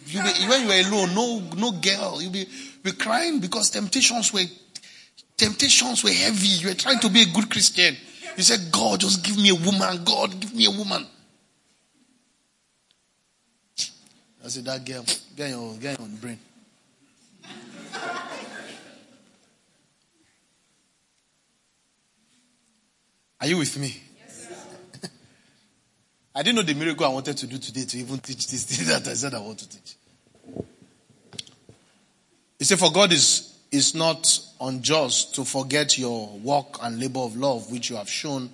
You'll 0.06 0.24
be, 0.24 0.30
when 0.48 0.62
you 0.62 0.66
were 0.66 0.88
alone, 0.88 1.14
no, 1.14 1.40
no 1.56 1.70
girl. 1.70 2.20
You'll 2.20 2.32
be, 2.32 2.48
be 2.82 2.90
crying 2.90 3.38
because 3.38 3.70
temptations 3.70 4.32
were, 4.32 4.42
temptations 5.36 6.02
were 6.02 6.10
heavy. 6.10 6.48
You 6.48 6.66
were 6.66 6.74
trying 6.74 6.98
to 6.98 7.08
be 7.08 7.22
a 7.22 7.26
good 7.26 7.48
Christian. 7.48 7.96
You 8.36 8.42
said, 8.42 8.72
God, 8.72 8.98
just 8.98 9.22
give 9.22 9.36
me 9.36 9.50
a 9.50 9.54
woman. 9.54 10.02
God, 10.02 10.40
give 10.40 10.52
me 10.56 10.66
a 10.66 10.70
woman. 10.72 11.06
I 14.44 14.48
said, 14.48 14.64
that 14.64 14.84
girl, 14.84 15.04
get 15.36 15.50
your, 15.50 15.74
get 15.76 15.96
your 15.96 16.08
brain. 16.08 16.40
Are 23.42 23.48
you 23.48 23.58
with 23.58 23.76
me? 23.76 24.00
Yes, 24.18 24.46
I 26.36 26.44
didn't 26.44 26.54
know 26.54 26.62
the 26.62 26.74
miracle 26.74 27.04
I 27.04 27.08
wanted 27.08 27.36
to 27.38 27.48
do 27.48 27.58
today 27.58 27.84
to 27.84 27.98
even 27.98 28.20
teach 28.20 28.46
this 28.46 28.62
thing 28.62 28.86
that 29.02 29.08
I 29.10 29.14
said 29.14 29.34
I 29.34 29.40
want 29.40 29.58
to 29.58 29.68
teach. 29.68 29.96
He 32.56 32.64
said, 32.64 32.78
For 32.78 32.92
God 32.92 33.12
is, 33.12 33.58
is 33.72 33.96
not 33.96 34.38
unjust 34.60 35.34
to 35.34 35.44
forget 35.44 35.98
your 35.98 36.28
work 36.38 36.76
and 36.84 37.00
labor 37.00 37.18
of 37.18 37.36
love 37.36 37.68
which 37.72 37.90
you 37.90 37.96
have 37.96 38.08
shown 38.08 38.48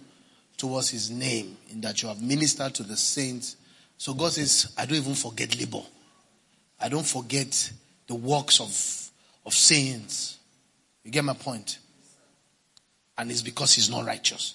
towards 0.56 0.88
his 0.88 1.10
name, 1.10 1.58
in 1.68 1.82
that 1.82 2.02
you 2.02 2.08
have 2.08 2.22
ministered 2.22 2.72
to 2.76 2.82
the 2.82 2.96
saints. 2.96 3.56
So 3.98 4.14
God 4.14 4.32
says, 4.32 4.72
I 4.78 4.86
don't 4.86 4.96
even 4.96 5.14
forget 5.14 5.54
labor. 5.58 5.82
I 6.80 6.88
don't 6.88 7.06
forget 7.06 7.72
the 8.06 8.14
works 8.14 8.58
of, 8.58 9.10
of 9.44 9.52
saints. 9.52 10.38
You 11.04 11.10
get 11.10 11.24
my 11.24 11.34
point? 11.34 11.78
And 13.18 13.30
it's 13.30 13.42
because 13.42 13.74
he's 13.74 13.90
not 13.90 14.06
righteous. 14.06 14.54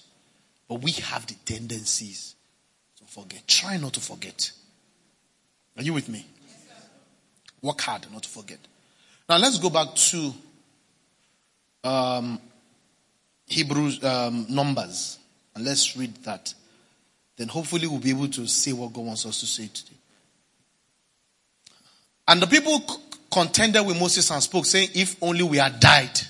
But 0.68 0.82
we 0.82 0.92
have 0.92 1.26
the 1.26 1.34
tendencies 1.44 2.34
to 2.96 3.04
forget. 3.04 3.46
Try 3.46 3.76
not 3.76 3.92
to 3.94 4.00
forget. 4.00 4.50
Are 5.76 5.82
you 5.82 5.92
with 5.92 6.08
me? 6.08 6.26
Work 7.62 7.80
hard 7.80 8.06
not 8.12 8.22
to 8.22 8.28
forget. 8.28 8.58
Now 9.28 9.38
let's 9.38 9.58
go 9.58 9.70
back 9.70 9.94
to 9.94 10.32
um, 11.82 12.40
Hebrews 13.46 14.02
um, 14.04 14.46
Numbers 14.48 15.18
and 15.54 15.64
let's 15.64 15.96
read 15.96 16.14
that. 16.24 16.52
Then 17.36 17.48
hopefully 17.48 17.86
we'll 17.86 17.98
be 17.98 18.10
able 18.10 18.28
to 18.28 18.46
say 18.46 18.72
what 18.72 18.92
God 18.92 19.04
wants 19.04 19.26
us 19.26 19.40
to 19.40 19.46
say 19.46 19.68
today. 19.68 19.96
And 22.28 22.40
the 22.40 22.46
people 22.46 22.82
contended 23.30 23.84
with 23.84 23.98
Moses 23.98 24.30
and 24.30 24.42
spoke, 24.42 24.66
saying, 24.66 24.90
If 24.94 25.16
only 25.22 25.42
we 25.42 25.58
had 25.58 25.80
died 25.80 26.20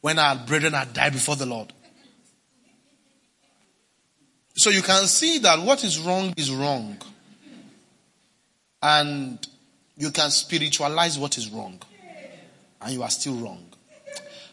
when 0.00 0.18
our 0.18 0.36
brethren 0.36 0.74
had 0.74 0.92
died 0.92 1.12
before 1.12 1.36
the 1.36 1.46
Lord. 1.46 1.72
So 4.56 4.70
you 4.70 4.80
can 4.80 5.06
see 5.06 5.38
that 5.40 5.60
what 5.60 5.84
is 5.84 5.98
wrong 5.98 6.32
is 6.36 6.50
wrong. 6.50 6.96
And 8.82 9.46
you 9.98 10.10
can 10.10 10.30
spiritualize 10.30 11.18
what 11.18 11.36
is 11.36 11.50
wrong. 11.50 11.80
And 12.80 12.92
you 12.92 13.02
are 13.02 13.10
still 13.10 13.34
wrong. 13.34 13.64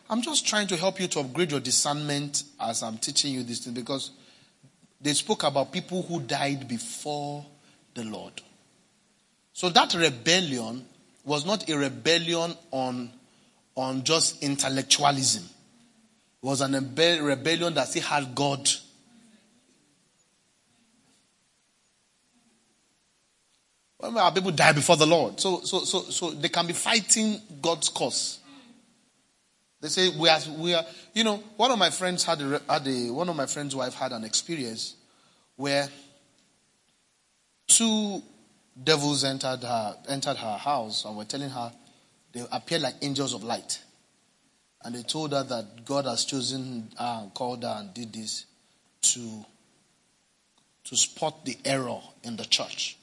I'm 0.10 0.22
just 0.22 0.46
trying 0.46 0.68
to 0.68 0.78
help 0.78 1.00
you 1.00 1.08
to 1.08 1.22
upgrade 1.22 1.52
your 1.52 1.62
discernment 1.62 2.44
as 2.60 2.84
I'm 2.84 2.98
teaching 2.98 3.34
you 3.34 3.44
this 3.44 3.60
thing 3.60 3.74
because 3.74 4.12
they 5.00 5.14
spoke 5.14 5.44
about 5.44 5.72
people 5.72 6.04
who 6.04 6.20
died 6.20 6.68
before 6.68 7.46
the 7.94 8.04
Lord. 8.04 8.34
So 9.54 9.70
that 9.70 9.94
rebellion 9.94 10.86
was 11.24 11.46
not 11.46 11.70
a 11.70 11.78
rebellion 11.78 12.56
on, 12.72 13.12
on 13.76 14.04
just 14.04 14.44
intellectualism. 14.44 15.44
It 15.44 16.46
was 16.46 16.60
an 16.60 16.74
rebellion 16.74 17.74
that 17.76 17.88
still 17.88 18.04
had 18.04 18.36
God 18.36 18.70
our 24.04 24.32
people 24.32 24.52
die 24.52 24.74
before 24.74 24.98
the 24.98 25.06
Lord. 25.06 25.40
So, 25.40 25.62
so, 25.62 25.80
so, 25.80 26.02
so 26.02 26.32
they 26.32 26.50
can 26.50 26.68
be 26.68 26.74
fighting 26.74 27.40
God's 27.62 27.90
cause. 27.90 28.40
They 29.82 29.90
say 29.90 30.10
we 30.18 30.30
are, 30.30 30.40
we 30.58 30.74
are, 30.74 30.86
you 31.14 31.24
know, 31.24 31.38
one 31.58 31.72
of 31.72 31.78
my 31.78 31.90
friends 31.90 32.24
had 32.24 32.42
a, 32.42 32.62
had 32.70 32.88
a, 32.88 33.12
one 33.12 33.28
of 33.28 33.36
my 33.36 33.46
friend's 33.46 33.76
wife 33.76 33.94
had 33.94 34.12
an 34.12 34.24
experience 34.24 34.96
where 35.56 35.90
two 37.68 38.22
devils 38.82 39.24
entered 39.24 39.62
her, 39.62 39.98
entered 40.08 40.38
her 40.38 40.58
house 40.58 41.06
and 41.06 41.18
were 41.18 41.26
telling 41.26 41.50
her 41.50 41.72
they 42.32 42.44
appeared 42.52 42.82
like 42.82 42.96
angels 43.02 43.34
of 43.34 43.44
light. 43.44 43.82
And 44.84 44.96
they 44.96 45.04
told 45.04 45.32
her 45.32 45.44
that 45.44 45.86
God 45.86 46.06
has 46.06 46.26
chosen 46.26 46.90
her 46.98 47.20
and 47.22 47.34
called 47.34 47.64
her 47.64 47.76
and 47.78 47.94
did 47.94 48.14
this 48.14 48.46
to, 49.02 49.46
to 50.86 50.96
spot 50.96 51.46
the 51.46 51.58
error 51.66 52.00
in 52.24 52.36
the 52.36 52.46
church 52.46 52.98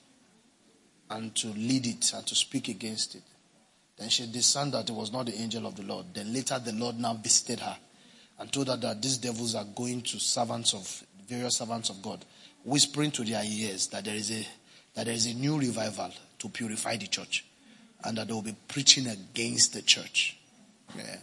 and 1.11 1.35
to 1.37 1.49
lead 1.49 1.87
it 1.87 2.13
and 2.15 2.27
to 2.27 2.35
speak 2.35 2.69
against 2.69 3.17
it. 3.17 3.23
Then 3.99 4.09
she 4.09 4.27
discerned 4.27 4.73
that 4.73 4.89
it 4.89 4.95
was 4.95 5.13
not 5.13 5.27
the 5.27 5.35
angel 5.35 5.67
of 5.67 5.77
the 5.77 5.83
Lord. 5.83 6.07
Then 6.15 6.33
later 6.33 6.59
the 6.59 6.73
Lord 6.73 6.99
now 6.99 7.15
visited 7.15 7.61
her 7.61 7.77
and 8.39 8.51
told 8.51 8.69
her 8.69 8.77
that 8.77 9.03
these 9.03 9.19
devils 9.19 9.55
are 9.55 9.67
going 9.77 10.01
to 10.03 10.19
servants 10.19 10.73
of 10.73 11.05
various 11.29 11.59
servants 11.59 11.91
of 11.91 12.01
God, 12.01 12.25
whispering 12.65 13.11
to 13.13 13.25
their 13.25 13.43
ears 13.45 13.89
that 13.89 14.05
there 14.05 14.15
is 14.15 14.31
a 14.31 14.47
that 14.95 15.07
there 15.07 15.15
is 15.15 15.27
a 15.27 15.35
new 15.35 15.59
revival 15.59 16.11
to 16.39 16.49
purify 16.49 16.97
the 16.97 17.07
church, 17.07 17.45
and 18.03 18.17
that 18.17 18.27
they 18.27 18.33
will 18.33 18.43
be 18.43 18.57
preaching 18.67 19.07
against 19.07 19.75
the 19.75 19.83
church. 19.83 20.37
Yeah. 20.97 21.17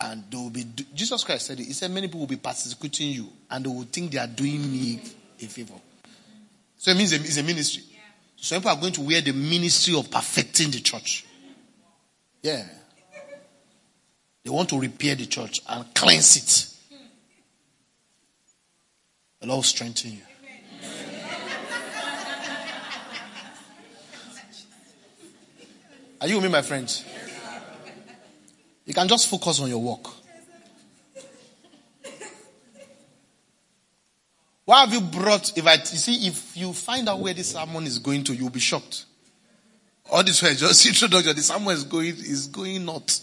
And 0.00 0.24
they 0.30 0.36
will 0.36 0.50
be 0.50 0.64
Jesus 0.94 1.22
Christ 1.22 1.46
said 1.46 1.60
it. 1.60 1.66
He 1.66 1.72
said 1.74 1.90
many 1.90 2.08
people 2.08 2.20
will 2.20 2.26
be 2.26 2.36
persecuting 2.36 3.10
you, 3.10 3.28
and 3.50 3.64
they 3.64 3.68
will 3.68 3.84
think 3.84 4.12
they 4.12 4.18
are 4.18 4.26
doing 4.26 4.72
me 4.72 5.00
a 5.40 5.46
favor. 5.46 5.74
So 6.78 6.90
it 6.90 6.96
means 6.96 7.12
it's 7.12 7.36
a 7.36 7.42
ministry. 7.42 7.84
Some 8.42 8.60
people 8.60 8.76
are 8.76 8.80
going 8.80 8.92
to 8.94 9.02
wear 9.02 9.20
the 9.20 9.30
ministry 9.32 9.96
of 9.96 10.10
perfecting 10.10 10.72
the 10.72 10.80
church. 10.80 11.24
Yeah. 12.42 12.64
They 14.42 14.50
want 14.50 14.68
to 14.70 14.80
repair 14.80 15.14
the 15.14 15.26
church 15.26 15.60
and 15.68 15.94
cleanse 15.94 16.36
it. 16.36 16.98
The 19.40 19.46
Lord 19.46 19.58
will 19.58 19.62
strengthen 19.62 20.14
you. 20.14 20.22
Are 26.20 26.26
you 26.26 26.34
with 26.34 26.44
me, 26.44 26.50
my 26.50 26.62
friends? 26.62 27.04
You 28.84 28.92
can 28.92 29.06
just 29.06 29.28
focus 29.28 29.60
on 29.60 29.68
your 29.68 29.80
work. 29.80 30.21
Why 34.72 34.80
have 34.86 34.94
you 34.94 35.02
brought, 35.02 35.58
if 35.58 35.66
I, 35.66 35.74
you 35.74 35.80
see, 35.84 36.28
if 36.28 36.56
you 36.56 36.72
find 36.72 37.06
out 37.06 37.20
where 37.20 37.34
this 37.34 37.50
sermon 37.50 37.84
is 37.84 37.98
going 37.98 38.24
to, 38.24 38.34
you'll 38.34 38.48
be 38.48 38.58
shocked. 38.58 39.04
All 40.10 40.24
this 40.24 40.42
way, 40.42 40.54
just 40.54 40.86
introduction, 40.88 41.36
the 41.36 41.42
sermon 41.42 41.74
is 41.74 41.84
going, 41.84 42.06
is 42.06 42.46
going 42.46 42.86
not. 42.86 43.20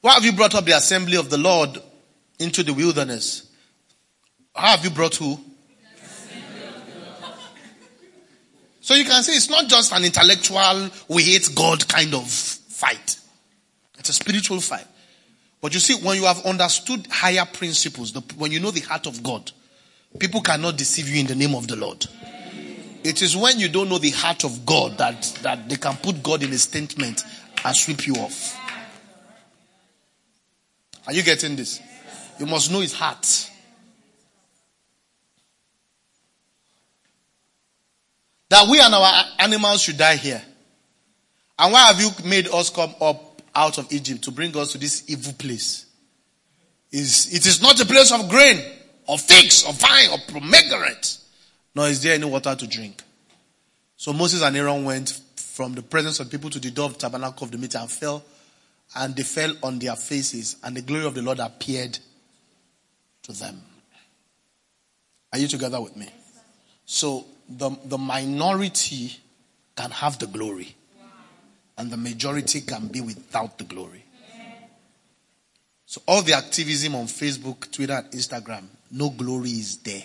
Why 0.00 0.14
have 0.14 0.24
you 0.24 0.32
brought 0.32 0.56
up 0.56 0.64
the 0.64 0.76
assembly 0.76 1.16
of 1.18 1.30
the 1.30 1.38
Lord 1.38 1.80
into 2.40 2.64
the 2.64 2.74
wilderness? 2.74 3.48
How 4.56 4.70
have 4.70 4.82
you 4.82 4.90
brought 4.90 5.14
who? 5.14 5.38
So 8.80 8.94
you 8.94 9.04
can 9.04 9.22
say 9.22 9.34
it's 9.34 9.48
not 9.48 9.68
just 9.68 9.92
an 9.92 10.04
intellectual, 10.04 10.90
we 11.06 11.22
hate 11.22 11.48
God 11.54 11.86
kind 11.86 12.12
of 12.12 12.28
fight. 12.28 13.18
It's 14.00 14.08
a 14.08 14.14
spiritual 14.14 14.60
fight. 14.60 14.86
But 15.60 15.74
you 15.74 15.80
see, 15.80 16.02
when 16.02 16.16
you 16.16 16.24
have 16.24 16.44
understood 16.46 17.06
higher 17.08 17.44
principles, 17.44 18.12
the, 18.12 18.20
when 18.36 18.50
you 18.50 18.60
know 18.60 18.70
the 18.70 18.80
heart 18.80 19.06
of 19.06 19.22
God, 19.22 19.50
people 20.18 20.40
cannot 20.40 20.76
deceive 20.76 21.08
you 21.08 21.20
in 21.20 21.26
the 21.26 21.34
name 21.34 21.54
of 21.54 21.68
the 21.68 21.76
Lord. 21.76 22.06
It 23.02 23.22
is 23.22 23.36
when 23.36 23.58
you 23.58 23.68
don't 23.68 23.88
know 23.88 23.98
the 23.98 24.10
heart 24.10 24.44
of 24.44 24.64
God 24.66 24.98
that, 24.98 25.22
that 25.42 25.68
they 25.68 25.76
can 25.76 25.96
put 25.96 26.22
God 26.22 26.42
in 26.42 26.52
a 26.52 26.58
statement 26.58 27.24
and 27.64 27.76
sweep 27.76 28.06
you 28.06 28.14
off. 28.14 28.58
Are 31.06 31.12
you 31.12 31.22
getting 31.22 31.56
this? 31.56 31.80
You 32.38 32.46
must 32.46 32.70
know 32.70 32.80
his 32.80 32.92
heart. 32.92 33.50
That 38.48 38.66
we 38.68 38.80
and 38.80 38.94
our 38.94 39.24
animals 39.38 39.82
should 39.82 39.96
die 39.96 40.16
here. 40.16 40.42
And 41.58 41.72
why 41.72 41.92
have 41.92 42.00
you 42.00 42.10
made 42.24 42.48
us 42.48 42.70
come 42.70 42.94
up 43.00 43.29
out 43.54 43.78
of 43.78 43.92
Egypt 43.92 44.22
to 44.24 44.30
bring 44.30 44.56
us 44.56 44.72
to 44.72 44.78
this 44.78 45.08
evil 45.08 45.32
place. 45.32 45.86
Is 46.92 47.32
it 47.32 47.46
is 47.46 47.62
not 47.62 47.80
a 47.80 47.86
place 47.86 48.12
of 48.12 48.28
grain, 48.28 48.60
or 49.06 49.18
figs, 49.18 49.64
or 49.66 49.72
vine, 49.72 50.10
or 50.10 50.18
pomegranate, 50.28 51.18
nor 51.74 51.88
is 51.88 52.02
there 52.02 52.14
any 52.14 52.24
water 52.24 52.54
to 52.54 52.66
drink. 52.66 53.02
So 53.96 54.12
Moses 54.12 54.42
and 54.42 54.56
Aaron 54.56 54.84
went 54.84 55.20
from 55.36 55.74
the 55.74 55.82
presence 55.82 56.20
of 56.20 56.30
people 56.30 56.48
to 56.50 56.60
the 56.60 56.70
door 56.70 56.86
of 56.86 56.92
the 56.94 57.00
tabernacle 57.00 57.44
of 57.44 57.50
the 57.50 57.58
meeting 57.58 57.80
and 57.80 57.90
fell, 57.90 58.24
and 58.96 59.14
they 59.16 59.24
fell 59.24 59.52
on 59.62 59.78
their 59.78 59.96
faces, 59.96 60.56
and 60.62 60.76
the 60.76 60.82
glory 60.82 61.06
of 61.06 61.14
the 61.14 61.22
Lord 61.22 61.38
appeared 61.40 61.98
to 63.22 63.32
them. 63.32 63.60
Are 65.32 65.38
you 65.38 65.48
together 65.48 65.80
with 65.80 65.96
me? 65.96 66.08
So 66.86 67.26
the, 67.48 67.70
the 67.84 67.98
minority 67.98 69.16
can 69.76 69.90
have 69.90 70.18
the 70.18 70.26
glory 70.26 70.74
and 71.80 71.90
the 71.90 71.96
majority 71.96 72.60
can 72.60 72.88
be 72.88 73.00
without 73.00 73.56
the 73.56 73.64
glory. 73.64 74.04
So 75.86 76.02
all 76.06 76.20
the 76.20 76.34
activism 76.34 76.94
on 76.94 77.06
Facebook, 77.06 77.72
Twitter, 77.72 77.94
and 77.94 78.12
Instagram, 78.12 78.64
no 78.92 79.08
glory 79.08 79.48
is 79.48 79.78
there. 79.78 80.02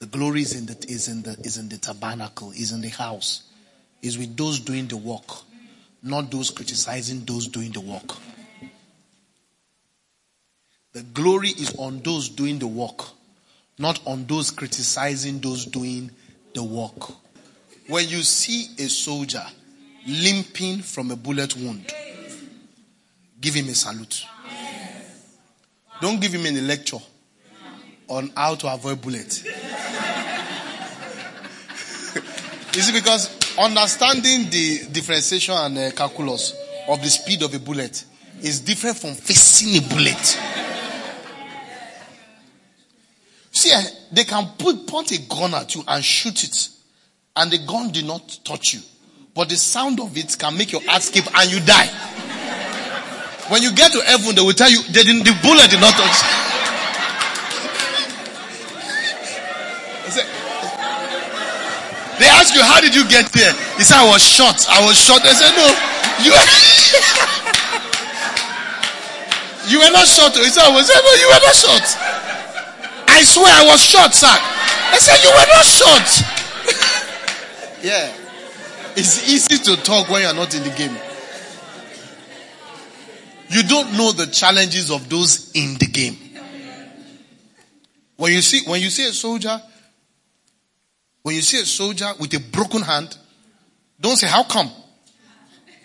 The 0.00 0.06
glory 0.06 0.42
is 0.42 0.54
in 0.54 0.66
the 0.66 0.76
is 0.86 1.08
in 1.08 1.22
the 1.22 1.30
is 1.42 1.56
in 1.56 1.70
the 1.70 1.78
tabernacle, 1.78 2.50
is 2.50 2.72
in 2.72 2.82
the 2.82 2.90
house, 2.90 3.44
is 4.02 4.18
with 4.18 4.36
those 4.36 4.60
doing 4.60 4.86
the 4.86 4.98
work, 4.98 5.28
not 6.02 6.30
those 6.30 6.50
criticizing 6.50 7.24
those 7.24 7.46
doing 7.46 7.72
the 7.72 7.80
work. 7.80 8.16
The 10.92 11.02
glory 11.02 11.48
is 11.48 11.74
on 11.78 12.00
those 12.00 12.28
doing 12.28 12.58
the 12.58 12.66
work, 12.66 13.02
not 13.78 13.98
on 14.06 14.26
those 14.26 14.50
criticizing 14.50 15.38
those 15.38 15.64
doing 15.64 16.10
the 16.52 16.62
work. 16.62 17.21
When 17.88 18.08
you 18.08 18.22
see 18.22 18.68
a 18.78 18.88
soldier 18.88 19.44
limping 20.06 20.80
from 20.82 21.10
a 21.10 21.16
bullet 21.16 21.56
wound, 21.56 21.92
give 23.40 23.54
him 23.54 23.68
a 23.68 23.74
salute. 23.74 24.24
Don't 26.00 26.20
give 26.20 26.32
him 26.32 26.46
any 26.46 26.60
lecture 26.60 26.98
on 28.08 28.32
how 28.36 28.54
to 28.56 28.72
avoid 28.72 29.00
bullets. 29.00 29.44
You 32.74 32.80
see, 32.80 32.92
because 32.92 33.28
understanding 33.58 34.48
the 34.48 34.86
differentiation 34.90 35.54
and 35.54 35.76
uh, 35.76 35.90
calculus 35.90 36.54
of 36.88 37.02
the 37.02 37.08
speed 37.10 37.42
of 37.42 37.52
a 37.54 37.58
bullet 37.58 38.02
is 38.40 38.60
different 38.60 38.96
from 38.96 39.12
facing 39.14 39.76
a 39.76 39.88
bullet. 39.88 40.38
See, 43.50 43.72
uh, 43.74 43.82
they 44.10 44.24
can 44.24 44.52
put, 44.56 44.86
point 44.86 45.12
a 45.12 45.20
gun 45.20 45.52
at 45.52 45.74
you 45.74 45.84
and 45.86 46.02
shoot 46.02 46.44
it, 46.44 46.68
and 47.36 47.50
the 47.50 47.58
gun 47.66 47.90
did 47.90 48.06
not 48.06 48.38
touch 48.44 48.74
you. 48.74 48.80
But 49.34 49.48
the 49.48 49.56
sound 49.56 50.00
of 50.00 50.16
it 50.16 50.36
can 50.38 50.56
make 50.56 50.72
your 50.72 50.82
heart 50.82 51.02
skip 51.02 51.24
and 51.34 51.50
you 51.50 51.60
die. 51.60 51.88
When 53.48 53.62
you 53.62 53.72
get 53.72 53.92
to 53.92 54.02
heaven, 54.04 54.34
they 54.34 54.42
will 54.42 54.52
tell 54.52 54.70
you 54.70 54.82
they 54.92 55.02
didn't, 55.02 55.24
the 55.24 55.36
bullet 55.42 55.70
did 55.70 55.80
not 55.80 55.94
touch 55.94 56.52
They 62.22 62.28
ask 62.28 62.54
you, 62.54 62.62
how 62.62 62.80
did 62.80 62.94
you 62.94 63.02
get 63.08 63.32
there? 63.32 63.52
He 63.74 63.82
said, 63.82 63.98
I 63.98 64.06
was 64.06 64.22
shot. 64.22 64.64
I 64.70 64.78
was 64.86 64.94
shot. 64.94 65.26
They 65.26 65.34
said, 65.34 65.50
no, 65.58 65.66
you, 66.22 66.30
you 69.66 69.82
were 69.82 69.90
not 69.90 70.06
shot. 70.06 70.30
He 70.36 70.46
said, 70.46 70.62
I 70.62 70.70
was, 70.70 70.86
no, 70.86 70.94
you 71.18 71.26
were 71.26 71.42
not 71.42 71.56
shot. 71.56 71.82
I 73.10 73.24
swear 73.24 73.50
I 73.50 73.66
was 73.66 73.82
shot, 73.82 74.14
sir. 74.14 74.30
I 74.30 74.98
said, 75.02 75.18
you 75.18 75.34
were 75.34 75.48
not 75.50 75.66
shot. 75.66 76.06
yeah. 77.82 78.12
It's 78.94 79.28
easy 79.28 79.58
to 79.64 79.82
talk 79.82 80.08
when 80.08 80.22
you're 80.22 80.34
not 80.34 80.54
in 80.54 80.62
the 80.62 80.70
game. 80.70 80.96
You 83.48 83.62
don't 83.62 83.92
know 83.96 84.12
the 84.12 84.26
challenges 84.26 84.90
of 84.90 85.08
those 85.08 85.52
in 85.54 85.74
the 85.74 85.86
game. 85.86 86.16
When 88.16 88.32
you 88.32 88.42
see, 88.42 88.68
when 88.68 88.80
you 88.80 88.90
see 88.90 89.08
a 89.08 89.12
soldier 89.12 89.60
when 91.22 91.36
you 91.36 91.42
see 91.42 91.60
a 91.60 91.64
soldier 91.64 92.10
with 92.18 92.34
a 92.34 92.40
broken 92.40 92.82
hand, 92.82 93.16
don't 94.00 94.16
say, 94.16 94.26
How 94.26 94.42
come? 94.42 94.70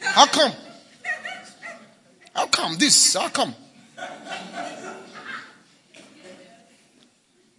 How 0.01 0.25
come? 0.25 0.51
How 2.33 2.47
come 2.47 2.77
this? 2.77 3.15
How 3.15 3.29
come? 3.29 3.53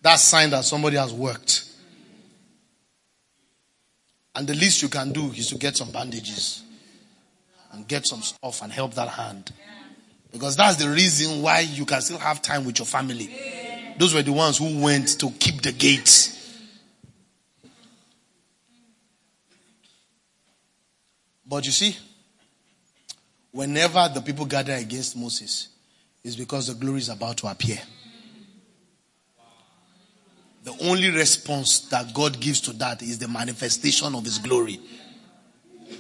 That's 0.03 0.23
sign 0.23 0.51
that 0.51 0.65
somebody 0.65 0.97
has 0.97 1.13
worked. 1.13 1.68
And 4.39 4.47
the 4.47 4.55
least 4.55 4.83
you 4.83 4.89
can 4.89 5.11
do 5.11 5.33
is 5.33 5.49
to 5.49 5.57
get 5.57 5.77
some 5.77 5.91
bandages 5.91 6.63
and 7.73 7.89
get 7.89 8.07
some 8.07 8.23
stuff 8.23 8.63
and 8.63 8.73
help 8.73 8.95
that 8.95 9.09
hand. 9.09 9.51
Because 10.31 10.55
that's 10.55 10.77
the 10.77 10.89
reason 10.89 11.43
why 11.43 11.59
you 11.59 11.85
can 11.85 12.01
still 12.01 12.19
have 12.19 12.41
time 12.41 12.65
with 12.65 12.79
your 12.79 12.87
family. 12.87 13.29
Those 13.99 14.15
were 14.15 14.23
the 14.23 14.33
ones 14.33 14.59
who 14.59 14.81
went 14.81 15.19
to 15.19 15.31
keep 15.41 15.63
the 15.63 15.73
gates. 15.73 16.57
But 21.45 21.67
you 21.67 21.73
see, 21.73 21.97
whenever 23.51 24.09
the 24.15 24.21
people 24.21 24.45
gather 24.45 24.75
against 24.75 25.17
Moses, 25.17 25.67
it's 26.23 26.37
because 26.37 26.69
the 26.69 26.75
glory 26.75 26.99
is 26.99 27.09
about 27.09 27.39
to 27.39 27.49
appear. 27.49 27.81
The 30.69 30.87
only 30.87 31.11
response 31.11 31.81
that 31.89 32.13
God 32.13 32.39
gives 32.41 32.61
to 32.61 32.75
that 32.75 33.01
is 33.01 33.19
the 33.19 33.27
manifestation 33.27 34.15
of 34.15 34.23
His 34.23 34.37
glory. 34.37 34.79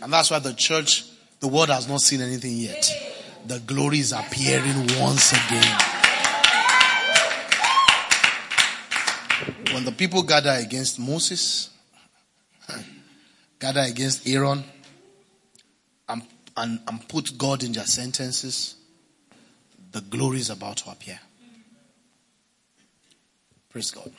And 0.02 0.12
that's 0.12 0.30
why 0.30 0.40
the 0.40 0.52
church, 0.52 1.06
the 1.40 1.48
world 1.48 1.70
has 1.70 1.88
not 1.88 2.02
seen 2.02 2.20
anything 2.20 2.58
yet. 2.58 2.86
The 3.46 3.60
glory 3.60 4.00
is 4.00 4.12
appearing 4.12 4.86
once 5.00 5.32
again. 5.32 5.78
When 9.72 9.86
the 9.86 9.94
people 9.96 10.22
gather 10.22 10.50
against 10.50 10.98
Moses, 10.98 11.70
gather 13.58 13.80
against 13.80 14.28
Aaron, 14.28 14.64
and, 16.10 16.22
and, 16.58 16.78
and 16.86 17.08
put 17.08 17.38
God 17.38 17.62
in 17.62 17.72
their 17.72 17.86
sentences, 17.86 18.74
the 19.92 20.02
glory 20.02 20.40
is 20.40 20.50
about 20.50 20.76
to 20.76 20.90
appear. 20.90 21.18
Praise 23.70 23.92
God. 23.92 24.12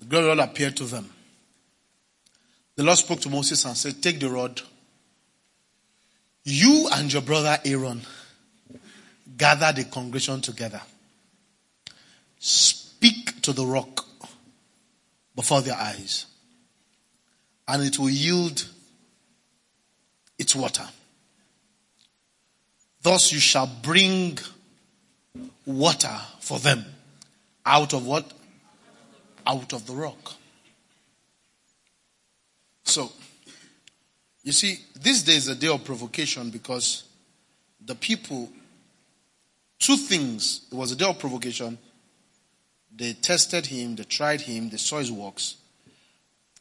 The 0.00 0.06
glory 0.06 0.28
will 0.28 0.40
appear 0.40 0.70
to 0.70 0.84
them. 0.84 1.08
The 2.76 2.82
Lord 2.82 2.98
spoke 2.98 3.20
to 3.20 3.28
Moses 3.28 3.64
and 3.64 3.76
said, 3.76 4.02
Take 4.02 4.18
the 4.18 4.30
rod. 4.30 4.60
You 6.44 6.88
and 6.92 7.12
your 7.12 7.22
brother 7.22 7.58
Aaron 7.64 8.00
gather 9.36 9.72
the 9.72 9.84
congregation 9.84 10.40
together. 10.40 10.80
Speak 12.38 13.42
to 13.42 13.52
the 13.52 13.64
rock 13.64 14.06
before 15.36 15.60
their 15.60 15.76
eyes, 15.76 16.26
and 17.68 17.82
it 17.82 17.98
will 17.98 18.10
yield 18.10 18.66
its 20.38 20.54
water. 20.56 20.88
Thus 23.02 23.32
you 23.32 23.38
shall 23.38 23.66
bring 23.66 24.38
water 25.66 26.18
for 26.40 26.58
them 26.58 26.84
out 27.64 27.92
of 27.92 28.06
what? 28.06 28.32
Out 29.50 29.72
of 29.72 29.84
the 29.84 29.94
rock. 29.94 30.34
So, 32.84 33.10
you 34.44 34.52
see, 34.52 34.78
this 34.94 35.24
day 35.24 35.34
is 35.34 35.48
a 35.48 35.56
day 35.56 35.66
of 35.66 35.82
provocation 35.82 36.50
because 36.50 37.02
the 37.84 37.96
people, 37.96 38.48
two 39.80 39.96
things. 39.96 40.68
It 40.70 40.74
was 40.76 40.92
a 40.92 40.96
day 40.96 41.08
of 41.08 41.18
provocation. 41.18 41.78
They 42.94 43.14
tested 43.14 43.66
him, 43.66 43.96
they 43.96 44.04
tried 44.04 44.40
him, 44.40 44.70
they 44.70 44.76
saw 44.76 44.98
his 44.98 45.10
works. 45.10 45.56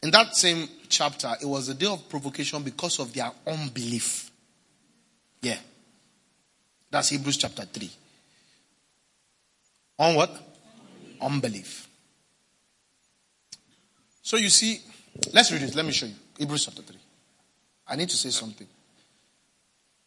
In 0.02 0.10
that 0.10 0.36
same 0.36 0.68
chapter, 0.88 1.32
it 1.40 1.46
was 1.46 1.70
a 1.70 1.76
day 1.76 1.86
of 1.86 2.10
provocation 2.10 2.64
because 2.64 3.00
of 3.00 3.14
their 3.14 3.32
unbelief. 3.46 4.32
Yeah. 5.44 5.58
That's 6.90 7.10
Hebrews 7.10 7.38
chapter 7.38 7.66
3. 7.66 7.92
On 10.00 10.16
what? 10.16 10.32
Unbelief. 11.22 11.22
unbelief. 11.22 11.89
So 14.30 14.38
you 14.38 14.50
see, 14.50 14.80
let's 15.34 15.52
read 15.52 15.64
it. 15.64 15.74
Let 15.74 15.88
me 15.88 15.92
show 15.92 16.06
you. 16.06 16.14
Hebrews 16.38 16.66
chapter 16.66 16.84
3. 16.84 16.96
I 17.88 17.96
need 17.96 18.10
to 18.10 18.16
say 18.16 18.30
something. 18.30 18.68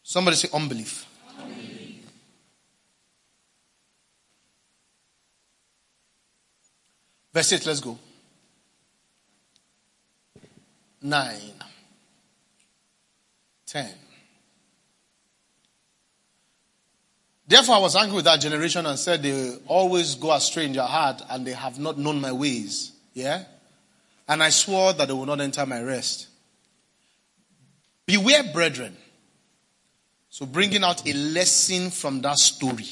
Somebody 0.01 0.37
say 0.37 0.49
unbelief. 0.55 1.05
unbelief. 1.41 2.05
Verse 7.35 7.53
8, 7.53 7.67
let's 7.67 7.81
go. 7.81 7.99
9, 11.03 11.37
10. 13.67 13.91
Therefore, 17.49 17.75
I 17.75 17.79
was 17.81 17.97
angry 17.97 18.15
with 18.15 18.27
that 18.27 18.41
generation 18.41 18.87
and 18.87 18.97
said, 18.97 19.21
They 19.21 19.57
always 19.67 20.15
go 20.15 20.31
astray 20.31 20.67
in 20.67 20.75
their 20.75 20.85
heart 20.85 21.23
and 21.29 21.45
they 21.45 21.55
have 21.55 21.81
not 21.81 21.99
known 21.99 22.21
my 22.21 22.31
ways. 22.31 22.93
Yeah? 23.15 23.47
And 24.29 24.43
I 24.43 24.51
swore 24.51 24.93
that 24.93 25.09
they 25.09 25.15
would 25.15 25.27
not 25.27 25.41
enter 25.41 25.67
my 25.67 25.83
rest. 25.83 26.29
Beware, 28.07 28.45
brethren. 28.53 28.97
So, 30.29 30.47
bringing 30.47 30.83
out 30.83 31.07
a 31.07 31.13
lesson 31.13 31.91
from 31.91 32.23
that 32.23 32.39
story. 32.39 32.89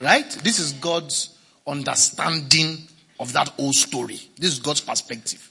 Right? 0.00 0.30
This 0.44 0.60
is 0.60 0.72
God's 0.74 1.36
understanding 1.66 2.78
of 3.18 3.32
that 3.32 3.52
old 3.58 3.74
story. 3.74 4.20
This 4.36 4.52
is 4.52 4.58
God's 4.60 4.80
perspective. 4.80 5.50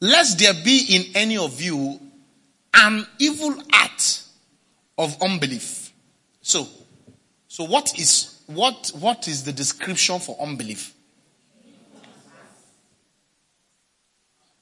Lest 0.00 0.38
there 0.38 0.54
be 0.64 0.84
in 0.96 1.16
any 1.16 1.38
of 1.38 1.60
you 1.60 2.00
an 2.74 3.06
evil 3.18 3.54
act 3.72 4.24
of 4.98 5.20
unbelief. 5.22 5.92
So, 6.40 6.66
so 7.46 7.64
what 7.64 7.98
is, 7.98 8.42
what, 8.46 8.90
what 8.98 9.28
is 9.28 9.44
the 9.44 9.52
description 9.52 10.18
for 10.18 10.36
unbelief? 10.40 10.94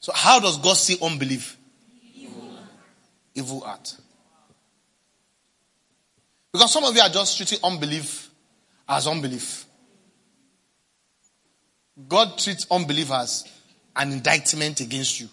So 0.00 0.12
how 0.14 0.40
does 0.40 0.56
God 0.58 0.76
see 0.76 0.96
unbelief? 1.00 1.56
Evil, 2.14 2.58
evil 3.34 3.66
act. 3.66 3.96
Because 6.52 6.72
some 6.72 6.84
of 6.84 6.94
you 6.94 7.02
are 7.02 7.08
just 7.08 7.36
treating 7.36 7.58
unbelief 7.62 8.30
as 8.88 9.06
unbelief. 9.06 9.66
God 12.08 12.38
treats 12.38 12.66
unbelief 12.70 13.12
as 13.12 13.44
an 13.94 14.12
indictment 14.12 14.80
against 14.80 15.20
you. 15.20 15.28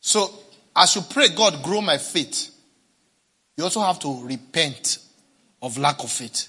So, 0.00 0.30
as 0.74 0.96
you 0.96 1.02
pray, 1.02 1.28
God, 1.28 1.62
grow 1.62 1.80
my 1.80 1.98
faith. 1.98 2.50
you 3.56 3.64
also 3.64 3.80
have 3.80 3.98
to 4.00 4.24
repent 4.24 4.98
of 5.60 5.76
lack 5.76 6.02
of 6.02 6.10
faith. 6.10 6.48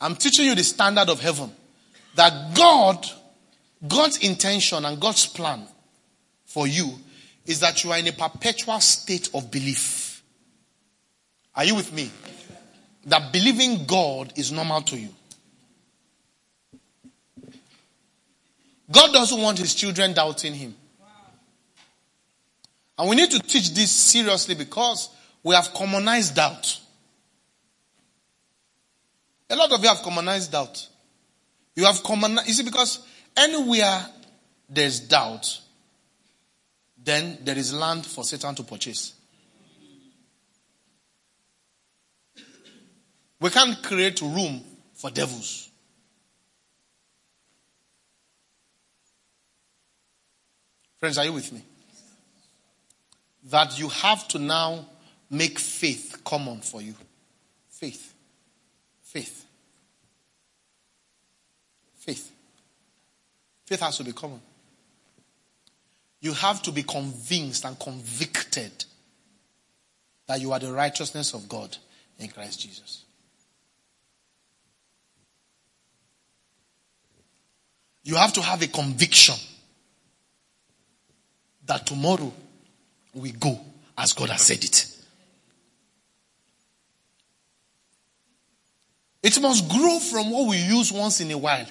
I'm 0.00 0.16
teaching 0.16 0.46
you 0.46 0.54
the 0.54 0.64
standard 0.64 1.08
of 1.08 1.20
heaven. 1.20 1.50
That 2.14 2.54
God, 2.56 3.06
God's 3.86 4.18
intention 4.18 4.84
and 4.84 5.00
God's 5.00 5.26
plan 5.26 5.66
for 6.46 6.66
you 6.66 6.90
is 7.46 7.60
that 7.60 7.84
you 7.84 7.92
are 7.92 7.98
in 7.98 8.06
a 8.08 8.12
perpetual 8.12 8.80
state 8.80 9.28
of 9.34 9.50
belief. 9.50 10.22
Are 11.54 11.64
you 11.64 11.74
with 11.74 11.92
me? 11.92 12.10
That 13.06 13.32
believing 13.32 13.84
God 13.86 14.32
is 14.36 14.52
normal 14.52 14.82
to 14.82 14.98
you. 14.98 15.08
God 18.90 19.12
doesn't 19.12 19.40
want 19.40 19.58
his 19.58 19.74
children 19.74 20.12
doubting 20.12 20.54
him. 20.54 20.74
And 22.98 23.08
we 23.08 23.16
need 23.16 23.30
to 23.30 23.38
teach 23.38 23.72
this 23.72 23.90
seriously 23.90 24.54
because 24.54 25.08
we 25.42 25.54
have 25.54 25.72
commonized 25.72 26.34
doubt. 26.34 26.78
A 29.50 29.56
lot 29.56 29.72
of 29.72 29.82
you 29.82 29.88
have 29.88 30.02
commonized 30.02 30.52
doubt. 30.52 30.88
You 31.74 31.84
have 31.84 32.02
common, 32.02 32.38
you 32.46 32.52
see, 32.52 32.62
because 32.62 33.00
anywhere 33.36 34.06
there's 34.68 35.00
doubt, 35.00 35.60
then 37.02 37.38
there 37.42 37.58
is 37.58 37.74
land 37.74 38.06
for 38.06 38.24
Satan 38.24 38.54
to 38.54 38.62
purchase. 38.62 39.14
We 43.40 43.50
can't 43.50 43.82
create 43.82 44.20
room 44.20 44.62
for 44.94 45.10
devils. 45.10 45.68
Friends, 50.98 51.16
are 51.16 51.24
you 51.24 51.32
with 51.32 51.50
me? 51.52 51.64
that 53.44 53.78
you 53.78 53.88
have 53.88 54.26
to 54.28 54.38
now 54.38 54.86
make 55.30 55.58
faith 55.58 56.20
common 56.24 56.60
for 56.60 56.82
you. 56.82 56.94
Faith. 57.68 58.14
Faith. 59.02 59.24
Faith. 59.26 59.39
Faith 63.70 63.80
has 63.80 63.96
to 63.98 64.02
be 64.02 64.10
common. 64.10 64.40
You 66.20 66.32
have 66.32 66.60
to 66.62 66.72
be 66.72 66.82
convinced 66.82 67.64
and 67.64 67.78
convicted 67.78 68.84
that 70.26 70.40
you 70.40 70.50
are 70.50 70.58
the 70.58 70.72
righteousness 70.72 71.34
of 71.34 71.48
God 71.48 71.76
in 72.18 72.28
Christ 72.28 72.60
Jesus. 72.60 73.04
You 78.02 78.16
have 78.16 78.32
to 78.32 78.42
have 78.42 78.60
a 78.60 78.66
conviction 78.66 79.36
that 81.66 81.86
tomorrow 81.86 82.32
we 83.14 83.30
go 83.30 83.56
as 83.96 84.14
God 84.14 84.30
has 84.30 84.42
said 84.42 84.64
it. 84.64 84.88
It 89.22 89.40
must 89.40 89.68
grow 89.68 90.00
from 90.00 90.32
what 90.32 90.48
we 90.48 90.56
use 90.56 90.90
once 90.90 91.20
in 91.20 91.30
a 91.30 91.38
while 91.38 91.66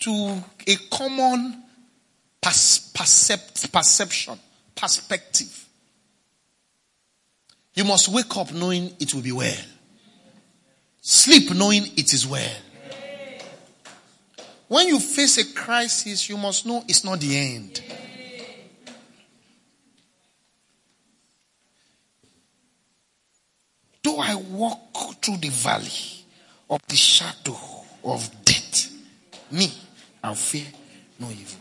to, 0.00 0.44
a 0.66 0.76
common 0.90 1.62
percept, 2.40 3.72
perception, 3.72 4.38
perspective. 4.74 5.68
You 7.74 7.84
must 7.84 8.08
wake 8.08 8.36
up 8.36 8.52
knowing 8.52 8.94
it 8.98 9.12
will 9.14 9.22
be 9.22 9.32
well. 9.32 9.54
Sleep 11.00 11.54
knowing 11.54 11.84
it 11.96 12.12
is 12.12 12.26
well. 12.26 12.56
When 14.68 14.88
you 14.88 14.98
face 14.98 15.38
a 15.38 15.54
crisis, 15.54 16.28
you 16.28 16.36
must 16.36 16.66
know 16.66 16.82
it's 16.88 17.04
not 17.04 17.20
the 17.20 17.36
end. 17.36 17.80
Though 24.02 24.18
I 24.18 24.34
walk 24.34 25.22
through 25.22 25.36
the 25.38 25.50
valley 25.50 26.24
of 26.70 26.80
the 26.88 26.96
shadow 26.96 27.58
of 28.04 28.28
death, 28.44 28.92
me, 29.50 29.72
I'll 30.26 30.34
fear 30.34 30.66
no 31.20 31.30
evil. 31.30 31.60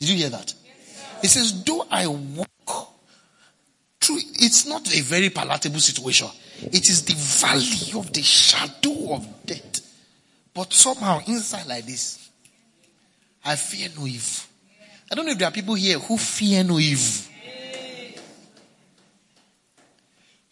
Did 0.00 0.08
you 0.08 0.16
hear 0.16 0.30
that? 0.30 0.54
It 1.22 1.28
says, 1.28 1.62
though 1.62 1.84
I 1.90 2.06
walk 2.06 2.48
through, 4.00 4.16
it's 4.40 4.66
not 4.66 4.86
a 4.96 5.02
very 5.02 5.28
palatable 5.28 5.80
situation. 5.80 6.28
It 6.62 6.88
is 6.88 7.04
the 7.04 7.12
valley 7.12 8.00
of 8.00 8.10
the 8.10 8.22
shadow 8.22 9.16
of 9.16 9.26
death. 9.44 9.82
But 10.54 10.72
somehow 10.72 11.20
inside 11.26 11.66
like 11.66 11.84
this, 11.84 12.26
I 13.44 13.54
fear 13.56 13.90
no 13.98 14.06
evil. 14.06 14.46
I 15.12 15.14
don't 15.14 15.26
know 15.26 15.32
if 15.32 15.38
there 15.38 15.48
are 15.48 15.52
people 15.52 15.74
here 15.74 15.98
who 15.98 16.16
fear 16.16 16.64
no 16.64 16.78
evil. 16.78 17.32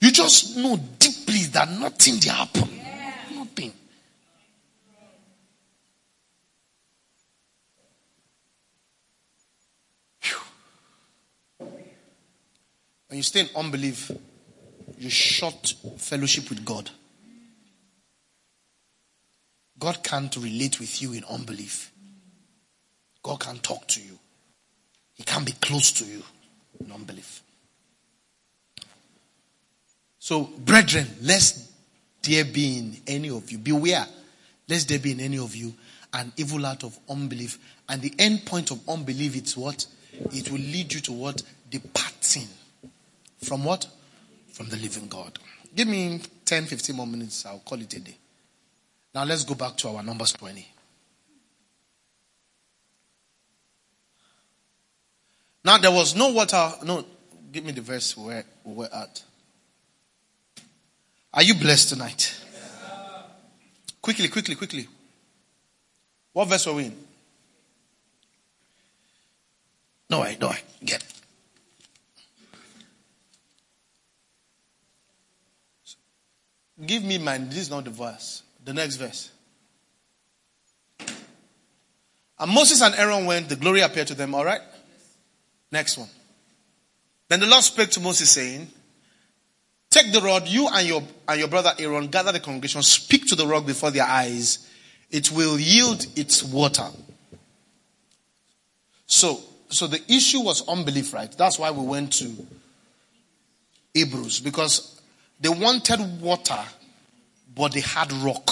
You 0.01 0.13
just 0.13 0.59
know 0.59 0.79
deeply 0.99 1.45
that 1.53 1.71
nothing 1.71 2.17
will 2.23 2.31
happen. 2.31 2.69
Nothing. 3.35 3.73
When 13.15 13.19
you 13.19 13.23
stay 13.23 13.43
in 13.43 13.49
unbelief, 13.55 14.11
you 14.99 15.09
shut 15.09 15.73
fellowship 15.99 16.51
with 16.51 16.65
God. 16.65 16.91
God 19.79 20.03
can't 20.03 20.35
relate 20.35 20.81
with 20.81 21.01
you 21.01 21.13
in 21.13 21.23
unbelief. 21.31 21.93
God 23.23 23.39
can't 23.39 23.63
talk 23.63 23.87
to 23.87 24.01
you. 24.01 24.19
He 25.13 25.23
can't 25.23 25.47
be 25.47 25.53
close 25.53 25.93
to 25.93 26.05
you 26.05 26.25
in 26.81 26.91
unbelief. 26.91 27.45
So, 30.19 30.51
brethren, 30.65 31.07
lest 31.23 31.71
there 32.25 32.45
be 32.45 32.79
in 32.79 32.97
any 33.07 33.31
of 33.31 33.49
you, 33.49 33.59
beware, 33.59 34.09
lest 34.69 34.89
there 34.89 34.99
be 34.99 35.13
in 35.13 35.21
any 35.21 35.39
of 35.39 35.55
you 35.55 35.73
an 36.13 36.33
evil 36.37 36.67
out 36.67 36.83
of 36.83 36.99
unbelief. 37.09 37.61
And 37.89 38.03
the 38.03 38.13
end 38.19 38.45
point 38.45 38.73
of 38.73 38.81
unbelief 38.89 39.37
is 39.41 39.57
what? 39.57 39.87
It 40.33 40.51
will 40.51 40.59
lead 40.59 40.93
you 40.93 40.99
to 41.03 41.13
what? 41.13 41.45
Departing. 41.71 42.49
From 43.45 43.65
what? 43.65 43.87
From 44.53 44.69
the 44.69 44.77
living 44.77 45.09
God. 45.09 45.39
Give 45.75 45.89
me 45.89 46.21
10, 46.45 46.67
15 46.67 46.97
more 46.97 47.07
minutes. 47.07 47.45
I'll 47.47 47.59
call 47.59 47.81
it 47.81 47.93
a 47.95 48.01
day. 48.01 48.17
Now 49.15 49.25
let's 49.25 49.45
go 49.45 49.55
back 49.55 49.77
to 49.79 49.89
our 49.89 50.03
Numbers 50.03 50.33
20. 50.33 50.67
Now 55.65 55.79
there 55.79 55.91
was 55.91 56.15
no 56.15 56.29
water. 56.31 56.73
No, 56.85 57.05
give 57.53 57.65
me 57.65 57.73
the 57.73 57.81
verse 57.81 58.17
where 58.17 58.45
we 58.65 58.75
were 58.75 58.89
at. 58.93 59.23
Are 61.33 61.43
you 61.43 61.55
blessed 61.55 61.91
tonight? 61.91 62.35
quickly, 64.01 64.29
quickly, 64.29 64.55
quickly. 64.55 64.89
What 66.33 66.49
verse 66.49 66.67
are 66.67 66.75
we 66.75 66.87
in? 66.87 66.97
No, 70.11 70.23
I, 70.23 70.37
no, 70.41 70.49
I 70.49 70.61
get. 70.85 71.03
Give 76.85 77.05
me 77.05 77.19
mine. 77.19 77.49
This 77.49 77.59
is 77.59 77.71
not 77.71 77.85
the 77.85 77.91
verse. 77.91 78.43
The 78.65 78.75
next 78.75 78.97
verse. 78.97 79.31
And 82.39 82.51
Moses 82.51 82.83
and 82.83 82.95
Aaron 82.97 83.27
went, 83.27 83.49
the 83.49 83.57
glory 83.57 83.81
appeared 83.81 84.09
to 84.09 84.15
them, 84.15 84.35
all 84.35 84.45
right? 84.45 84.61
Next 85.71 85.97
one. 85.97 86.09
Then 87.29 87.41
the 87.41 87.47
Lord 87.47 87.63
spoke 87.63 87.91
to 87.91 88.01
Moses, 88.01 88.31
saying, 88.31 88.69
Take 89.91 90.13
the 90.13 90.21
rod, 90.21 90.49
you 90.49 90.69
and 90.69 90.87
your, 90.87 91.03
and 91.29 91.39
your 91.39 91.49
brother 91.49 91.73
Aaron, 91.79 92.09
gather 92.09 92.33
the 92.33 92.41
congregation, 92.41 92.83
speak 92.83 93.29
to 93.29 93.37
the 93.37 93.47
rock 93.47 93.65
before 93.65 93.93
their 93.93 94.05
eyes. 94.05 94.69
It 95.11 95.31
will 95.31 95.59
yield 95.59 96.05
its 96.17 96.43
water. 96.43 96.89
So, 99.07 99.41
so 99.69 99.87
the 99.87 100.03
issue 100.13 100.41
was 100.41 100.67
unbelief, 100.67 101.15
right? 101.15 101.31
That's 101.31 101.59
why 101.59 101.71
we 101.71 101.87
went 101.87 102.13
to 102.15 102.35
Hebrews, 103.95 104.41
because 104.41 104.94
they 105.41 105.49
wanted 105.49 106.21
water, 106.21 106.63
but 107.55 107.73
they 107.73 107.81
had 107.81 108.13
rock. 108.13 108.51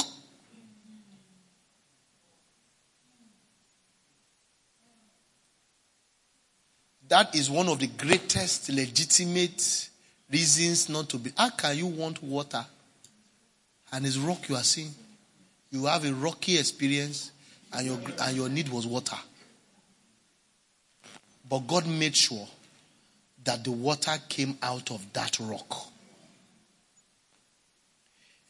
That 7.08 7.34
is 7.34 7.50
one 7.50 7.68
of 7.68 7.78
the 7.78 7.88
greatest 7.88 8.70
legitimate 8.70 9.90
reasons 10.30 10.88
not 10.88 11.10
to 11.10 11.18
be. 11.18 11.30
How 11.36 11.50
can 11.50 11.76
you 11.76 11.86
want 11.86 12.22
water 12.22 12.64
and 13.92 14.06
it's 14.06 14.16
rock 14.16 14.48
you 14.48 14.56
are 14.56 14.62
seeing? 14.62 14.94
You 15.70 15.84
have 15.86 16.04
a 16.06 16.12
rocky 16.14 16.58
experience 16.58 17.32
and 17.72 17.86
your, 17.86 17.98
and 18.22 18.36
your 18.36 18.48
need 18.48 18.68
was 18.70 18.86
water. 18.86 19.16
But 21.48 21.66
God 21.66 21.86
made 21.86 22.16
sure 22.16 22.48
that 23.44 23.62
the 23.64 23.72
water 23.72 24.12
came 24.28 24.56
out 24.62 24.90
of 24.90 25.12
that 25.12 25.38
rock. 25.40 25.91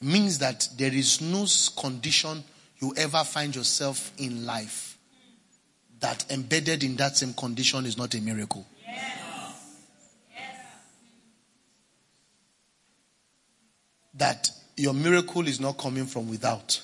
Means 0.02 0.38
that 0.38 0.68
there 0.76 0.92
is 0.92 1.20
no 1.20 1.46
condition 1.80 2.42
you 2.80 2.92
ever 2.96 3.22
find 3.22 3.54
yourself 3.54 4.10
in 4.18 4.44
life 4.44 4.98
that 6.00 6.28
embedded 6.28 6.82
in 6.82 6.96
that 6.96 7.16
same 7.16 7.32
condition 7.32 7.86
is 7.86 7.96
not 7.96 8.12
a 8.16 8.20
miracle. 8.20 8.66
That 14.14 14.50
your 14.76 14.92
miracle 14.92 15.46
is 15.46 15.60
not 15.60 15.78
coming 15.78 16.06
from 16.06 16.28
without. 16.28 16.82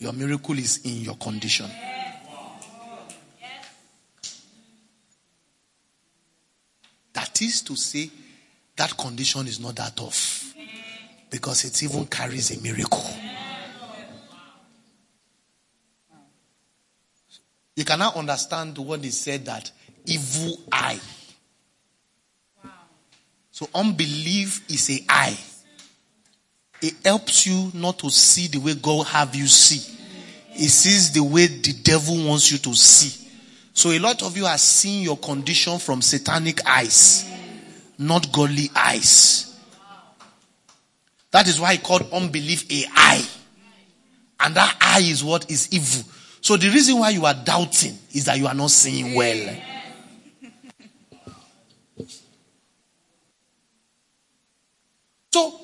Your 0.00 0.12
miracle 0.12 0.58
is 0.58 0.84
in 0.84 1.02
your 1.02 1.14
condition. 1.14 1.70
That 7.12 7.40
is 7.40 7.62
to 7.62 7.76
say, 7.76 8.10
that 8.74 8.96
condition 8.96 9.46
is 9.46 9.60
not 9.60 9.76
that 9.76 9.96
tough 9.96 10.55
because 11.30 11.64
it 11.64 11.82
even 11.82 12.06
carries 12.06 12.56
a 12.56 12.62
miracle. 12.62 13.04
You 17.74 17.84
cannot 17.84 18.16
understand 18.16 18.78
what 18.78 19.04
he 19.04 19.10
said 19.10 19.44
that 19.44 19.70
evil 20.06 20.58
eye. 20.72 21.00
So 23.50 23.68
unbelief 23.74 24.70
is 24.70 24.90
a 24.90 25.04
eye. 25.08 25.38
It 26.82 26.94
helps 27.04 27.46
you 27.46 27.70
not 27.74 27.98
to 28.00 28.10
see 28.10 28.48
the 28.48 28.58
way 28.58 28.74
God 28.74 29.06
have 29.06 29.34
you 29.34 29.46
see. 29.46 29.94
It 30.54 30.68
sees 30.68 31.12
the 31.12 31.22
way 31.22 31.46
the 31.46 31.72
devil 31.82 32.26
wants 32.26 32.50
you 32.50 32.58
to 32.58 32.74
see. 32.74 33.28
So 33.72 33.90
a 33.90 33.98
lot 33.98 34.22
of 34.22 34.36
you 34.36 34.46
are 34.46 34.58
seeing 34.58 35.02
your 35.02 35.18
condition 35.18 35.78
from 35.78 36.00
satanic 36.00 36.66
eyes, 36.66 37.30
not 37.98 38.32
godly 38.32 38.70
eyes. 38.74 39.55
That 41.30 41.48
is 41.48 41.60
why 41.60 41.72
he 41.72 41.78
called 41.78 42.10
unbelief 42.12 42.70
a. 42.70 42.84
And 44.40 44.54
that 44.54 44.76
eye 44.80 45.02
is 45.02 45.24
what 45.24 45.50
is 45.50 45.72
evil. 45.72 46.04
So 46.40 46.56
the 46.56 46.68
reason 46.68 46.98
why 46.98 47.10
you 47.10 47.24
are 47.26 47.34
doubting 47.34 47.98
is 48.12 48.26
that 48.26 48.38
you 48.38 48.46
are 48.46 48.54
not 48.54 48.70
seeing 48.70 49.14
well. 49.14 49.56
So 55.32 55.60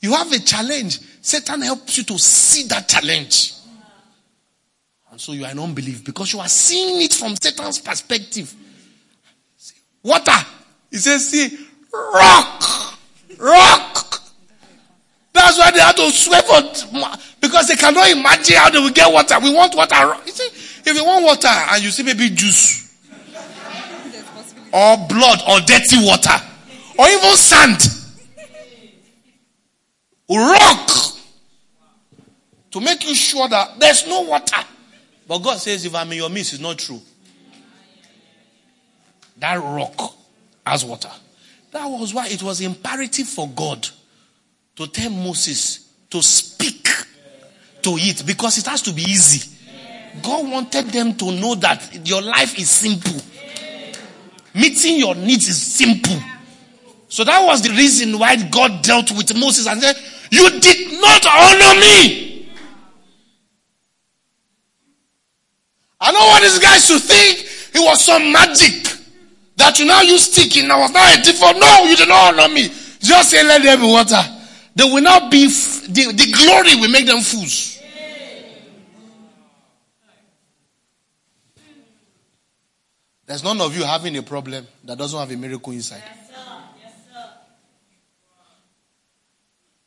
you 0.00 0.12
have 0.12 0.32
a 0.32 0.38
challenge. 0.38 1.00
Satan 1.22 1.62
helps 1.62 1.98
you 1.98 2.04
to 2.04 2.18
see 2.18 2.66
that 2.68 2.88
challenge. 2.88 3.52
And 5.10 5.20
so 5.20 5.32
you 5.32 5.44
are 5.44 5.50
in 5.50 5.58
unbelief 5.58 6.04
because 6.04 6.32
you 6.32 6.40
are 6.40 6.48
seeing 6.48 7.02
it 7.02 7.14
from 7.14 7.36
Satan's 7.36 7.78
perspective. 7.78 8.54
Water. 10.02 10.32
He 10.90 10.98
says, 10.98 11.28
see, 11.28 11.56
rock. 11.92 12.98
Rock. 13.38 14.05
That's 15.46 15.58
why 15.58 15.70
they 15.70 15.78
have 15.78 15.94
to 15.94 16.10
swear 16.10 16.42
for, 16.42 16.60
because 17.40 17.68
they 17.68 17.76
cannot 17.76 18.10
imagine 18.10 18.56
how 18.56 18.68
they 18.68 18.80
will 18.80 18.90
get 18.90 19.12
water. 19.12 19.38
We 19.38 19.54
want 19.54 19.76
water. 19.76 19.94
You 20.26 20.32
see, 20.32 20.90
if 20.90 20.96
you 20.96 21.04
want 21.04 21.24
water 21.24 21.46
and 21.46 21.84
you 21.84 21.90
see 21.90 22.02
maybe 22.02 22.30
juice, 22.30 22.92
or 24.72 24.96
blood, 25.08 25.38
or 25.48 25.60
dirty 25.60 26.04
water, 26.04 26.34
or 26.98 27.06
even 27.06 27.36
sand, 27.36 27.80
rock, 30.28 30.90
to 32.72 32.80
make 32.80 33.06
you 33.06 33.14
sure 33.14 33.48
that 33.48 33.78
there's 33.78 34.04
no 34.08 34.22
water. 34.22 34.56
But 35.28 35.38
God 35.38 35.58
says, 35.58 35.84
if 35.84 35.94
I'm 35.94 36.10
in 36.10 36.18
your 36.18 36.28
midst, 36.28 36.54
it's 36.54 36.62
not 36.62 36.76
true. 36.76 37.00
That 39.38 39.60
rock 39.60 40.12
has 40.66 40.84
water. 40.84 41.12
That 41.70 41.86
was 41.86 42.12
why 42.12 42.26
it 42.26 42.42
was 42.42 42.60
imperative 42.60 43.28
for 43.28 43.48
God 43.48 43.88
to 44.76 44.86
tell 44.86 45.10
Moses 45.10 45.88
to 46.10 46.22
speak 46.22 46.88
to 47.82 47.90
it 47.96 48.24
because 48.26 48.58
it 48.58 48.66
has 48.66 48.82
to 48.82 48.92
be 48.92 49.02
easy. 49.02 49.52
God 50.22 50.50
wanted 50.50 50.86
them 50.86 51.14
to 51.14 51.32
know 51.32 51.54
that 51.56 52.06
your 52.06 52.22
life 52.22 52.58
is 52.58 52.70
simple. 52.70 53.20
Meeting 54.54 54.98
your 54.98 55.14
needs 55.14 55.48
is 55.48 55.60
simple. 55.60 56.18
So 57.08 57.24
that 57.24 57.44
was 57.44 57.62
the 57.62 57.70
reason 57.70 58.18
why 58.18 58.36
God 58.48 58.82
dealt 58.82 59.10
with 59.12 59.34
Moses 59.36 59.66
and 59.66 59.80
said, 59.80 59.96
You 60.30 60.48
did 60.60 61.00
not 61.00 61.24
honor 61.26 61.80
me. 61.80 62.48
I 66.00 66.12
know 66.12 66.18
what 66.18 66.42
these 66.42 66.58
guys 66.58 66.86
to 66.88 66.98
think. 66.98 67.40
It 67.74 67.86
was 67.86 68.04
some 68.04 68.32
magic 68.32 68.92
that 69.56 69.78
you 69.78 69.86
now 69.86 70.00
use 70.02 70.30
stick 70.30 70.56
in. 70.56 70.70
I 70.70 70.78
was 70.78 70.92
not 70.92 71.18
a 71.18 71.22
default. 71.22 71.58
No, 71.58 71.84
you 71.84 71.96
did 71.96 72.08
not 72.08 72.34
honor 72.34 72.52
me. 72.52 72.68
Just 73.00 73.30
say, 73.30 73.42
Let 73.42 73.62
there 73.62 73.76
be 73.76 73.84
water. 73.84 74.35
They 74.76 74.84
will 74.84 75.02
not 75.02 75.30
be, 75.30 75.46
f- 75.46 75.84
the, 75.88 76.12
the 76.12 76.32
glory 76.36 76.74
will 76.78 76.90
make 76.90 77.06
them 77.06 77.20
fools. 77.22 77.80
There's 83.24 83.42
none 83.42 83.58
of 83.62 83.74
you 83.74 83.84
having 83.84 84.16
a 84.18 84.22
problem 84.22 84.66
that 84.84 84.98
doesn't 84.98 85.18
have 85.18 85.30
a 85.30 85.36
miracle 85.36 85.72
inside. 85.72 86.02
Yes, 86.04 86.28
sir. 86.28 86.58
Yes, 86.84 86.92
sir. 87.12 87.30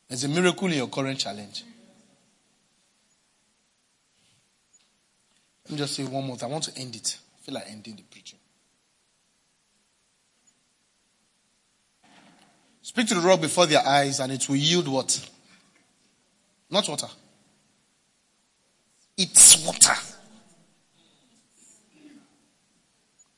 There's 0.08 0.24
a 0.24 0.28
miracle 0.28 0.66
in 0.66 0.74
your 0.74 0.88
current 0.88 1.18
challenge. 1.20 1.62
Let 5.66 5.72
me 5.72 5.78
just 5.78 5.94
say 5.94 6.02
one 6.04 6.26
more 6.26 6.36
thing. 6.36 6.48
I 6.48 6.52
want 6.52 6.64
to 6.64 6.76
end 6.76 6.96
it. 6.96 7.16
I 7.38 7.44
feel 7.44 7.54
like 7.54 7.64
ending 7.70 7.94
the 7.94 8.02
preaching. 8.10 8.40
Speak 12.90 13.06
to 13.06 13.14
the 13.14 13.20
rock 13.20 13.40
before 13.40 13.66
their 13.66 13.86
eyes 13.86 14.18
and 14.18 14.32
it 14.32 14.48
will 14.48 14.56
yield 14.56 14.88
what? 14.88 15.30
Not 16.68 16.88
water. 16.88 17.06
It's 19.16 19.64
water. 19.64 19.92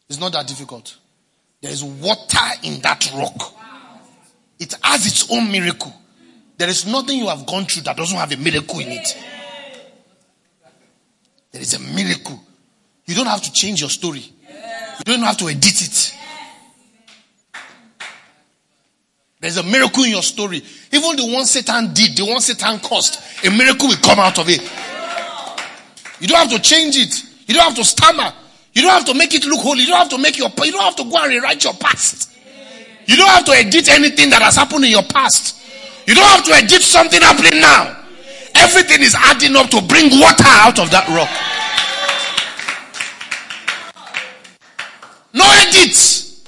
It's 0.08 0.18
not 0.18 0.32
that 0.32 0.46
difficult. 0.46 0.96
There 1.60 1.70
is 1.70 1.84
water 1.84 2.46
in 2.62 2.80
that 2.80 3.12
rock. 3.14 3.54
It 4.58 4.74
has 4.82 5.04
its 5.04 5.30
own 5.30 5.52
miracle. 5.52 5.92
There 6.56 6.70
is 6.70 6.86
nothing 6.86 7.18
you 7.18 7.28
have 7.28 7.44
gone 7.44 7.66
through 7.66 7.82
that 7.82 7.98
doesn't 7.98 8.16
have 8.16 8.32
a 8.32 8.38
miracle 8.38 8.80
in 8.80 8.88
it. 8.88 9.18
There 11.50 11.60
is 11.60 11.74
a 11.74 11.78
miracle. 11.78 12.42
You 13.04 13.14
don't 13.14 13.26
have 13.26 13.42
to 13.42 13.52
change 13.52 13.82
your 13.82 13.90
story. 13.90 14.22
You 14.22 15.04
don't 15.04 15.20
have 15.20 15.36
to 15.36 15.48
edit 15.50 15.82
it. 15.82 16.14
There's 19.42 19.56
a 19.56 19.62
miracle 19.64 20.04
in 20.04 20.10
your 20.10 20.22
story. 20.22 20.62
Even 20.92 21.16
the 21.16 21.26
one 21.26 21.44
Satan 21.44 21.92
did, 21.92 22.16
the 22.16 22.24
one 22.24 22.40
Satan 22.40 22.78
caused, 22.78 23.18
a 23.44 23.50
miracle 23.50 23.88
will 23.88 23.96
come 23.96 24.20
out 24.20 24.38
of 24.38 24.48
it. 24.48 24.62
You 26.20 26.28
don't 26.28 26.48
have 26.48 26.50
to 26.50 26.60
change 26.60 26.96
it. 26.96 27.24
You 27.48 27.54
don't 27.54 27.64
have 27.64 27.74
to 27.74 27.84
stammer. 27.84 28.32
You 28.72 28.82
don't 28.82 28.92
have 28.92 29.04
to 29.06 29.14
make 29.14 29.34
it 29.34 29.44
look 29.44 29.58
holy. 29.58 29.80
You 29.80 29.88
don't 29.88 29.98
have 29.98 30.10
to 30.10 30.18
make 30.18 30.38
your, 30.38 30.48
you 30.62 30.70
don't 30.70 30.82
have 30.82 30.94
to 30.94 31.02
go 31.02 31.18
and 31.18 31.32
rewrite 31.32 31.64
your 31.64 31.74
past. 31.74 32.30
You 33.06 33.16
don't 33.16 33.26
have 33.30 33.44
to 33.46 33.50
edit 33.50 33.88
anything 33.88 34.30
that 34.30 34.42
has 34.42 34.54
happened 34.54 34.84
in 34.84 34.92
your 34.92 35.02
past. 35.02 35.58
You 36.06 36.14
don't 36.14 36.24
have 36.24 36.44
to 36.44 36.52
edit 36.52 36.80
something 36.80 37.20
happening 37.20 37.60
now. 37.60 37.98
Everything 38.54 39.02
is 39.02 39.16
adding 39.16 39.56
up 39.56 39.70
to 39.70 39.82
bring 39.82 40.20
water 40.20 40.44
out 40.46 40.78
of 40.78 40.88
that 40.92 41.08
rock. 41.10 41.28
No 45.34 45.44
edits. 45.66 46.44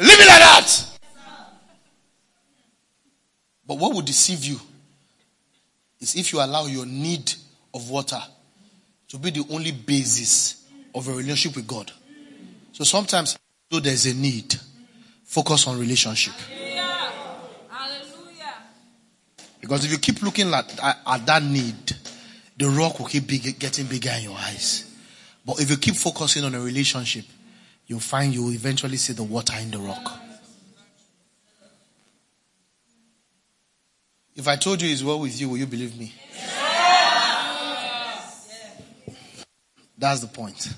Leave 0.00 0.18
it 0.18 0.26
like 0.26 0.42
that. 0.42 0.83
But 3.66 3.78
what 3.78 3.94
would 3.94 4.04
deceive 4.04 4.44
you 4.44 4.60
is 6.00 6.14
if 6.16 6.32
you 6.32 6.40
allow 6.40 6.66
your 6.66 6.86
need 6.86 7.32
of 7.72 7.88
water 7.90 8.20
to 9.08 9.18
be 9.18 9.30
the 9.30 9.44
only 9.50 9.72
basis 9.72 10.66
of 10.94 11.08
a 11.08 11.12
relationship 11.12 11.56
with 11.56 11.66
God. 11.66 11.90
So 12.72 12.84
sometimes, 12.84 13.38
though 13.70 13.80
there's 13.80 14.06
a 14.06 14.14
need, 14.14 14.54
focus 15.24 15.66
on 15.66 15.78
relationship. 15.78 16.34
Because 19.60 19.84
if 19.86 19.92
you 19.92 19.98
keep 19.98 20.20
looking 20.22 20.52
at, 20.52 20.78
at, 20.82 20.98
at 21.06 21.26
that 21.26 21.42
need, 21.42 21.96
the 22.56 22.68
rock 22.68 22.98
will 22.98 23.06
keep 23.06 23.26
big, 23.26 23.58
getting 23.58 23.86
bigger 23.86 24.10
in 24.18 24.24
your 24.24 24.36
eyes. 24.36 24.94
But 25.44 25.60
if 25.60 25.70
you 25.70 25.78
keep 25.78 25.94
focusing 25.94 26.44
on 26.44 26.54
a 26.54 26.60
relationship, 26.60 27.24
you'll 27.86 28.00
find 28.00 28.34
you 28.34 28.44
will 28.44 28.52
eventually 28.52 28.98
see 28.98 29.14
the 29.14 29.22
water 29.22 29.54
in 29.58 29.70
the 29.70 29.78
rock. 29.78 30.20
If 34.36 34.48
I 34.48 34.56
told 34.56 34.82
you 34.82 34.90
it's 34.92 35.02
well 35.04 35.20
with 35.20 35.40
you, 35.40 35.48
will 35.48 35.58
you 35.58 35.66
believe 35.66 35.96
me? 35.96 36.12
Yes. 36.34 36.56
That's 39.96 40.20
the 40.20 40.26
point. 40.26 40.74